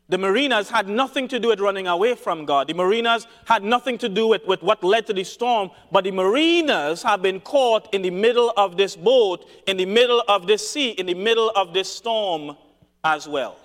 The 0.10 0.17
mariners 0.17 0.69
had 0.69 0.89
nothing 0.89 1.28
to 1.28 1.39
do 1.39 1.50
with 1.50 1.60
running 1.60 1.86
away 1.86 2.15
from 2.15 2.43
God. 2.43 2.67
The 2.67 2.74
mariners 2.74 3.28
had 3.45 3.63
nothing 3.63 4.00
to 4.00 4.10
do 4.10 4.28
with, 4.28 4.43
with 4.48 4.63
what 4.63 4.84
led 4.84 5.06
to 5.08 5.13
the 5.13 5.24
storm, 5.24 5.69
but 5.91 6.04
the 6.04 6.12
mariners 6.12 7.04
have 7.04 7.22
been 7.22 7.39
caught 7.39 7.93
in 7.93 8.02
the 8.02 8.10
middle 8.10 8.52
of 8.58 8.76
this 8.76 8.95
boat, 8.95 9.48
in 9.67 9.78
the 9.78 9.86
middle 9.86 10.24
of 10.28 10.48
this 10.48 10.67
sea, 10.67 10.89
in 10.91 11.06
the 11.06 11.13
middle 11.13 11.52
of 11.56 11.76
this 11.76 11.93
storm 11.93 12.58
as 13.04 13.28
well. 13.28 13.58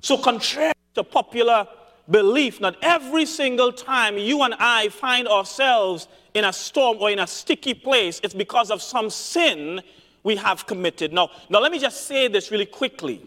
So, 0.00 0.16
contrary 0.16 0.72
to 0.94 1.02
popular 1.02 1.66
belief, 2.08 2.60
not 2.60 2.76
every 2.80 3.26
single 3.26 3.72
time 3.72 4.16
you 4.16 4.42
and 4.42 4.54
I 4.60 4.90
find 4.90 5.26
ourselves 5.26 6.06
in 6.34 6.44
a 6.44 6.52
storm 6.52 6.98
or 7.00 7.10
in 7.10 7.18
a 7.18 7.26
sticky 7.26 7.74
place, 7.74 8.20
it's 8.22 8.34
because 8.34 8.70
of 8.70 8.80
some 8.80 9.10
sin 9.10 9.82
we 10.22 10.36
have 10.36 10.66
committed. 10.66 11.12
Now, 11.12 11.30
now 11.48 11.58
let 11.58 11.72
me 11.72 11.80
just 11.80 12.06
say 12.06 12.28
this 12.28 12.52
really 12.52 12.66
quickly. 12.66 13.22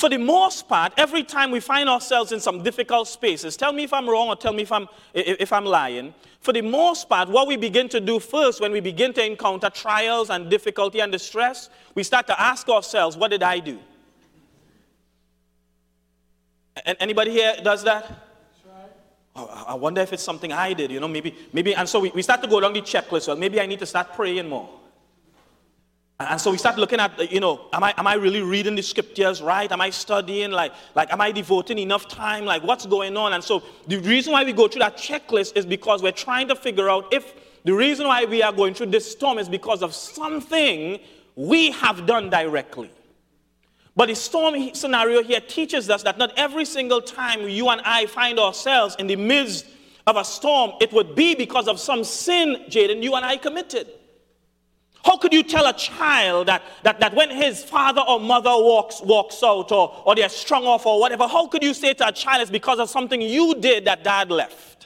For 0.00 0.08
the 0.08 0.16
most 0.16 0.66
part, 0.66 0.94
every 0.96 1.22
time 1.22 1.50
we 1.50 1.60
find 1.60 1.86
ourselves 1.86 2.32
in 2.32 2.40
some 2.40 2.62
difficult 2.62 3.06
spaces, 3.06 3.54
tell 3.54 3.70
me 3.70 3.82
if 3.82 3.92
I'm 3.92 4.08
wrong 4.08 4.28
or 4.28 4.34
tell 4.34 4.54
me 4.54 4.62
if 4.62 4.72
I'm, 4.72 4.88
if 5.12 5.52
I'm 5.52 5.66
lying. 5.66 6.14
For 6.40 6.54
the 6.54 6.62
most 6.62 7.06
part, 7.06 7.28
what 7.28 7.46
we 7.46 7.58
begin 7.58 7.86
to 7.90 8.00
do 8.00 8.18
first 8.18 8.62
when 8.62 8.72
we 8.72 8.80
begin 8.80 9.12
to 9.12 9.22
encounter 9.22 9.68
trials 9.68 10.30
and 10.30 10.48
difficulty 10.48 11.00
and 11.00 11.12
distress, 11.12 11.68
we 11.94 12.02
start 12.02 12.26
to 12.28 12.40
ask 12.40 12.66
ourselves, 12.70 13.14
what 13.18 13.30
did 13.30 13.42
I 13.42 13.58
do? 13.58 13.78
Anybody 16.98 17.32
here 17.32 17.56
does 17.62 17.84
that? 17.84 18.10
Oh, 19.36 19.64
I 19.68 19.74
wonder 19.74 20.00
if 20.00 20.14
it's 20.14 20.22
something 20.22 20.50
I 20.50 20.72
did, 20.72 20.92
you 20.92 21.00
know, 21.00 21.08
maybe, 21.08 21.36
maybe, 21.52 21.74
and 21.74 21.86
so 21.86 22.00
we, 22.00 22.10
we 22.12 22.22
start 22.22 22.40
to 22.40 22.48
go 22.48 22.58
along 22.58 22.72
the 22.72 22.80
checklist. 22.80 23.28
Well, 23.28 23.36
maybe 23.36 23.60
I 23.60 23.66
need 23.66 23.80
to 23.80 23.86
start 23.86 24.14
praying 24.14 24.48
more. 24.48 24.79
And 26.20 26.38
so 26.38 26.50
we 26.50 26.58
start 26.58 26.76
looking 26.76 27.00
at, 27.00 27.32
you 27.32 27.40
know, 27.40 27.62
am 27.72 27.82
I, 27.82 27.94
am 27.96 28.06
I 28.06 28.12
really 28.12 28.42
reading 28.42 28.74
the 28.74 28.82
scriptures 28.82 29.40
right? 29.40 29.72
Am 29.72 29.80
I 29.80 29.88
studying? 29.88 30.50
Like, 30.50 30.72
like, 30.94 31.10
am 31.10 31.20
I 31.22 31.32
devoting 31.32 31.78
enough 31.78 32.08
time? 32.08 32.44
Like, 32.44 32.62
what's 32.62 32.84
going 32.84 33.16
on? 33.16 33.32
And 33.32 33.42
so 33.42 33.62
the 33.86 33.96
reason 33.96 34.34
why 34.34 34.44
we 34.44 34.52
go 34.52 34.68
through 34.68 34.80
that 34.80 34.98
checklist 34.98 35.56
is 35.56 35.64
because 35.64 36.02
we're 36.02 36.12
trying 36.12 36.48
to 36.48 36.54
figure 36.54 36.90
out 36.90 37.10
if 37.10 37.32
the 37.64 37.72
reason 37.72 38.06
why 38.06 38.26
we 38.26 38.42
are 38.42 38.52
going 38.52 38.74
through 38.74 38.88
this 38.88 39.10
storm 39.10 39.38
is 39.38 39.48
because 39.48 39.82
of 39.82 39.94
something 39.94 41.00
we 41.36 41.70
have 41.70 42.04
done 42.04 42.28
directly. 42.28 42.90
But 43.96 44.08
the 44.08 44.14
storm 44.14 44.74
scenario 44.74 45.22
here 45.22 45.40
teaches 45.40 45.88
us 45.88 46.02
that 46.02 46.18
not 46.18 46.34
every 46.36 46.66
single 46.66 47.00
time 47.00 47.48
you 47.48 47.70
and 47.70 47.80
I 47.82 48.04
find 48.04 48.38
ourselves 48.38 48.94
in 48.98 49.06
the 49.06 49.16
midst 49.16 49.64
of 50.06 50.16
a 50.16 50.24
storm, 50.24 50.72
it 50.82 50.92
would 50.92 51.14
be 51.14 51.34
because 51.34 51.66
of 51.66 51.80
some 51.80 52.04
sin, 52.04 52.66
Jaden, 52.68 53.02
you 53.02 53.14
and 53.14 53.24
I 53.24 53.38
committed. 53.38 53.88
How 55.04 55.16
could 55.16 55.32
you 55.32 55.42
tell 55.42 55.66
a 55.66 55.72
child 55.72 56.48
that, 56.48 56.62
that, 56.82 57.00
that 57.00 57.14
when 57.14 57.30
his 57.30 57.64
father 57.64 58.02
or 58.06 58.20
mother 58.20 58.50
walks, 58.50 59.00
walks 59.00 59.42
out 59.42 59.72
or, 59.72 60.02
or 60.04 60.14
they're 60.14 60.28
strung 60.28 60.64
off 60.64 60.84
or 60.84 61.00
whatever, 61.00 61.26
how 61.26 61.46
could 61.46 61.62
you 61.62 61.72
say 61.72 61.94
to 61.94 62.08
a 62.08 62.12
child 62.12 62.42
it's 62.42 62.50
because 62.50 62.78
of 62.78 62.90
something 62.90 63.20
you 63.20 63.54
did 63.54 63.86
that 63.86 64.04
dad 64.04 64.30
left? 64.30 64.79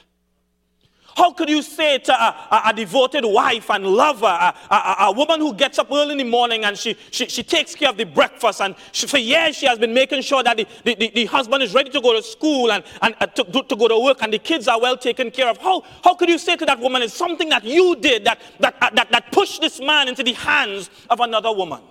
How 1.15 1.31
could 1.31 1.49
you 1.49 1.61
say 1.61 1.97
to 1.99 2.13
a, 2.13 2.47
a, 2.51 2.61
a 2.69 2.73
devoted 2.73 3.23
wife 3.23 3.69
and 3.69 3.85
lover, 3.87 4.25
a, 4.25 4.53
a, 4.99 5.11
woman 5.13 5.39
who 5.39 5.53
gets 5.53 5.79
up 5.79 5.89
early 5.89 6.11
in 6.11 6.17
the 6.17 6.25
morning 6.25 6.65
and 6.65 6.77
she, 6.77 6.97
she, 7.09 7.27
she 7.27 7.41
takes 7.41 7.73
care 7.73 7.89
of 7.89 7.95
the 7.95 8.03
breakfast 8.03 8.59
and 8.59 8.75
she, 8.91 9.07
for 9.07 9.17
years 9.17 9.55
she 9.55 9.65
has 9.65 9.79
been 9.79 9.93
making 9.93 10.21
sure 10.21 10.43
that 10.43 10.57
the, 10.57 10.67
the, 10.83 10.95
the, 10.95 11.11
the 11.15 11.25
husband 11.25 11.63
is 11.63 11.73
ready 11.73 11.89
to 11.89 12.01
go 12.01 12.13
to 12.13 12.21
school 12.21 12.71
and, 12.73 12.83
and 13.01 13.15
uh, 13.21 13.27
to, 13.27 13.45
to, 13.45 13.63
to, 13.63 13.75
go 13.77 13.87
to 13.87 13.97
work 13.97 14.21
and 14.23 14.33
the 14.33 14.39
kids 14.39 14.67
are 14.67 14.79
well 14.79 14.97
taken 14.97 15.31
care 15.31 15.47
of? 15.47 15.57
How, 15.57 15.83
how 16.03 16.15
could 16.15 16.27
you 16.27 16.37
say 16.37 16.57
to 16.57 16.65
that 16.65 16.79
woman 16.79 17.01
it's 17.01 17.13
something 17.13 17.47
that 17.47 17.63
you 17.63 17.95
did 17.95 18.25
that, 18.25 18.41
that, 18.59 18.75
uh, 18.81 18.89
that, 18.95 19.09
that 19.11 19.31
pushed 19.31 19.61
this 19.61 19.79
man 19.79 20.09
into 20.09 20.21
the 20.21 20.33
hands 20.33 20.89
of 21.09 21.21
another 21.21 21.53
woman? 21.53 21.81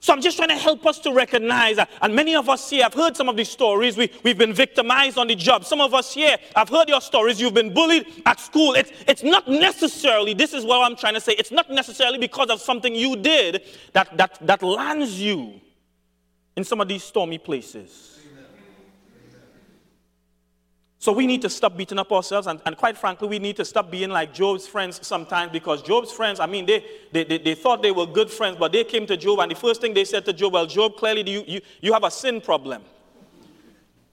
So 0.00 0.12
I'm 0.12 0.20
just 0.20 0.36
trying 0.36 0.50
to 0.50 0.56
help 0.56 0.86
us 0.86 1.00
to 1.00 1.12
recognize, 1.12 1.76
that, 1.76 1.90
and 2.00 2.14
many 2.14 2.36
of 2.36 2.48
us 2.48 2.70
here 2.70 2.84
have 2.84 2.94
heard 2.94 3.16
some 3.16 3.28
of 3.28 3.36
these 3.36 3.48
stories. 3.48 3.96
We, 3.96 4.12
we've 4.22 4.38
been 4.38 4.54
victimized 4.54 5.18
on 5.18 5.26
the 5.26 5.34
job. 5.34 5.64
Some 5.64 5.80
of 5.80 5.92
us 5.92 6.14
here 6.14 6.36
have 6.54 6.68
heard 6.68 6.88
your 6.88 7.00
stories. 7.00 7.40
You've 7.40 7.54
been 7.54 7.74
bullied 7.74 8.06
at 8.24 8.38
school. 8.38 8.74
It's, 8.74 8.92
it's 9.08 9.24
not 9.24 9.48
necessarily, 9.48 10.34
this 10.34 10.52
is 10.52 10.64
what 10.64 10.88
I'm 10.88 10.96
trying 10.96 11.14
to 11.14 11.20
say, 11.20 11.32
it's 11.32 11.50
not 11.50 11.68
necessarily 11.68 12.18
because 12.18 12.48
of 12.48 12.60
something 12.60 12.94
you 12.94 13.16
did 13.16 13.62
that, 13.92 14.16
that, 14.16 14.38
that 14.42 14.62
lands 14.62 15.20
you 15.20 15.60
in 16.56 16.62
some 16.62 16.80
of 16.80 16.86
these 16.86 17.02
stormy 17.02 17.38
places. 17.38 18.17
So 21.00 21.12
we 21.12 21.28
need 21.28 21.42
to 21.42 21.48
stop 21.48 21.76
beating 21.76 21.98
up 21.98 22.10
ourselves, 22.10 22.48
and, 22.48 22.60
and, 22.66 22.76
quite 22.76 22.98
frankly, 22.98 23.28
we 23.28 23.38
need 23.38 23.56
to 23.56 23.64
stop 23.64 23.88
being 23.88 24.10
like 24.10 24.34
Job's 24.34 24.66
friends 24.66 24.98
sometimes 25.06 25.52
because 25.52 25.80
Job's 25.80 26.10
friends, 26.10 26.40
I 26.40 26.46
mean, 26.46 26.66
they, 26.66 26.84
they, 27.12 27.22
they, 27.22 27.38
they, 27.38 27.54
thought 27.54 27.82
they 27.82 27.92
were 27.92 28.04
good 28.04 28.28
friends, 28.28 28.56
but 28.58 28.72
they 28.72 28.82
came 28.82 29.06
to 29.06 29.16
Job, 29.16 29.38
and 29.38 29.50
the 29.50 29.54
first 29.54 29.80
thing 29.80 29.94
they 29.94 30.04
said 30.04 30.24
to 30.24 30.32
Job, 30.32 30.54
Well, 30.54 30.66
Job, 30.66 30.96
clearly 30.96 31.30
you, 31.30 31.44
you, 31.46 31.60
you 31.80 31.92
have 31.92 32.02
a 32.02 32.10
sin 32.10 32.40
problem. 32.40 32.82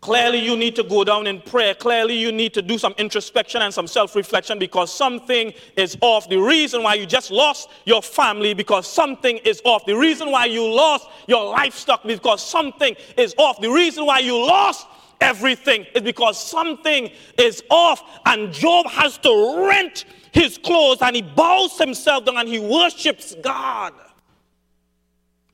Clearly, 0.05 0.37
you 0.37 0.55
need 0.55 0.75
to 0.75 0.83
go 0.83 1.03
down 1.03 1.25
in 1.25 1.41
prayer. 1.41 1.73
Clearly, 1.73 2.15
you 2.15 2.31
need 2.31 2.53
to 2.53 2.61
do 2.61 2.77
some 2.77 2.93
introspection 2.99 3.63
and 3.63 3.73
some 3.73 3.87
self 3.87 4.15
reflection 4.15 4.59
because 4.59 4.93
something 4.93 5.51
is 5.75 5.97
off. 6.01 6.29
The 6.29 6.37
reason 6.37 6.83
why 6.83 6.93
you 6.93 7.07
just 7.07 7.31
lost 7.31 7.69
your 7.85 8.03
family 8.03 8.53
because 8.53 8.85
something 8.85 9.37
is 9.37 9.63
off. 9.65 9.83
The 9.87 9.95
reason 9.95 10.29
why 10.29 10.45
you 10.45 10.63
lost 10.63 11.07
your 11.27 11.49
livestock 11.49 12.03
because 12.03 12.47
something 12.47 12.95
is 13.17 13.33
off. 13.39 13.59
The 13.59 13.71
reason 13.71 14.05
why 14.05 14.19
you 14.19 14.37
lost 14.37 14.85
everything 15.21 15.85
is 15.93 16.01
because 16.01 16.39
something 16.39 17.09
is 17.37 17.63
off, 17.69 18.03
and 18.25 18.51
Job 18.51 18.87
has 18.87 19.17
to 19.19 19.65
rent 19.67 20.05
his 20.31 20.57
clothes 20.57 20.97
and 21.01 21.15
he 21.15 21.21
bows 21.21 21.77
himself 21.77 22.25
down 22.25 22.37
and 22.37 22.49
he 22.49 22.59
worships 22.59 23.35
God. 23.41 23.93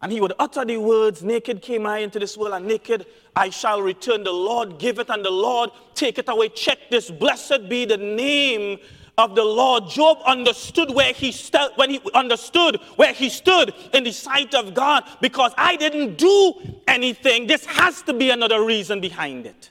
And 0.02 0.12
he 0.12 0.19
would 0.19 0.34
utter 0.39 0.65
the 0.65 0.78
words, 0.78 1.21
Naked 1.21 1.62
came 1.62 1.86
I 1.86 2.00
into 2.00 2.17
this 2.17 2.36
world, 2.36 2.56
and 2.56 2.65
naked 2.65 3.06
I 3.36 3.52
shall 3.52 3.84
return. 3.84 4.24
The 4.24 4.32
Lord 4.32 4.80
give 4.80 4.97
it, 4.97 5.10
and 5.10 5.24
the 5.24 5.30
Lord 5.30 5.69
take 5.93 6.17
it 6.17 6.28
away. 6.28 6.50
Check 6.50 6.80
this. 6.89 7.12
Blessed 7.12 7.69
be 7.69 7.86
the 7.86 7.97
name 7.97 8.80
of 9.17 9.36
the 9.36 9.43
Lord. 9.43 9.89
Job 9.89 10.19
understood 10.26 10.89
where 10.91 11.13
he 11.13 11.32
stood 11.32 11.71
when 11.76 11.89
he 11.89 12.02
understood 12.13 12.80
where 12.95 13.13
he 13.13 13.30
stood 13.30 13.74
in 13.93 14.04
the 14.04 14.12
sight 14.12 14.54
of 14.54 14.74
God 14.74 15.04
because 15.21 15.54
I 15.58 15.76
didn't 15.76 16.17
do 16.17 16.54
anything. 16.88 17.47
This 17.47 17.65
has 17.65 18.02
to 18.04 18.13
be 18.13 18.30
another 18.30 18.63
reason 18.65 19.02
behind 19.02 19.45
it. 19.45 19.69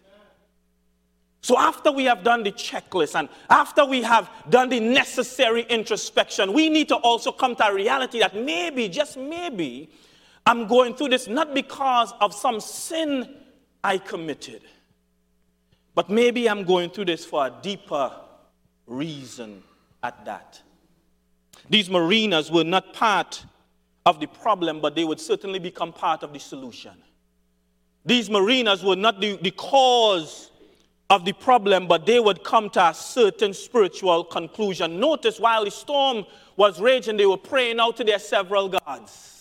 So, 1.42 1.58
after 1.58 1.90
we 1.90 2.04
have 2.04 2.22
done 2.22 2.42
the 2.42 2.52
checklist 2.52 3.18
and 3.18 3.28
after 3.48 3.86
we 3.86 4.02
have 4.02 4.30
done 4.50 4.68
the 4.68 4.78
necessary 4.78 5.62
introspection, 5.62 6.52
we 6.52 6.68
need 6.68 6.88
to 6.88 6.96
also 6.96 7.32
come 7.32 7.56
to 7.56 7.66
a 7.66 7.74
reality 7.74 8.20
that 8.20 8.36
maybe, 8.36 8.88
just 8.88 9.16
maybe, 9.16 9.90
I'm 10.44 10.66
going 10.66 10.94
through 10.94 11.08
this 11.08 11.28
not 11.28 11.54
because 11.54 12.12
of 12.20 12.34
some 12.34 12.60
sin 12.60 13.36
I 13.82 13.96
committed, 13.96 14.62
but 15.94 16.10
maybe 16.10 16.48
I'm 16.48 16.64
going 16.64 16.90
through 16.90 17.06
this 17.06 17.24
for 17.24 17.46
a 17.46 17.54
deeper 17.62 18.12
reason 18.90 19.62
at 20.02 20.24
that. 20.26 20.60
These 21.70 21.88
mariners 21.88 22.50
were 22.50 22.64
not 22.64 22.92
part 22.92 23.44
of 24.04 24.20
the 24.20 24.26
problem, 24.26 24.80
but 24.80 24.94
they 24.94 25.04
would 25.04 25.20
certainly 25.20 25.58
become 25.58 25.92
part 25.92 26.22
of 26.22 26.32
the 26.32 26.40
solution. 26.40 26.92
These 28.04 28.28
mariners 28.28 28.82
were 28.82 28.96
not 28.96 29.20
the, 29.20 29.36
the 29.36 29.52
cause 29.52 30.50
of 31.10 31.24
the 31.24 31.32
problem, 31.32 31.86
but 31.86 32.06
they 32.06 32.18
would 32.18 32.42
come 32.42 32.70
to 32.70 32.88
a 32.88 32.94
certain 32.94 33.52
spiritual 33.52 34.24
conclusion. 34.24 34.98
Notice 34.98 35.38
while 35.38 35.64
the 35.64 35.70
storm 35.70 36.24
was 36.56 36.80
raging, 36.80 37.16
they 37.16 37.26
were 37.26 37.36
praying 37.36 37.78
out 37.78 37.96
to 37.98 38.04
their 38.04 38.18
several 38.18 38.68
gods. 38.68 39.39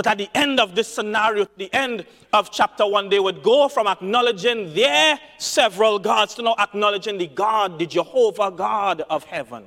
But 0.00 0.06
at 0.06 0.16
the 0.16 0.30
end 0.34 0.60
of 0.60 0.74
this 0.74 0.88
scenario, 0.88 1.46
the 1.58 1.70
end 1.74 2.06
of 2.32 2.50
chapter 2.50 2.86
one, 2.86 3.10
they 3.10 3.20
would 3.20 3.42
go 3.42 3.68
from 3.68 3.86
acknowledging 3.86 4.72
their 4.72 5.20
several 5.36 5.98
gods 5.98 6.34
to 6.36 6.42
now 6.42 6.54
acknowledging 6.58 7.18
the 7.18 7.26
God, 7.26 7.78
the 7.78 7.84
Jehovah 7.84 8.50
God 8.50 9.02
of 9.10 9.24
heaven. 9.24 9.62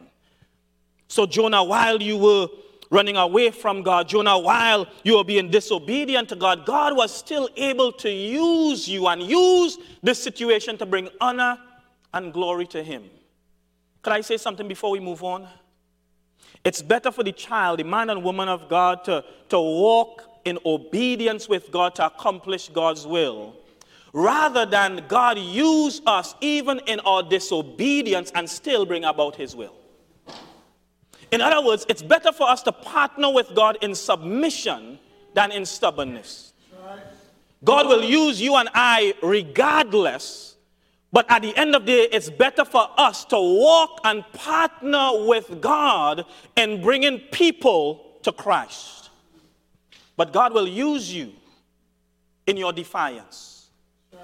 So, 1.07 1.27
Jonah, 1.27 1.63
while 1.63 2.01
you 2.01 2.17
were 2.17 2.47
running 2.89 3.15
away 3.15 3.51
from 3.51 3.83
God, 3.83 4.09
Jonah, 4.09 4.39
while 4.39 4.87
you 5.03 5.17
were 5.17 5.23
being 5.23 5.51
disobedient 5.51 6.29
to 6.29 6.35
God, 6.35 6.65
God 6.65 6.97
was 6.97 7.15
still 7.15 7.47
able 7.55 7.91
to 7.91 8.09
use 8.09 8.87
you 8.87 9.05
and 9.09 9.21
use 9.21 9.77
this 10.01 10.17
situation 10.17 10.79
to 10.79 10.87
bring 10.87 11.09
honor 11.21 11.59
and 12.11 12.33
glory 12.33 12.65
to 12.69 12.81
Him. 12.81 13.03
Could 14.01 14.13
I 14.13 14.21
say 14.21 14.37
something 14.37 14.67
before 14.67 14.89
we 14.89 14.99
move 14.99 15.23
on? 15.23 15.47
It's 16.63 16.81
better 16.81 17.11
for 17.11 17.23
the 17.23 17.31
child, 17.31 17.79
the 17.79 17.83
man 17.83 18.09
and 18.09 18.23
woman 18.23 18.47
of 18.47 18.69
God, 18.69 19.03
to, 19.05 19.23
to 19.49 19.59
walk 19.59 20.23
in 20.45 20.57
obedience 20.65 21.49
with 21.49 21.71
God 21.71 21.95
to 21.95 22.05
accomplish 22.05 22.69
God's 22.69 23.05
will, 23.05 23.55
rather 24.13 24.65
than 24.65 25.03
God 25.07 25.37
use 25.37 26.01
us 26.05 26.35
even 26.41 26.79
in 26.87 26.99
our 27.01 27.23
disobedience 27.23 28.31
and 28.35 28.49
still 28.49 28.85
bring 28.85 29.03
about 29.03 29.35
His 29.35 29.55
will. 29.55 29.75
In 31.31 31.41
other 31.41 31.65
words, 31.65 31.85
it's 31.89 32.03
better 32.03 32.31
for 32.31 32.47
us 32.47 32.61
to 32.63 32.71
partner 32.71 33.31
with 33.31 33.55
God 33.55 33.77
in 33.81 33.95
submission 33.95 34.99
than 35.33 35.51
in 35.51 35.65
stubbornness. 35.65 36.53
God 37.63 37.87
will 37.87 38.03
use 38.03 38.41
you 38.41 38.55
and 38.55 38.69
I 38.73 39.15
regardless 39.23 40.52
but 41.13 41.29
at 41.29 41.43
the 41.43 41.55
end 41.55 41.75
of 41.75 41.85
the 41.85 41.91
day, 41.91 42.07
it's 42.11 42.31
better 42.31 42.65
for 42.65 42.89
us 42.97 43.23
to 43.25 43.35
walk 43.37 44.01
and 44.03 44.25
partner 44.33 45.25
with 45.27 45.61
God 45.61 46.25
in 46.57 46.81
bringing 46.81 47.19
people 47.19 48.17
to 48.23 48.31
Christ. 48.31 49.11
But 50.17 50.33
God 50.33 50.53
will 50.53 50.67
use 50.67 51.13
you 51.13 51.31
in 52.47 52.57
your 52.57 52.73
defiance. 52.73 53.69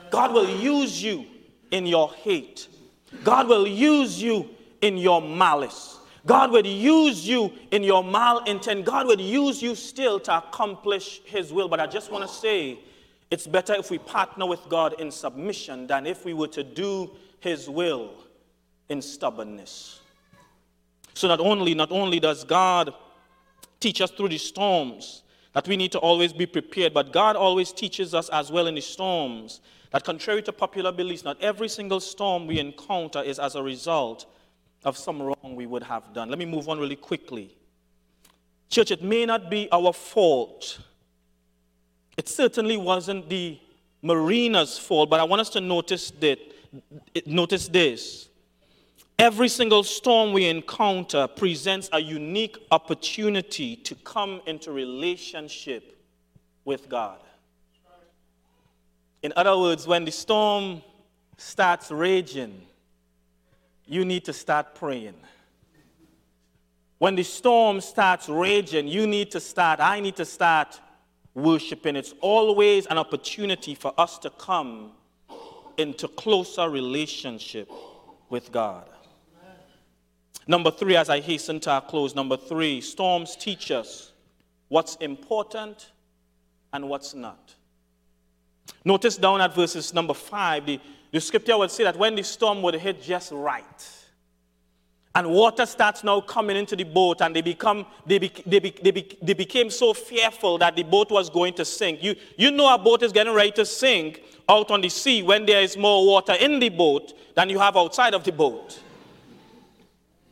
God 0.09 0.33
will 0.33 0.49
use 0.49 1.01
you 1.01 1.25
in 1.69 1.85
your 1.85 2.11
hate. 2.11 2.67
God 3.23 3.47
will 3.47 3.67
use 3.67 4.19
you 4.19 4.49
in 4.81 4.97
your 4.97 5.21
malice. 5.21 5.99
God 6.25 6.51
will 6.51 6.65
use 6.65 7.27
you 7.27 7.51
in 7.69 7.83
your 7.83 8.03
malintent. 8.03 8.83
God 8.83 9.05
will 9.05 9.21
use 9.21 9.61
you 9.61 9.75
still 9.75 10.19
to 10.21 10.37
accomplish 10.39 11.21
His 11.25 11.53
will. 11.53 11.67
But 11.67 11.79
I 11.79 11.85
just 11.85 12.11
want 12.11 12.27
to 12.27 12.33
say, 12.33 12.79
it's 13.31 13.47
better 13.47 13.73
if 13.73 13.91
we 13.91 13.97
partner 13.99 14.45
with 14.45 14.67
God 14.69 14.99
in 14.99 15.11
submission 15.11 15.87
than 15.87 16.07
if 16.07 16.25
we 16.25 16.33
were 16.33 16.47
to 16.47 16.63
do 16.63 17.11
his 17.39 17.69
will 17.69 18.13
in 18.89 19.01
stubbornness. 19.01 19.99
So 21.13 21.27
not 21.27 21.39
only 21.39 21.73
not 21.73 21.91
only 21.91 22.19
does 22.19 22.43
God 22.43 22.93
teach 23.79 24.01
us 24.01 24.11
through 24.11 24.29
the 24.29 24.37
storms 24.37 25.23
that 25.53 25.67
we 25.67 25.77
need 25.77 25.91
to 25.91 25.99
always 25.99 26.33
be 26.33 26.45
prepared, 26.45 26.93
but 26.93 27.11
God 27.11 27.35
always 27.35 27.71
teaches 27.71 28.13
us 28.13 28.29
as 28.29 28.51
well 28.51 28.67
in 28.67 28.75
the 28.75 28.81
storms 28.81 29.61
that 29.91 30.03
contrary 30.03 30.41
to 30.43 30.51
popular 30.51 30.91
beliefs, 30.91 31.23
not 31.23 31.41
every 31.41 31.67
single 31.67 31.99
storm 31.99 32.45
we 32.45 32.59
encounter 32.59 33.21
is 33.21 33.39
as 33.39 33.55
a 33.55 33.63
result 33.63 34.25
of 34.85 34.97
some 34.97 35.21
wrong 35.21 35.55
we 35.55 35.65
would 35.65 35.83
have 35.83 36.13
done. 36.13 36.29
Let 36.29 36.39
me 36.39 36.45
move 36.45 36.69
on 36.69 36.79
really 36.79 36.95
quickly. 36.95 37.55
Church, 38.69 38.91
it 38.91 39.01
may 39.01 39.25
not 39.25 39.49
be 39.49 39.67
our 39.71 39.91
fault 39.91 40.79
it 42.19 42.27
certainly 42.27 42.75
wasn't 42.75 43.29
the 43.29 43.57
mariner's 44.01 44.77
fault, 44.77 45.09
but 45.09 45.21
I 45.21 45.23
want 45.23 45.39
us 45.39 45.49
to 45.51 45.61
notice 45.61 46.11
that 46.19 46.37
notice 47.25 47.69
this. 47.69 48.27
Every 49.17 49.47
single 49.47 49.83
storm 49.83 50.33
we 50.33 50.49
encounter 50.49 51.27
presents 51.27 51.89
a 51.93 51.99
unique 52.01 52.57
opportunity 52.71 53.77
to 53.77 53.95
come 53.95 54.41
into 54.47 54.73
relationship 54.73 55.97
with 56.65 56.89
God. 56.89 57.19
In 59.23 59.31
other 59.37 59.57
words, 59.57 59.87
when 59.87 60.03
the 60.03 60.11
storm 60.11 60.81
starts 61.37 61.89
raging, 61.89 62.61
you 63.85 64.03
need 64.03 64.25
to 64.25 64.33
start 64.33 64.75
praying. 64.75 65.15
When 66.97 67.15
the 67.15 67.23
storm 67.23 67.79
starts 67.79 68.27
raging, 68.27 68.89
you 68.89 69.07
need 69.07 69.31
to 69.31 69.39
start, 69.39 69.79
I 69.79 70.01
need 70.01 70.17
to 70.17 70.25
start 70.25 70.81
worshiping. 71.33 71.95
It's 71.95 72.13
always 72.21 72.85
an 72.87 72.97
opportunity 72.97 73.75
for 73.75 73.93
us 73.97 74.17
to 74.19 74.29
come 74.29 74.91
into 75.77 76.07
closer 76.07 76.69
relationship 76.69 77.69
with 78.29 78.51
God. 78.51 78.89
Number 80.47 80.71
three, 80.71 80.95
as 80.95 81.09
I 81.09 81.19
hasten 81.19 81.59
to 81.61 81.71
our 81.71 81.81
close, 81.81 82.15
number 82.15 82.35
three, 82.35 82.81
storms 82.81 83.35
teach 83.35 83.71
us 83.71 84.11
what's 84.67 84.95
important 84.95 85.91
and 86.73 86.89
what's 86.89 87.13
not. 87.13 87.53
Notice 88.83 89.17
down 89.17 89.41
at 89.41 89.53
verses 89.53 89.93
number 89.93 90.13
five, 90.13 90.65
the, 90.65 90.79
the 91.11 91.21
scripture 91.21 91.57
would 91.57 91.71
say 91.71 91.83
that 91.83 91.97
when 91.97 92.15
the 92.15 92.23
storm 92.23 92.61
would 92.61 92.75
hit 92.75 93.01
just 93.01 93.31
right, 93.31 93.98
and 95.19 95.29
water 95.29 95.65
starts 95.65 96.01
now 96.01 96.21
coming 96.21 96.55
into 96.55 96.77
the 96.77 96.85
boat 96.85 97.21
and 97.21 97.35
they 97.35 97.41
become 97.41 97.85
they, 98.05 98.17
be, 98.17 98.31
they, 98.45 98.59
be, 98.59 98.73
they, 98.81 98.91
be, 98.91 99.17
they 99.21 99.33
became 99.33 99.69
so 99.69 99.93
fearful 99.93 100.57
that 100.57 100.77
the 100.77 100.83
boat 100.83 101.11
was 101.11 101.29
going 101.29 101.53
to 101.53 101.65
sink 101.65 102.01
you, 102.01 102.15
you 102.37 102.51
know 102.51 102.73
a 102.73 102.77
boat 102.77 103.03
is 103.03 103.11
getting 103.11 103.33
ready 103.33 103.51
to 103.51 103.65
sink 103.65 104.23
out 104.47 104.71
on 104.71 104.79
the 104.79 104.87
sea 104.87 105.21
when 105.21 105.45
there 105.45 105.61
is 105.61 105.75
more 105.75 106.07
water 106.07 106.33
in 106.39 106.57
the 106.59 106.69
boat 106.69 107.13
than 107.35 107.49
you 107.49 107.59
have 107.59 107.75
outside 107.75 108.13
of 108.13 108.23
the 108.23 108.31
boat 108.31 108.79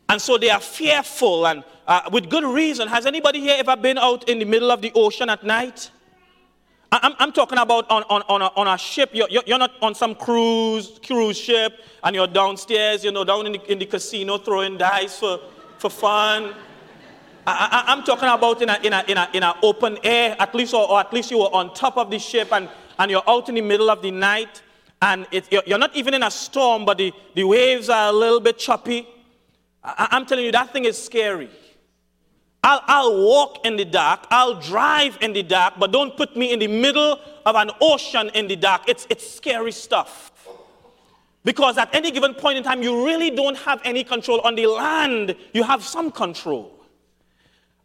and 0.08 0.21
so 0.21 0.38
they 0.38 0.50
are 0.50 0.62
fearful 0.62 1.45
and 1.45 1.65
uh, 1.86 2.02
with 2.12 2.30
good 2.30 2.43
reason. 2.43 2.88
Has 2.88 3.06
anybody 3.06 3.39
here 3.39 3.56
ever 3.60 3.76
been 3.76 3.97
out 3.97 4.28
in 4.30 4.39
the 4.39 4.45
middle 4.45 4.71
of 4.71 4.82
the 4.82 4.91
ocean 4.95 5.30
at 5.30 5.43
night? 5.43 5.91
I'm, 6.91 7.13
I'm 7.19 7.32
talking 7.32 7.58
about 7.58 7.89
on, 7.91 8.04
on, 8.04 8.23
on, 8.30 8.41
a, 8.41 8.45
on 8.56 8.67
a 8.67 8.78
ship. 8.78 9.10
You're, 9.13 9.28
you're 9.30 9.58
not 9.58 9.73
on 9.82 9.93
some 9.93 10.15
cruise, 10.15 11.00
cruise 11.06 11.38
ship 11.38 11.73
and 12.04 12.15
you're 12.15 12.28
downstairs, 12.28 13.04
you 13.04 13.12
know, 13.12 13.23
down 13.23 13.45
in 13.45 13.54
the, 13.54 13.71
in 13.71 13.80
the 13.80 13.86
casino 13.86 14.38
throwing 14.38 14.78
dice 14.78 15.19
for, 15.19 15.39
for 15.80 15.89
fun. 15.89 16.54
I, 17.45 17.86
am 17.88 18.04
talking 18.04 18.28
about 18.28 18.62
in 18.62 18.69
an 18.69 18.84
in 18.84 18.91
a, 18.91 19.04
in 19.08 19.17
a, 19.17 19.30
in 19.34 19.43
a 19.43 19.56
open 19.63 19.97
air, 20.04 20.36
at 20.38 20.54
least, 20.54 20.73
or, 20.73 20.89
or, 20.89 21.00
at 21.00 21.13
least 21.13 21.32
you 21.32 21.38
were 21.38 21.54
on 21.54 21.73
top 21.73 21.97
of 21.97 22.12
the 22.12 22.19
ship 22.19 22.52
and, 22.52 22.69
and 23.00 23.10
you're 23.10 23.23
out 23.26 23.47
in 23.47 23.56
the 23.56 23.62
middle 23.62 23.89
of 23.89 24.02
the 24.02 24.12
night 24.12 24.62
and 25.02 25.26
it, 25.32 25.50
you're, 25.52 25.63
you're 25.65 25.78
not 25.78 25.95
even 25.95 26.13
in 26.13 26.23
a 26.23 26.32
storm, 26.32 26.84
but 26.84 26.97
the, 26.97 27.13
the 27.36 27.43
waves 27.43 27.89
are 27.89 28.10
a 28.10 28.12
little 28.12 28.41
bit 28.41 28.58
choppy. 28.58 29.08
I, 29.84 30.10
I'm 30.12 30.26
telling 30.26 30.45
you, 30.45 30.52
that 30.52 30.73
thing 30.73 30.86
is 30.86 31.02
scary. 31.02 31.50
I'll, 32.68 32.82
I'll 32.86 33.24
walk 33.24 33.66
in 33.66 33.78
the 33.78 33.86
dark, 33.86 34.28
I'll 34.30 34.60
drive 34.60 35.18
in 35.22 35.32
the 35.32 35.42
dark, 35.42 35.76
but 35.80 35.94
don't 35.94 36.18
put 36.18 36.36
me 36.36 36.52
in 36.52 36.60
the 36.60 36.68
middle 36.68 37.18
of 37.46 37.56
an 37.56 37.72
ocean 37.80 38.30
in 38.34 38.50
the 38.50 38.58
dark. 38.58 38.90
It's, 38.90 39.08
it's 39.10 39.26
scary 39.26 39.72
stuff. 39.72 40.34
Because 41.46 41.78
at 41.78 41.96
any 41.96 42.12
given 42.12 42.34
point 42.34 42.58
in 42.58 42.66
time, 42.66 42.84
you 42.84 43.06
really 43.06 43.32
don't 43.32 43.56
have 43.60 43.80
any 43.86 44.04
control. 44.04 44.42
On 44.42 44.54
the 44.54 44.68
land, 44.68 45.34
you 45.54 45.64
have 45.64 45.82
some 45.82 46.12
control. 46.12 46.74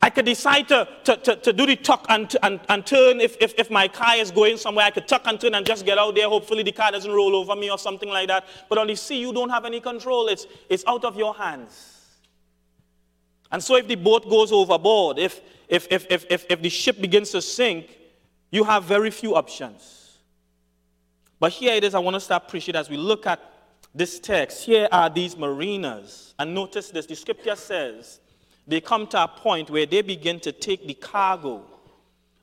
I 0.05 0.11
could 0.11 0.25
decide 0.25 0.67
to, 0.71 0.89
to, 1.05 1.17
to, 1.17 1.37
to 1.37 1.53
do 1.53 1.65
the 1.65 1.77
tuck 1.77 2.05
and, 2.09 2.35
and, 2.43 2.59
and 2.69 2.85
turn 2.85 3.21
if, 3.21 3.37
if, 3.41 3.55
if 3.57 3.71
my 3.71 3.87
car 3.87 4.17
is 4.17 4.33
going 4.33 4.57
somewhere. 4.57 4.87
I 4.87 4.91
could 4.91 5.07
tuck 5.07 5.23
and 5.27 5.41
turn 5.41 5.55
and 5.55 5.65
just 5.65 5.87
get 5.87 5.97
out 5.97 6.17
there. 6.17 6.29
Hopefully, 6.29 6.65
the 6.65 6.73
car 6.73 6.91
doesn't 6.91 7.13
roll 7.13 7.37
over 7.37 7.55
me 7.55 7.71
or 7.71 7.79
something 7.79 8.09
like 8.09 8.27
that. 8.27 8.47
But 8.69 8.79
on 8.79 8.89
the 8.89 8.97
sea, 8.97 9.21
you 9.21 9.33
don't 9.33 9.51
have 9.51 9.65
any 9.65 9.79
control, 9.79 10.27
it's, 10.27 10.49
it's 10.69 10.83
out 10.89 11.05
of 11.05 11.17
your 11.17 11.37
hands. 11.37 11.92
And 13.53 13.63
so, 13.63 13.77
if 13.77 13.87
the 13.87 13.95
boat 13.95 14.29
goes 14.29 14.51
overboard, 14.51 15.19
if, 15.19 15.41
if, 15.69 15.87
if, 15.91 16.07
if, 16.11 16.27
if, 16.31 16.47
if 16.49 16.63
the 16.63 16.71
ship 16.71 17.01
begins 17.01 17.31
to 17.31 17.43
sink, 17.43 17.99
you 18.51 18.65
have 18.65 18.85
very 18.85 19.11
few 19.11 19.37
options. 19.37 20.19
But 21.39 21.53
here 21.53 21.75
it 21.75 21.85
is, 21.85 21.95
I 21.95 21.99
want 21.99 22.15
to 22.15 22.21
start 22.21 22.49
preaching 22.49 22.75
as 22.75 22.89
we 22.89 22.97
look 22.97 23.27
at 23.27 23.41
this 23.95 24.19
text. 24.19 24.65
Here 24.65 24.89
are 24.91 25.11
these 25.11 25.37
mariners. 25.37 26.35
And 26.39 26.55
notice 26.55 26.91
this 26.91 27.07
the 27.07 27.17
scripture 27.17 27.57
says, 27.57 28.21
they 28.67 28.81
come 28.81 29.07
to 29.09 29.25
a 29.25 29.29
point 29.29 29.69
where 29.69 29.87
they 29.87 30.03
begin 30.03 30.39
to 30.41 30.53
take 30.53 30.87
the 30.87 30.95
cargo 30.95 31.65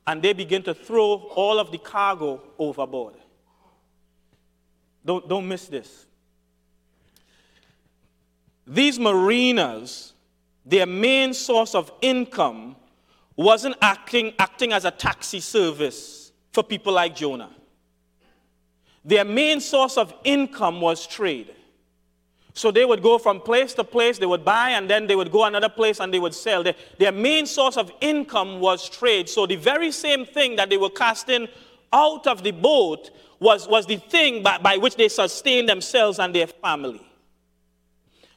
and 0.06 0.20
they 0.22 0.32
begin 0.32 0.62
to 0.64 0.74
throw 0.74 1.14
all 1.34 1.58
of 1.58 1.72
the 1.72 1.78
cargo 1.78 2.42
overboard. 2.58 3.14
Don't, 5.04 5.28
don't 5.28 5.48
miss 5.48 5.66
this. 5.66 6.06
These 8.66 8.98
mariners, 8.98 10.12
their 10.64 10.86
main 10.86 11.34
source 11.34 11.74
of 11.74 11.92
income 12.00 12.76
wasn't 13.36 13.76
acting, 13.80 14.34
acting 14.38 14.72
as 14.72 14.84
a 14.84 14.90
taxi 14.90 15.40
service 15.40 16.32
for 16.52 16.62
people 16.62 16.92
like 16.92 17.16
Jonah. 17.16 17.50
Their 19.04 19.24
main 19.24 19.60
source 19.60 19.96
of 19.96 20.12
income 20.24 20.80
was 20.80 21.06
trade. 21.06 21.54
So 22.52 22.70
they 22.70 22.84
would 22.84 23.02
go 23.02 23.16
from 23.16 23.40
place 23.40 23.72
to 23.74 23.84
place, 23.84 24.18
they 24.18 24.26
would 24.26 24.44
buy, 24.44 24.70
and 24.70 24.90
then 24.90 25.06
they 25.06 25.16
would 25.16 25.32
go 25.32 25.44
another 25.44 25.68
place 25.68 26.00
and 26.00 26.12
they 26.12 26.18
would 26.18 26.34
sell. 26.34 26.62
Their, 26.62 26.74
their 26.98 27.12
main 27.12 27.46
source 27.46 27.76
of 27.76 27.92
income 28.00 28.60
was 28.60 28.88
trade. 28.88 29.28
So 29.28 29.46
the 29.46 29.56
very 29.56 29.92
same 29.92 30.26
thing 30.26 30.56
that 30.56 30.68
they 30.68 30.76
were 30.76 30.90
casting 30.90 31.48
out 31.92 32.26
of 32.26 32.42
the 32.42 32.50
boat 32.50 33.10
was, 33.38 33.66
was 33.66 33.86
the 33.86 33.96
thing 33.96 34.42
by, 34.42 34.58
by 34.58 34.76
which 34.76 34.96
they 34.96 35.08
sustained 35.08 35.68
themselves 35.68 36.18
and 36.18 36.34
their 36.34 36.48
family. 36.48 37.00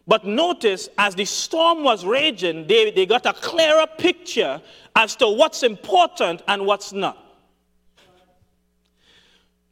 But 0.06 0.26
notice, 0.26 0.90
as 0.98 1.16
the 1.16 1.26
storm 1.26 1.84
was 1.84 2.06
raging, 2.06 2.68
they, 2.68 2.92
they 2.92 3.06
got 3.06 3.26
a 3.26 3.34
clearer 3.34 3.88
picture 3.98 4.62
as 4.96 5.16
to 5.18 5.30
what's 5.30 5.64
important 5.64 6.42
and 6.48 6.66
what's 6.66 6.92
not. 6.92 7.18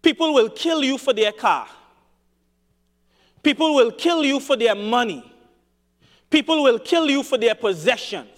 People 0.02 0.34
will 0.34 0.50
kill 0.50 0.84
you 0.84 0.98
for 0.98 1.14
their 1.14 1.32
car. 1.32 1.68
People 3.44 3.76
will 3.76 3.92
kill 3.92 4.24
you 4.24 4.40
for 4.40 4.56
their 4.56 4.76
money. 4.76 5.24
People 6.30 6.64
will 6.64 6.80
kill 6.80 7.10
you 7.10 7.24
for 7.24 7.38
their 7.38 7.56
possessions. 7.56 8.30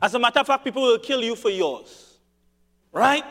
As 0.00 0.14
a 0.14 0.18
matter 0.18 0.40
of 0.40 0.46
fact, 0.46 0.64
people 0.64 0.82
will 0.82 0.98
kill 0.98 1.22
you 1.22 1.34
for 1.34 1.50
yours. 1.50 2.18
Right? 2.92 3.24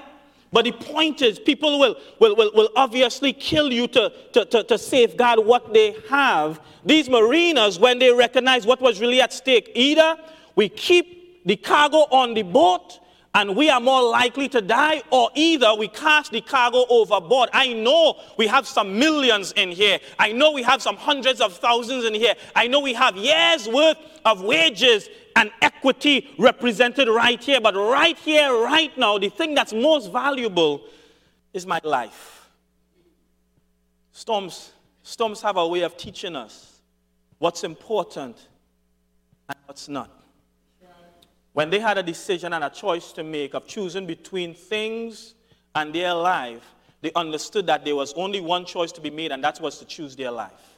But 0.53 0.65
the 0.65 0.71
point 0.71 1.23
is, 1.23 1.39
people 1.39 1.79
will, 1.79 1.95
will, 2.19 2.35
will, 2.35 2.51
will 2.53 2.69
obviously 2.75 3.33
kill 3.33 3.73
you 3.73 3.87
to, 3.87 4.13
to, 4.33 4.45
to, 4.45 4.63
to 4.63 4.77
safeguard 4.77 5.39
what 5.39 5.73
they 5.73 5.95
have. 6.09 6.61
These 6.85 7.09
mariners, 7.09 7.79
when 7.79 7.97
they 7.97 8.11
recognize 8.11 8.65
what 8.65 8.79
was 8.79 9.01
really 9.01 9.19
at 9.19 9.33
stake, 9.33 9.71
either 9.73 10.15
we 10.55 10.69
keep 10.69 11.43
the 11.45 11.55
cargo 11.55 12.05
on 12.11 12.35
the 12.35 12.43
boat 12.43 12.99
and 13.35 13.55
we 13.55 13.69
are 13.69 13.79
more 13.79 14.03
likely 14.03 14.47
to 14.49 14.61
die, 14.61 15.01
or 15.09 15.31
either 15.33 15.73
we 15.73 15.87
cast 15.87 16.31
the 16.31 16.41
cargo 16.41 16.85
overboard. 16.87 17.49
I 17.51 17.73
know 17.73 18.19
we 18.37 18.45
have 18.45 18.67
some 18.67 18.99
millions 18.99 19.53
in 19.53 19.71
here. 19.71 19.99
I 20.19 20.31
know 20.31 20.51
we 20.51 20.61
have 20.61 20.83
some 20.83 20.95
hundreds 20.95 21.41
of 21.41 21.57
thousands 21.57 22.05
in 22.05 22.13
here. 22.13 22.35
I 22.55 22.67
know 22.67 22.79
we 22.79 22.93
have 22.93 23.17
years 23.17 23.67
worth 23.67 23.97
of 24.23 24.43
wages 24.43 25.09
and 25.35 25.51
equity 25.63 26.29
represented 26.37 27.07
right 27.07 27.43
here. 27.43 27.59
But 27.59 27.75
right 27.75 28.17
here, 28.17 28.53
right 28.53 28.95
now, 28.97 29.17
the 29.17 29.29
thing 29.29 29.55
that's 29.55 29.73
most 29.73 30.11
valuable 30.11 30.83
is 31.53 31.65
my 31.65 31.81
life. 31.83 32.51
Storms, 34.11 34.73
storms 35.01 35.41
have 35.41 35.57
a 35.57 35.67
way 35.67 35.81
of 35.81 35.97
teaching 35.97 36.35
us 36.35 36.81
what's 37.39 37.63
important 37.63 38.37
and 39.49 39.57
what's 39.65 39.89
not. 39.89 40.22
When 41.53 41.69
they 41.69 41.79
had 41.79 41.97
a 41.97 42.03
decision 42.03 42.53
and 42.53 42.63
a 42.63 42.69
choice 42.69 43.11
to 43.13 43.23
make 43.23 43.53
of 43.53 43.67
choosing 43.67 44.05
between 44.07 44.53
things 44.55 45.35
and 45.75 45.93
their 45.93 46.13
life, 46.13 46.63
they 47.01 47.11
understood 47.15 47.67
that 47.67 47.85
there 47.85 47.95
was 47.95 48.13
only 48.13 48.41
one 48.41 48.65
choice 48.65 48.91
to 48.93 49.01
be 49.01 49.09
made, 49.09 49.31
and 49.31 49.43
that 49.43 49.59
was 49.61 49.77
to 49.79 49.85
choose 49.85 50.15
their 50.15 50.31
life. 50.31 50.73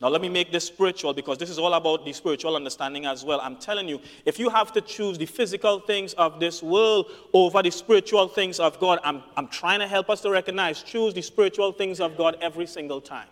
Now, 0.00 0.08
let 0.08 0.20
me 0.20 0.28
make 0.28 0.52
this 0.52 0.64
spiritual 0.64 1.12
because 1.12 1.38
this 1.38 1.50
is 1.50 1.58
all 1.58 1.74
about 1.74 2.04
the 2.04 2.12
spiritual 2.12 2.54
understanding 2.54 3.06
as 3.06 3.24
well. 3.24 3.40
I'm 3.40 3.56
telling 3.56 3.88
you, 3.88 4.00
if 4.24 4.38
you 4.38 4.48
have 4.48 4.72
to 4.74 4.80
choose 4.80 5.18
the 5.18 5.26
physical 5.26 5.80
things 5.80 6.14
of 6.14 6.38
this 6.38 6.62
world 6.62 7.06
over 7.32 7.62
the 7.62 7.70
spiritual 7.70 8.28
things 8.28 8.60
of 8.60 8.78
God, 8.78 9.00
I'm, 9.02 9.24
I'm 9.36 9.48
trying 9.48 9.80
to 9.80 9.88
help 9.88 10.08
us 10.08 10.20
to 10.20 10.30
recognize 10.30 10.82
choose 10.82 11.14
the 11.14 11.22
spiritual 11.22 11.72
things 11.72 12.00
of 12.00 12.16
God 12.16 12.36
every 12.40 12.66
single 12.66 13.00
time. 13.00 13.26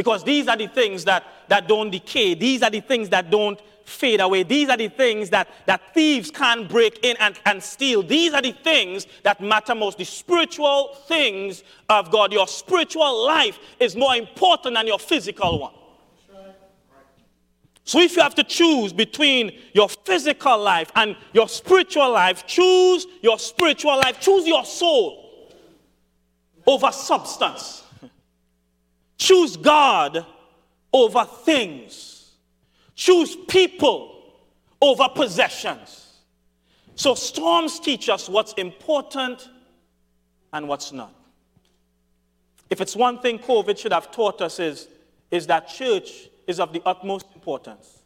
Because 0.00 0.24
these 0.24 0.48
are 0.48 0.56
the 0.56 0.66
things 0.66 1.04
that, 1.04 1.22
that 1.48 1.68
don't 1.68 1.90
decay, 1.90 2.32
these 2.32 2.62
are 2.62 2.70
the 2.70 2.80
things 2.80 3.10
that 3.10 3.28
don't 3.30 3.60
fade 3.84 4.18
away. 4.18 4.44
These 4.44 4.70
are 4.70 4.78
the 4.78 4.88
things 4.88 5.28
that, 5.28 5.46
that 5.66 5.92
thieves 5.92 6.30
can't 6.30 6.66
break 6.66 7.00
in 7.04 7.18
and, 7.20 7.38
and 7.44 7.62
steal. 7.62 8.02
These 8.02 8.32
are 8.32 8.40
the 8.40 8.52
things 8.52 9.06
that 9.24 9.42
matter 9.42 9.74
most. 9.74 9.98
The 9.98 10.06
spiritual 10.06 10.94
things 11.06 11.62
of 11.90 12.10
God. 12.10 12.32
Your 12.32 12.48
spiritual 12.48 13.26
life 13.26 13.58
is 13.78 13.94
more 13.94 14.16
important 14.16 14.76
than 14.76 14.86
your 14.86 14.98
physical 14.98 15.58
one. 15.58 15.74
So 17.84 18.00
if 18.00 18.16
you 18.16 18.22
have 18.22 18.36
to 18.36 18.44
choose 18.44 18.94
between 18.94 19.52
your 19.74 19.90
physical 19.90 20.58
life 20.58 20.90
and 20.94 21.14
your 21.34 21.46
spiritual 21.46 22.10
life, 22.10 22.46
choose 22.46 23.06
your 23.20 23.38
spiritual 23.38 23.98
life. 23.98 24.18
Choose 24.18 24.46
your 24.46 24.64
soul 24.64 25.54
over 26.66 26.90
substance. 26.90 27.84
Choose 29.20 29.58
God 29.58 30.24
over 30.94 31.24
things. 31.26 32.32
Choose 32.94 33.36
people 33.48 34.22
over 34.80 35.08
possessions. 35.14 36.16
So 36.94 37.14
storms 37.14 37.78
teach 37.80 38.08
us 38.08 38.30
what's 38.30 38.54
important 38.54 39.46
and 40.54 40.66
what's 40.66 40.90
not. 40.90 41.14
If 42.70 42.80
it's 42.80 42.96
one 42.96 43.20
thing 43.20 43.38
COVID 43.38 43.76
should 43.76 43.92
have 43.92 44.10
taught 44.10 44.40
us 44.40 44.58
is, 44.58 44.88
is 45.30 45.46
that 45.48 45.68
church 45.68 46.30
is 46.46 46.58
of 46.58 46.72
the 46.72 46.80
utmost 46.86 47.26
importance. 47.34 47.98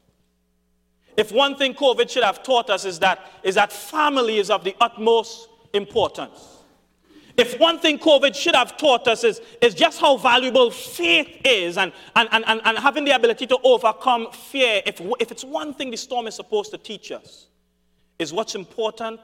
If 1.17 1.31
one 1.31 1.55
thing 1.55 1.75
COVID 1.75 2.11
should 2.11 2.25
have 2.25 2.43
taught 2.43 2.71
us 2.71 2.85
is 2.85 2.99
that, 2.99 3.25
is 3.45 3.55
that 3.55 3.73
family 3.73 4.39
is 4.39 4.51
of 4.51 4.65
the 4.65 4.75
utmost 4.81 5.49
importance. 5.73 6.54
If 7.37 7.59
one 7.59 7.81
thing 7.81 7.99
COVID 7.99 8.35
should 8.35 8.55
have 8.55 8.77
taught 8.77 9.09
us 9.09 9.25
is, 9.25 9.41
is 9.61 9.75
just 9.75 10.01
how 10.01 10.17
valuable 10.17 10.71
faith 10.71 11.41
is 11.45 11.77
and, 11.77 11.93
and, 12.15 12.29
and, 12.31 12.61
and 12.65 12.79
having 12.79 13.05
the 13.05 13.11
ability 13.11 13.47
to 13.49 13.59
overcome 13.65 14.31
fear, 14.31 14.83
if, 14.87 15.01
if 15.19 15.33
it's 15.33 15.45
one 15.45 15.75
thing 15.75 15.91
the 15.91 15.97
storm 15.97 16.29
is 16.29 16.37
supposed 16.37 16.71
to 16.71 16.79
teach 16.79 17.11
us, 17.11 17.49
is 18.21 18.33
what's 18.33 18.55
important 18.55 19.19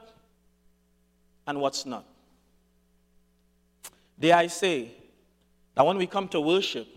and 1.47 1.61
what's 1.61 1.85
not. 1.85 2.05
Dare 4.19 4.35
I 4.35 4.47
say 4.47 4.91
that 5.75 5.85
when 5.85 5.97
we 5.97 6.05
come 6.05 6.27
to 6.29 6.41
worship, 6.41 6.87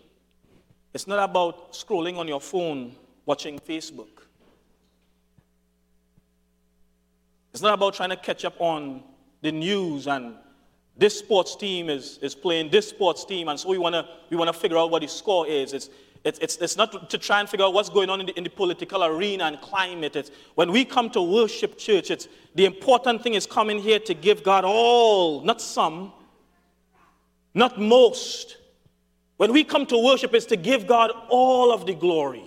it's 0.92 1.06
not 1.06 1.22
about 1.22 1.72
scrolling 1.72 2.18
on 2.18 2.26
your 2.26 2.40
phone, 2.40 2.96
watching 3.24 3.60
Facebook. 3.60 4.08
It's 7.52 7.62
not 7.62 7.74
about 7.74 7.94
trying 7.94 8.10
to 8.10 8.16
catch 8.16 8.44
up 8.44 8.60
on 8.60 9.04
the 9.40 9.52
news 9.52 10.08
and 10.08 10.34
this 10.96 11.18
sports 11.18 11.56
team 11.56 11.90
is, 11.90 12.18
is 12.22 12.34
playing 12.34 12.70
this 12.70 12.88
sports 12.88 13.24
team, 13.24 13.48
and 13.48 13.58
so 13.58 13.68
we 13.68 13.78
want 13.78 13.94
to 13.94 14.06
we 14.30 14.36
wanna 14.36 14.52
figure 14.52 14.78
out 14.78 14.90
what 14.90 15.02
the 15.02 15.08
score 15.08 15.46
is. 15.46 15.72
It's, 15.72 15.90
it's, 16.24 16.38
it's, 16.38 16.56
it's 16.56 16.76
not 16.76 17.10
to 17.10 17.18
try 17.18 17.40
and 17.40 17.48
figure 17.48 17.66
out 17.66 17.74
what's 17.74 17.90
going 17.90 18.08
on 18.08 18.20
in 18.20 18.26
the, 18.26 18.38
in 18.38 18.44
the 18.44 18.50
political 18.50 19.04
arena 19.04 19.44
and 19.44 19.60
climate. 19.60 20.16
It's 20.16 20.30
when 20.54 20.72
we 20.72 20.84
come 20.84 21.10
to 21.10 21.20
worship 21.20 21.76
church, 21.76 22.10
it's 22.10 22.28
the 22.54 22.64
important 22.64 23.22
thing 23.22 23.34
is 23.34 23.44
coming 23.44 23.78
here 23.78 23.98
to 23.98 24.14
give 24.14 24.42
God 24.42 24.64
all, 24.64 25.42
not 25.42 25.60
some, 25.60 26.12
not 27.52 27.78
most. 27.78 28.56
When 29.36 29.52
we 29.52 29.64
come 29.64 29.84
to 29.86 29.98
worship, 29.98 30.32
it's 30.32 30.46
to 30.46 30.56
give 30.56 30.86
God 30.86 31.10
all 31.28 31.72
of 31.72 31.84
the 31.84 31.94
glory. 31.94 32.44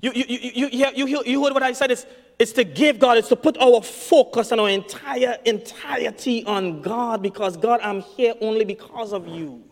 You, 0.00 0.12
you, 0.14 0.24
you, 0.28 0.68
you, 0.72 1.06
you, 1.06 1.22
you 1.26 1.44
heard 1.44 1.52
what 1.52 1.62
I 1.62 1.72
said? 1.72 1.90
It's, 1.90 2.06
it's 2.40 2.52
to 2.52 2.64
give 2.64 2.98
God, 2.98 3.18
it's 3.18 3.28
to 3.28 3.36
put 3.36 3.58
our 3.58 3.82
focus 3.82 4.50
and 4.50 4.62
our 4.62 4.70
entire 4.70 5.36
entirety 5.44 6.42
on 6.46 6.80
God 6.80 7.22
because 7.22 7.54
God, 7.54 7.80
I'm 7.82 8.00
here 8.00 8.32
only 8.40 8.64
because 8.64 9.12
of 9.12 9.28
you. 9.28 9.62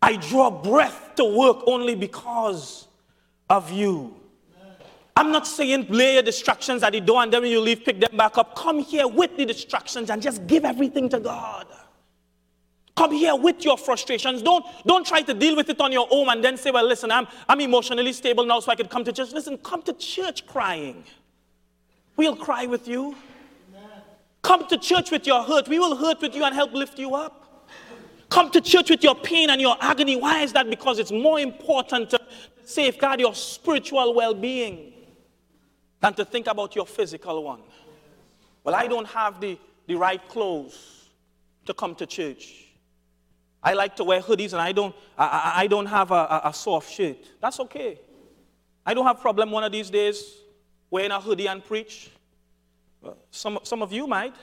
I 0.00 0.14
draw 0.18 0.50
breath 0.50 1.16
to 1.16 1.24
work 1.24 1.64
only 1.66 1.96
because 1.96 2.86
of 3.50 3.72
you. 3.72 4.14
I'm 5.16 5.32
not 5.32 5.48
saying 5.48 5.86
lay 5.88 6.14
your 6.14 6.22
distractions 6.22 6.84
at 6.84 6.92
the 6.92 7.00
door 7.00 7.20
and 7.24 7.32
then 7.32 7.42
when 7.42 7.50
you 7.50 7.60
leave, 7.60 7.84
pick 7.84 7.98
them 7.98 8.16
back 8.16 8.38
up. 8.38 8.54
Come 8.54 8.78
here 8.78 9.08
with 9.08 9.36
the 9.36 9.44
distractions 9.44 10.10
and 10.10 10.22
just 10.22 10.46
give 10.46 10.64
everything 10.64 11.08
to 11.08 11.18
God. 11.18 11.66
Come 12.96 13.12
here 13.12 13.36
with 13.36 13.62
your 13.62 13.76
frustrations. 13.76 14.40
Don't, 14.40 14.64
don't 14.86 15.06
try 15.06 15.20
to 15.20 15.34
deal 15.34 15.54
with 15.54 15.68
it 15.68 15.80
on 15.82 15.92
your 15.92 16.08
own 16.10 16.30
and 16.30 16.42
then 16.42 16.56
say, 16.56 16.70
well, 16.70 16.86
listen, 16.86 17.10
I'm, 17.10 17.26
I'm 17.46 17.60
emotionally 17.60 18.12
stable 18.14 18.46
now 18.46 18.60
so 18.60 18.72
I 18.72 18.74
can 18.74 18.88
come 18.88 19.04
to 19.04 19.12
church. 19.12 19.32
Listen, 19.32 19.58
come 19.58 19.82
to 19.82 19.92
church 19.92 20.46
crying. 20.46 21.04
We'll 22.16 22.36
cry 22.36 22.64
with 22.64 22.88
you. 22.88 23.14
Come 24.40 24.66
to 24.68 24.78
church 24.78 25.10
with 25.10 25.26
your 25.26 25.42
hurt. 25.42 25.68
We 25.68 25.78
will 25.78 25.94
hurt 25.96 26.22
with 26.22 26.34
you 26.34 26.44
and 26.44 26.54
help 26.54 26.72
lift 26.72 26.98
you 26.98 27.14
up. 27.14 27.68
Come 28.30 28.50
to 28.52 28.60
church 28.62 28.88
with 28.88 29.04
your 29.04 29.14
pain 29.14 29.50
and 29.50 29.60
your 29.60 29.76
agony. 29.80 30.16
Why 30.16 30.42
is 30.42 30.54
that? 30.54 30.70
Because 30.70 30.98
it's 30.98 31.12
more 31.12 31.38
important 31.38 32.10
to 32.10 32.20
safeguard 32.64 33.20
your 33.20 33.34
spiritual 33.34 34.14
well 34.14 34.34
being 34.34 34.92
than 36.00 36.14
to 36.14 36.24
think 36.24 36.46
about 36.46 36.74
your 36.74 36.86
physical 36.86 37.42
one. 37.44 37.60
Well, 38.64 38.74
I 38.74 38.86
don't 38.86 39.06
have 39.08 39.40
the, 39.40 39.58
the 39.86 39.96
right 39.96 40.26
clothes 40.28 41.10
to 41.66 41.74
come 41.74 41.94
to 41.96 42.06
church. 42.06 42.65
I 43.66 43.72
like 43.72 43.96
to 43.96 44.04
wear 44.04 44.20
hoodies 44.20 44.52
and 44.52 44.62
I 44.62 44.70
don't, 44.70 44.94
I, 45.18 45.54
I 45.56 45.66
don't 45.66 45.86
have 45.86 46.12
a, 46.12 46.40
a, 46.44 46.54
soft 46.54 46.88
shirt. 46.88 47.16
That's 47.40 47.58
okay. 47.58 47.98
I 48.86 48.94
don't 48.94 49.04
have 49.04 49.18
a 49.18 49.20
problem 49.20 49.50
one 49.50 49.64
of 49.64 49.72
these 49.72 49.90
days 49.90 50.36
wearing 50.88 51.10
a 51.10 51.20
hoodie 51.20 51.48
and 51.48 51.64
preach. 51.64 52.12
Some, 53.32 53.58
some 53.64 53.82
of 53.82 53.92
you 53.92 54.06
might. 54.06 54.36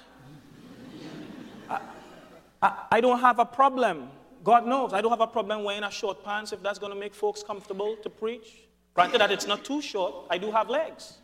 I, 2.62 2.86
I 2.92 3.00
don't 3.00 3.22
have 3.22 3.40
a 3.40 3.46
problem. 3.46 4.10
God 4.44 4.68
knows 4.68 4.92
I 4.92 5.00
don't 5.00 5.12
have 5.12 5.22
a 5.22 5.28
problem 5.28 5.64
wearing 5.64 5.86
a 5.86 5.92
short 5.92 6.22
pants 6.26 6.52
if 6.52 6.62
that's 6.62 6.78
going 6.78 6.92
to 6.92 7.00
make 7.00 7.16
folks 7.16 7.44
comfortable 7.44 7.96
to 8.04 8.10
preach. 8.10 8.68
Granted 8.94 9.22
that 9.22 9.32
it's 9.32 9.48
not 9.48 9.64
too 9.64 9.82
short, 9.82 10.16
I 10.30 10.38
do 10.38 10.52
have 10.52 10.70
legs. 10.70 11.20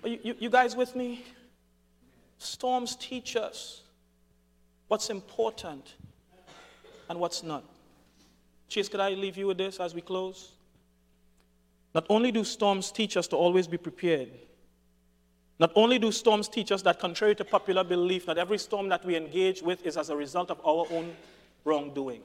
But 0.00 0.12
you, 0.12 0.18
you, 0.22 0.34
you 0.38 0.48
guys 0.48 0.74
with 0.74 0.96
me? 0.96 1.26
Storms 2.38 2.96
teach 2.96 3.36
us 3.36 3.82
what's 4.88 5.10
important 5.10 5.94
and 7.08 7.20
what's 7.20 7.42
not. 7.42 7.64
Chase, 8.68 8.88
could 8.88 9.00
I 9.00 9.10
leave 9.10 9.36
you 9.36 9.46
with 9.46 9.58
this 9.58 9.80
as 9.80 9.94
we 9.94 10.00
close? 10.00 10.52
Not 11.94 12.06
only 12.10 12.32
do 12.32 12.44
storms 12.44 12.90
teach 12.92 13.16
us 13.16 13.26
to 13.28 13.36
always 13.36 13.66
be 13.66 13.78
prepared, 13.78 14.30
not 15.58 15.72
only 15.74 15.98
do 15.98 16.12
storms 16.12 16.48
teach 16.48 16.70
us 16.70 16.82
that, 16.82 17.00
contrary 17.00 17.34
to 17.36 17.44
popular 17.44 17.82
belief, 17.82 18.26
not 18.26 18.38
every 18.38 18.58
storm 18.58 18.88
that 18.90 19.04
we 19.04 19.16
engage 19.16 19.62
with 19.62 19.84
is 19.84 19.96
as 19.96 20.10
a 20.10 20.16
result 20.16 20.50
of 20.50 20.60
our 20.64 20.86
own 20.90 21.16
wrongdoing. 21.64 22.22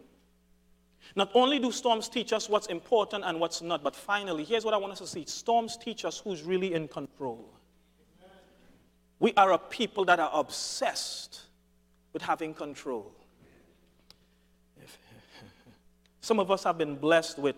Not 1.15 1.31
only 1.33 1.59
do 1.59 1.71
storms 1.71 2.07
teach 2.07 2.31
us 2.31 2.47
what's 2.47 2.67
important 2.67 3.23
and 3.25 3.39
what's 3.39 3.61
not, 3.61 3.83
but 3.83 3.95
finally, 3.95 4.43
here's 4.43 4.65
what 4.65 4.73
I 4.73 4.77
want 4.77 4.93
us 4.93 4.99
to 4.99 5.07
see 5.07 5.25
storms 5.25 5.77
teach 5.77 6.05
us 6.05 6.19
who's 6.19 6.43
really 6.43 6.73
in 6.73 6.87
control. 6.87 7.49
We 9.19 9.33
are 9.35 9.53
a 9.53 9.57
people 9.57 10.05
that 10.05 10.19
are 10.19 10.31
obsessed 10.33 11.42
with 12.13 12.21
having 12.21 12.53
control. 12.53 13.11
Some 16.21 16.39
of 16.39 16.49
us 16.49 16.63
have 16.63 16.77
been 16.77 16.95
blessed 16.95 17.39
with, 17.39 17.57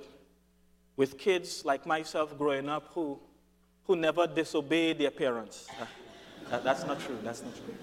with 0.98 1.18
kids 1.18 1.64
like 1.66 1.86
myself 1.86 2.38
growing 2.38 2.70
up 2.70 2.92
who 2.94 3.20
who 3.88 3.96
never 3.96 4.28
disobeyed 4.28 5.00
their 5.00 5.12
parents. 5.12 5.68
That, 6.52 6.64
that's 6.64 6.86
not 6.86 7.00
true. 7.00 7.18
That's 7.24 7.42
not 7.42 7.56
true. 7.56 7.74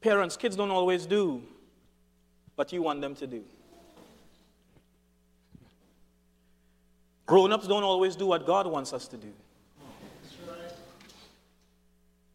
Parents, 0.00 0.36
kids 0.36 0.56
don't 0.56 0.72
always 0.72 1.06
do 1.06 1.40
what 2.56 2.72
you 2.72 2.82
want 2.82 3.00
them 3.00 3.14
to 3.14 3.26
do. 3.28 3.44
Grown 7.26 7.52
ups 7.52 7.68
don't 7.68 7.84
always 7.84 8.16
do 8.16 8.26
what 8.26 8.44
God 8.44 8.66
wants 8.66 8.92
us 8.92 9.06
to 9.06 9.16
do. 9.16 9.32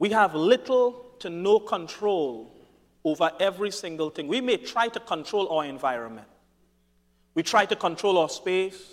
We 0.04 0.10
have 0.10 0.36
little 0.36 1.06
to 1.20 1.30
no 1.30 1.60
control 1.60 2.52
over 3.06 3.32
every 3.40 3.72
single 3.72 4.10
thing. 4.10 4.28
We 4.28 4.42
may 4.42 4.58
try 4.58 4.90
to 4.90 5.00
control 5.00 5.48
our 5.48 5.64
environment, 5.64 6.28
we 7.36 7.42
try 7.42 7.66
to 7.66 7.76
control 7.78 8.18
our 8.18 8.28
space, 8.28 8.84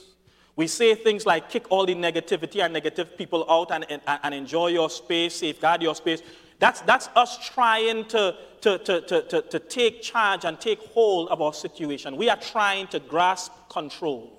we 0.54 0.68
say 0.68 0.94
things 0.94 1.26
like 1.26 1.50
kick 1.50 1.64
all 1.68 1.84
the 1.84 1.96
negativity 1.96 2.62
and 2.64 2.72
negative 2.72 3.18
people 3.18 3.44
out 3.50 3.72
and, 3.72 3.84
and, 3.90 4.00
and 4.22 4.32
enjoy 4.32 4.68
your 4.68 4.88
space, 4.88 5.34
safeguard 5.34 5.82
your 5.82 5.96
space. 5.96 6.22
That's, 6.60 6.80
that's 6.82 7.08
us 7.16 7.44
trying 7.44 8.04
to, 8.04 8.36
to, 8.60 8.78
to, 8.78 9.00
to, 9.00 9.42
to 9.42 9.58
take 9.58 10.02
charge 10.02 10.44
and 10.44 10.60
take 10.60 10.78
hold 10.78 11.28
of 11.30 11.42
our 11.42 11.52
situation. 11.52 12.16
We 12.18 12.28
are 12.28 12.36
trying 12.36 12.86
to 12.86 13.00
grasp 13.00 13.50
control. 13.68 14.38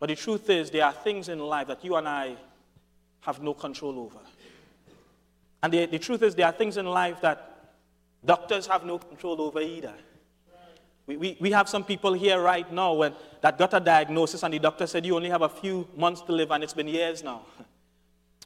But 0.00 0.10
the 0.10 0.16
truth 0.16 0.50
is, 0.50 0.70
there 0.70 0.84
are 0.84 0.92
things 0.92 1.30
in 1.30 1.38
life 1.38 1.68
that 1.68 1.82
you 1.82 1.96
and 1.96 2.06
I 2.06 2.36
have 3.20 3.40
no 3.42 3.54
control 3.54 3.98
over. 3.98 4.20
And 5.66 5.74
the, 5.74 5.84
the 5.86 5.98
truth 5.98 6.22
is, 6.22 6.36
there 6.36 6.46
are 6.46 6.52
things 6.52 6.76
in 6.76 6.86
life 6.86 7.20
that 7.22 7.72
doctors 8.24 8.68
have 8.68 8.84
no 8.84 9.00
control 9.00 9.40
over 9.40 9.60
either. 9.60 9.94
We, 11.08 11.16
we, 11.16 11.36
we 11.40 11.50
have 11.50 11.68
some 11.68 11.82
people 11.82 12.12
here 12.12 12.40
right 12.40 12.72
now 12.72 12.92
when, 12.92 13.14
that 13.40 13.58
got 13.58 13.74
a 13.74 13.80
diagnosis 13.80 14.44
and 14.44 14.54
the 14.54 14.60
doctor 14.60 14.86
said 14.86 15.04
you 15.04 15.16
only 15.16 15.28
have 15.28 15.42
a 15.42 15.48
few 15.48 15.88
months 15.96 16.20
to 16.20 16.32
live 16.32 16.52
and 16.52 16.62
it's 16.62 16.72
been 16.72 16.86
years 16.86 17.24
now. 17.24 17.42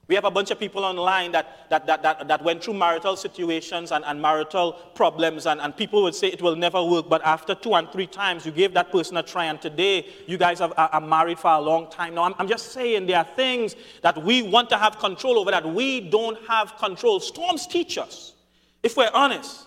We 0.09 0.17
have 0.17 0.25
a 0.25 0.31
bunch 0.31 0.51
of 0.51 0.59
people 0.59 0.85
online 0.85 1.31
that, 1.33 1.71
that, 1.71 1.87
that, 1.87 2.03
that, 2.03 2.27
that 2.27 2.43
went 2.43 2.65
through 2.65 2.75
marital 2.75 3.17
situations 3.17 3.93
and, 3.93 4.05
and 4.05 4.21
marital 4.21 4.73
problems, 4.95 5.47
and, 5.47 5.61
and 5.61 5.77
people 5.77 6.03
would 6.03 6.17
say 6.17 6.27
it 6.27 6.43
will 6.43 6.57
never 6.57 6.83
work, 6.83 7.09
but 7.09 7.23
after 7.25 7.55
two 7.55 7.75
and 7.75 7.89
three 7.93 8.09
times, 8.09 8.45
you 8.45 8.51
gave 8.51 8.75
that 8.75 8.91
person 8.91 9.17
a 9.19 9.23
try, 9.23 9.45
and 9.45 9.63
today 9.63 10.05
you 10.27 10.37
guys 10.37 10.59
have, 10.59 10.73
are, 10.77 11.01
married 11.01 11.39
for 11.39 11.53
a 11.53 11.61
long 11.61 11.89
time. 11.91 12.17
Now, 12.17 12.25
I'm, 12.25 12.35
I'm 12.39 12.49
just 12.49 12.73
saying 12.73 13.07
there 13.07 13.19
are 13.19 13.29
things 13.37 13.77
that 14.03 14.21
we 14.21 14.43
want 14.43 14.69
to 14.71 14.79
have 14.79 14.99
control 14.99 15.39
over 15.39 15.53
that 15.53 15.65
we 15.65 16.01
don't 16.01 16.39
have 16.49 16.77
control. 16.77 17.21
Storms 17.21 17.69
teach 17.69 17.97
us, 17.97 18.35
if 18.83 18.97
we're 18.97 19.13
honest, 19.15 19.67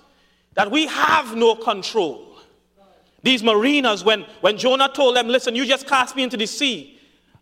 that 0.55 0.69
we 0.69 0.87
have 0.87 1.37
no 1.37 1.55
control. 1.55 2.37
These 3.21 3.43
mariners, 3.43 4.03
when, 4.03 4.25
when 4.41 4.57
Jonah 4.57 4.89
told 4.93 5.15
them, 5.15 5.29
listen, 5.29 5.55
you 5.55 5.65
just 5.65 5.87
cast 5.87 6.17
me 6.17 6.23
into 6.23 6.35
the 6.35 6.47
sea 6.47 6.92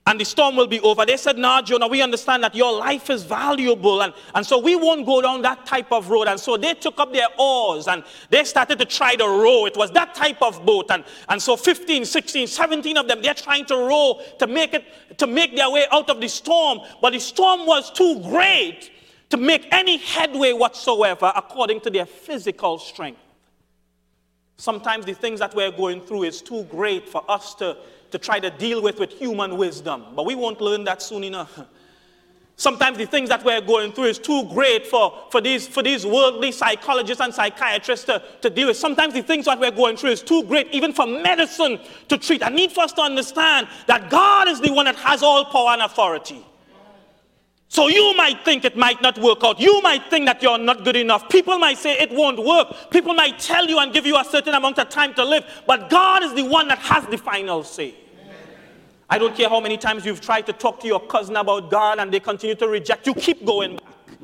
and 0.08 0.20
the 0.20 0.26
storm 0.26 0.56
will 0.56 0.68
be 0.68 0.80
over. 0.80 1.06
They 1.06 1.16
said, 1.16 1.38
nah, 1.38 1.62
Jonah, 1.62 1.88
we 1.88 2.02
understand 2.02 2.44
that 2.44 2.56
your 2.56 2.76
life 2.76 3.12
is 3.12 3.24
valuable. 3.24 4.02
And, 4.02 4.14
and 4.34 4.44
so 4.44 4.58
we 4.58 4.76
won't 4.76 5.06
go 5.06 5.22
down 5.22 5.44
that 5.44 5.68
type 5.68 5.92
of 5.92 6.10
road. 6.10 6.28
And 6.28 6.40
so 6.40 6.58
they 6.58 6.74
took 6.74 7.00
up 7.00 7.14
their 7.14 7.28
oars 7.38 7.88
and 7.88 8.04
they 8.32 8.44
started 8.44 8.80
to 8.80 8.86
try 8.86 9.16
to 9.16 9.26
row. 9.26 9.68
It 9.68 9.78
was 9.78 9.92
that 9.92 10.16
type 10.16 10.42
of 10.42 10.66
boat. 10.66 10.90
And, 10.90 11.04
and 11.30 11.40
so 11.40 11.56
15, 11.56 12.06
16, 12.06 12.48
17 12.48 12.98
of 12.98 13.08
them, 13.08 13.22
they're 13.22 13.36
trying 13.36 13.66
to 13.66 13.76
row 13.76 14.20
to 14.40 14.48
make 14.48 14.74
it, 14.74 14.86
to 15.20 15.28
make 15.28 15.56
their 15.56 15.70
way 15.70 15.86
out 15.92 16.10
of 16.10 16.20
the 16.20 16.28
storm. 16.28 16.80
But 17.00 17.14
the 17.14 17.20
storm 17.20 17.68
was 17.68 17.92
too 17.92 18.22
great 18.24 18.90
to 19.30 19.38
make 19.38 19.68
any 19.72 19.98
headway 19.98 20.52
whatsoever 20.52 21.32
according 21.36 21.80
to 21.82 21.92
their 21.92 22.08
physical 22.08 22.80
strength. 22.80 23.22
Sometimes 24.58 25.06
the 25.06 25.14
things 25.14 25.40
that 25.40 25.56
we're 25.56 25.72
going 25.72 26.02
through 26.02 26.24
is 26.24 26.42
too 26.42 26.64
great 26.66 27.08
for 27.08 27.24
us 27.30 27.56
to, 27.56 27.78
to 28.12 28.18
try 28.18 28.40
to 28.40 28.50
deal 28.50 28.82
with 28.82 29.00
with 29.00 29.12
human 29.12 29.58
wisdom, 29.58 30.06
but 30.16 30.26
we 30.26 30.36
won't 30.36 30.62
learn 30.62 30.84
that 30.86 31.02
soon 31.02 31.24
enough. 31.24 31.60
Sometimes 32.62 33.00
the 33.00 33.08
things 33.08 33.30
that 33.30 33.44
we're 33.44 33.60
going 33.60 33.92
through 33.92 34.06
is 34.06 34.20
too 34.20 34.44
great 34.50 34.86
for, 34.86 35.18
for, 35.32 35.42
these, 35.42 35.68
for 35.68 35.82
these 35.82 36.06
worldly 36.06 36.52
psychologists 36.52 37.20
and 37.20 37.34
psychiatrists 37.34 38.06
to, 38.06 38.22
to 38.42 38.52
deal 38.52 38.68
with. 38.68 38.78
Sometimes 38.78 39.16
the 39.16 39.24
things 39.24 39.46
that 39.46 39.60
we're 39.60 39.72
going 39.72 39.98
through 39.98 40.12
is 40.12 40.22
too 40.22 40.44
great 40.44 40.68
even 40.72 40.94
for 40.94 41.08
medicine 41.08 41.80
to 42.08 42.20
treat. 42.20 42.46
I 42.46 42.50
need 42.50 42.72
for 42.72 42.82
us 42.82 42.94
to 42.94 43.02
understand 43.02 43.68
that 43.88 44.12
God 44.12 44.48
is 44.48 44.62
the 44.62 44.72
one 44.72 44.86
that 44.86 44.96
has 44.98 45.24
all 45.24 45.44
power 45.46 45.70
and 45.70 45.82
authority. 45.82 46.46
So 47.72 47.88
you 47.88 48.14
might 48.18 48.44
think 48.44 48.66
it 48.66 48.76
might 48.76 49.02
not 49.02 49.18
work 49.18 49.46
out. 49.46 49.58
You 49.58 49.82
might 49.82 50.10
think 50.10 50.26
that 50.26 50.44
you're 50.44 50.58
not 50.58 50.84
good 50.84 50.98
enough. 50.98 51.30
People 51.30 51.58
might 51.58 51.78
say 51.78 51.94
it 51.94 52.12
won't 52.12 52.38
work. 52.38 52.92
People 52.92 53.14
might 53.14 53.40
tell 53.40 53.66
you 53.66 53.80
and 53.80 53.94
give 53.94 54.06
you 54.06 54.20
a 54.20 54.26
certain 54.26 54.54
amount 54.54 54.78
of 54.78 54.90
time 54.90 55.14
to 55.14 55.24
live. 55.24 55.46
But 55.66 55.90
God 55.90 56.22
is 56.22 56.34
the 56.34 56.44
one 56.44 56.68
that 56.68 56.80
has 56.80 57.06
the 57.06 57.18
final 57.18 57.64
say. 57.64 57.96
I 59.10 59.18
don't 59.18 59.34
care 59.34 59.48
how 59.48 59.62
many 59.62 59.78
times 59.78 60.06
you've 60.06 60.20
tried 60.20 60.48
to 60.48 60.54
talk 60.54 60.82
to 60.82 60.88
your 60.88 61.00
cousin 61.00 61.38
about 61.38 61.72
God 61.72 62.00
and 62.00 62.14
they 62.14 62.20
continue 62.20 62.56
to 62.56 62.68
reject 62.68 63.08
you. 63.08 63.14
Keep 63.14 63.46
going 63.46 63.78
back. 63.78 64.18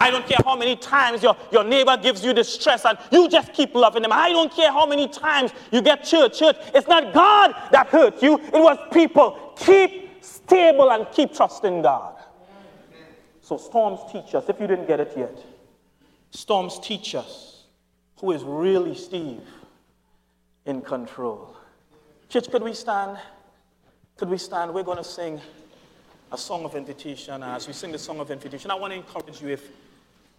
I 0.00 0.10
don't 0.10 0.26
care 0.26 0.38
how 0.42 0.56
many 0.56 0.76
times 0.76 1.22
your, 1.22 1.36
your 1.52 1.64
neighbor 1.64 1.98
gives 1.98 2.24
you 2.24 2.32
distress 2.32 2.86
and 2.86 2.96
you 3.12 3.28
just 3.28 3.52
keep 3.52 3.74
loving 3.74 4.00
them. 4.00 4.12
I 4.12 4.30
don't 4.30 4.50
care 4.50 4.72
how 4.72 4.86
many 4.86 5.06
times 5.06 5.52
you 5.70 5.82
get 5.82 6.02
church. 6.02 6.38
Church, 6.38 6.56
it's 6.74 6.88
not 6.88 7.12
God 7.12 7.54
that 7.72 7.88
hurt 7.88 8.22
you, 8.22 8.38
it 8.38 8.54
was 8.54 8.78
people. 8.90 9.52
Keep 9.58 10.24
stable 10.24 10.90
and 10.92 11.06
keep 11.12 11.34
trusting 11.34 11.82
God. 11.82 12.15
So, 13.46 13.56
storms 13.58 14.00
teach 14.10 14.34
us, 14.34 14.48
if 14.48 14.58
you 14.58 14.66
didn't 14.66 14.88
get 14.88 14.98
it 14.98 15.12
yet, 15.16 15.38
storms 16.32 16.80
teach 16.80 17.14
us 17.14 17.62
who 18.18 18.32
is 18.32 18.42
really 18.42 18.96
Steve 18.96 19.40
in 20.64 20.82
control. 20.82 21.56
Church, 22.28 22.50
could 22.50 22.64
we 22.64 22.74
stand? 22.74 23.18
Could 24.16 24.30
we 24.30 24.36
stand? 24.36 24.74
We're 24.74 24.82
going 24.82 24.98
to 24.98 25.04
sing 25.04 25.40
a 26.32 26.36
song 26.36 26.64
of 26.64 26.74
invitation. 26.74 27.40
As 27.44 27.68
we 27.68 27.72
sing 27.72 27.92
the 27.92 28.00
song 28.00 28.18
of 28.18 28.32
invitation, 28.32 28.72
I 28.72 28.74
want 28.74 28.92
to 28.92 28.96
encourage 28.96 29.40
you 29.40 29.50
if, 29.50 29.68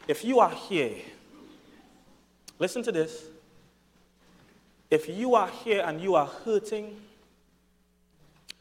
if 0.09 0.25
you 0.25 0.41
are 0.41 0.51
here, 0.51 0.97
listen 2.59 2.83
to 2.83 2.91
this. 2.91 3.23
If 4.91 5.07
you 5.07 5.33
are 5.33 5.47
here 5.63 5.81
and 5.87 6.01
you 6.01 6.15
are 6.15 6.27
hurting, 6.43 6.99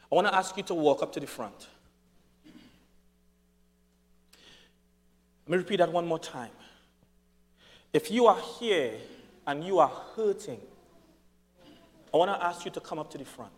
I 0.09 0.15
want 0.15 0.25
to 0.27 0.33
ask 0.33 0.55
you 0.55 0.63
to 0.63 0.73
walk 0.73 1.03
up 1.03 1.11
to 1.11 1.19
the 1.19 1.27
front. 1.27 1.67
Let 5.47 5.51
me 5.51 5.57
repeat 5.59 5.77
that 5.77 5.93
one 5.93 6.05
more 6.05 6.19
time. 6.19 6.51
If 7.93 8.11
you 8.11 8.27
are 8.27 8.39
here 8.59 8.95
and 9.45 9.63
you 9.63 9.79
are 9.79 9.91
hurting, 10.13 10.59
I 12.13 12.17
want 12.17 12.31
to 12.31 12.45
ask 12.45 12.65
you 12.65 12.71
to 12.71 12.81
come 12.81 12.99
up 12.99 13.09
to 13.11 13.17
the 13.17 13.23
front. 13.23 13.53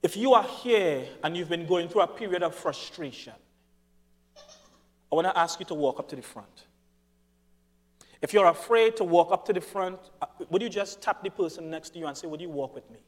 If 0.00 0.16
you 0.16 0.34
are 0.34 0.44
here 0.44 1.04
and 1.24 1.36
you've 1.36 1.48
been 1.48 1.66
going 1.66 1.88
through 1.88 2.02
a 2.02 2.06
period 2.06 2.44
of 2.44 2.54
frustration, 2.54 3.32
I 5.10 5.14
want 5.16 5.26
to 5.26 5.36
ask 5.36 5.58
you 5.58 5.66
to 5.66 5.74
walk 5.74 5.98
up 5.98 6.08
to 6.10 6.16
the 6.16 6.22
front. 6.22 6.66
If 8.20 8.32
you're 8.32 8.46
afraid 8.46 8.96
to 8.98 9.04
walk 9.04 9.32
up 9.32 9.44
to 9.46 9.52
the 9.52 9.60
front, 9.60 9.98
uh, 10.20 10.26
would 10.48 10.62
you 10.62 10.68
just 10.68 11.02
tap 11.02 11.24
the 11.24 11.30
person 11.30 11.70
next 11.70 11.90
to 11.90 11.98
you 11.98 12.06
and 12.06 12.16
say, 12.16 12.28
Would 12.28 12.40
you 12.40 12.50
walk 12.50 12.72
with 12.72 12.88
me? 12.88 13.00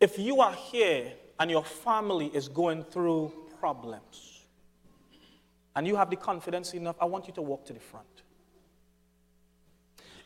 If 0.00 0.20
you 0.20 0.40
are 0.40 0.52
here 0.52 1.12
and 1.40 1.50
your 1.50 1.64
family 1.64 2.26
is 2.32 2.46
going 2.46 2.84
through 2.84 3.32
problems 3.58 4.35
and 5.76 5.86
you 5.86 5.94
have 5.94 6.10
the 6.10 6.16
confidence 6.16 6.74
enough, 6.74 6.96
I 7.00 7.04
want 7.04 7.28
you 7.28 7.34
to 7.34 7.42
walk 7.42 7.66
to 7.66 7.72
the 7.72 7.80
front. 7.80 8.06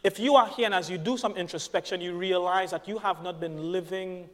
If 0.02 0.18
you 0.18 0.36
are 0.36 0.46
here 0.46 0.64
and 0.64 0.74
as 0.74 0.88
you 0.88 0.96
do 0.96 1.18
some 1.18 1.36
introspection, 1.36 2.00
you 2.00 2.16
realize 2.16 2.70
that 2.70 2.88
you 2.88 2.98
have 2.98 3.22
not 3.22 3.38
been 3.38 3.70
living 3.70 4.30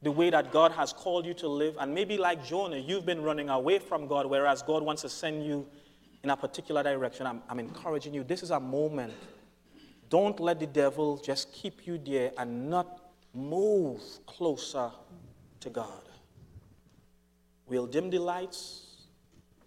the 0.00 0.10
way 0.10 0.30
that 0.30 0.50
God 0.50 0.72
has 0.72 0.92
called 0.92 1.26
you 1.26 1.34
to 1.34 1.48
live, 1.48 1.76
and 1.78 1.94
maybe 1.94 2.16
like 2.16 2.44
Jonah, 2.44 2.78
you've 2.78 3.06
been 3.06 3.22
running 3.22 3.50
away 3.50 3.78
from 3.78 4.08
God, 4.08 4.26
whereas 4.26 4.62
God 4.62 4.82
wants 4.82 5.02
to 5.02 5.08
send 5.08 5.44
you 5.44 5.66
in 6.24 6.30
a 6.30 6.36
particular 6.36 6.82
direction, 6.82 7.26
I'm, 7.26 7.42
I'm 7.48 7.58
encouraging 7.58 8.14
you. 8.14 8.24
This 8.24 8.42
is 8.42 8.50
a 8.50 8.60
moment. 8.60 9.12
Don't 10.08 10.38
let 10.40 10.60
the 10.60 10.66
devil 10.66 11.18
just 11.18 11.52
keep 11.52 11.86
you 11.86 11.98
there 11.98 12.32
and 12.38 12.68
not 12.70 13.12
move 13.34 14.00
closer 14.26 14.90
to 15.60 15.70
God. 15.70 16.02
We'll 17.66 17.86
dim 17.86 18.10
the 18.10 18.18
lights. 18.18 18.91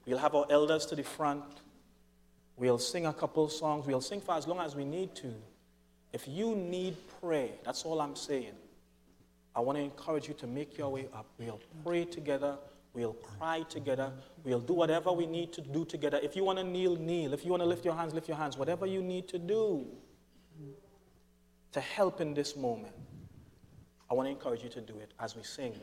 We'll 0.06 0.18
have 0.20 0.36
our 0.36 0.46
elders 0.50 0.86
to 0.88 0.96
the 0.96 1.04
front. 1.04 1.44
We'll 2.58 2.78
sing 2.78 3.06
a 3.06 3.14
couple 3.14 3.50
songs. 3.50 3.86
We'll 3.86 4.02
sing 4.02 4.22
for 4.22 4.36
as 4.36 4.48
long 4.48 4.60
as 4.60 4.76
we 4.76 4.86
need 4.86 5.16
to. 5.16 5.34
If 6.14 6.28
you 6.28 6.56
need 6.56 6.96
prayer, 7.20 7.50
that's 7.64 7.84
all 7.84 8.00
I'm 8.00 8.16
saying. 8.16 8.54
I 9.56 9.60
want 9.62 9.78
to 9.78 9.84
encourage 9.84 10.28
you 10.28 10.34
to 10.36 10.48
make 10.48 10.78
your 10.78 10.90
way 10.90 11.08
up. 11.14 11.26
We'll 11.38 11.60
pray 11.84 12.06
together. 12.06 12.58
We'll 12.94 13.14
cry 13.14 13.64
together. 13.68 14.12
We'll 14.44 14.62
do 14.62 14.74
whatever 14.74 15.12
we 15.12 15.26
need 15.26 15.52
to 15.54 15.62
do 15.62 15.84
together. 15.84 16.20
If 16.22 16.36
you 16.36 16.44
want 16.44 16.60
to 16.60 16.64
kneel, 16.64 16.96
kneel. 16.96 17.34
If 17.34 17.44
you 17.44 17.52
want 17.52 17.64
to 17.64 17.68
lift 17.68 17.84
your 17.84 17.96
hands, 17.96 18.14
lift 18.14 18.28
your 18.28 18.38
hands. 18.38 18.58
Whatever 18.58 18.86
you 18.86 19.02
need 19.02 19.28
to 19.30 19.40
do 19.40 19.86
to 21.72 21.82
help 21.82 22.22
in 22.22 22.34
this 22.34 22.56
moment, 22.56 22.94
I 24.10 24.14
want 24.14 24.28
to 24.28 24.32
encourage 24.32 24.64
you 24.64 24.70
to 24.70 24.82
do 24.82 24.98
it 25.00 25.12
as 25.20 25.36
we 25.36 25.44
sing 25.44 25.74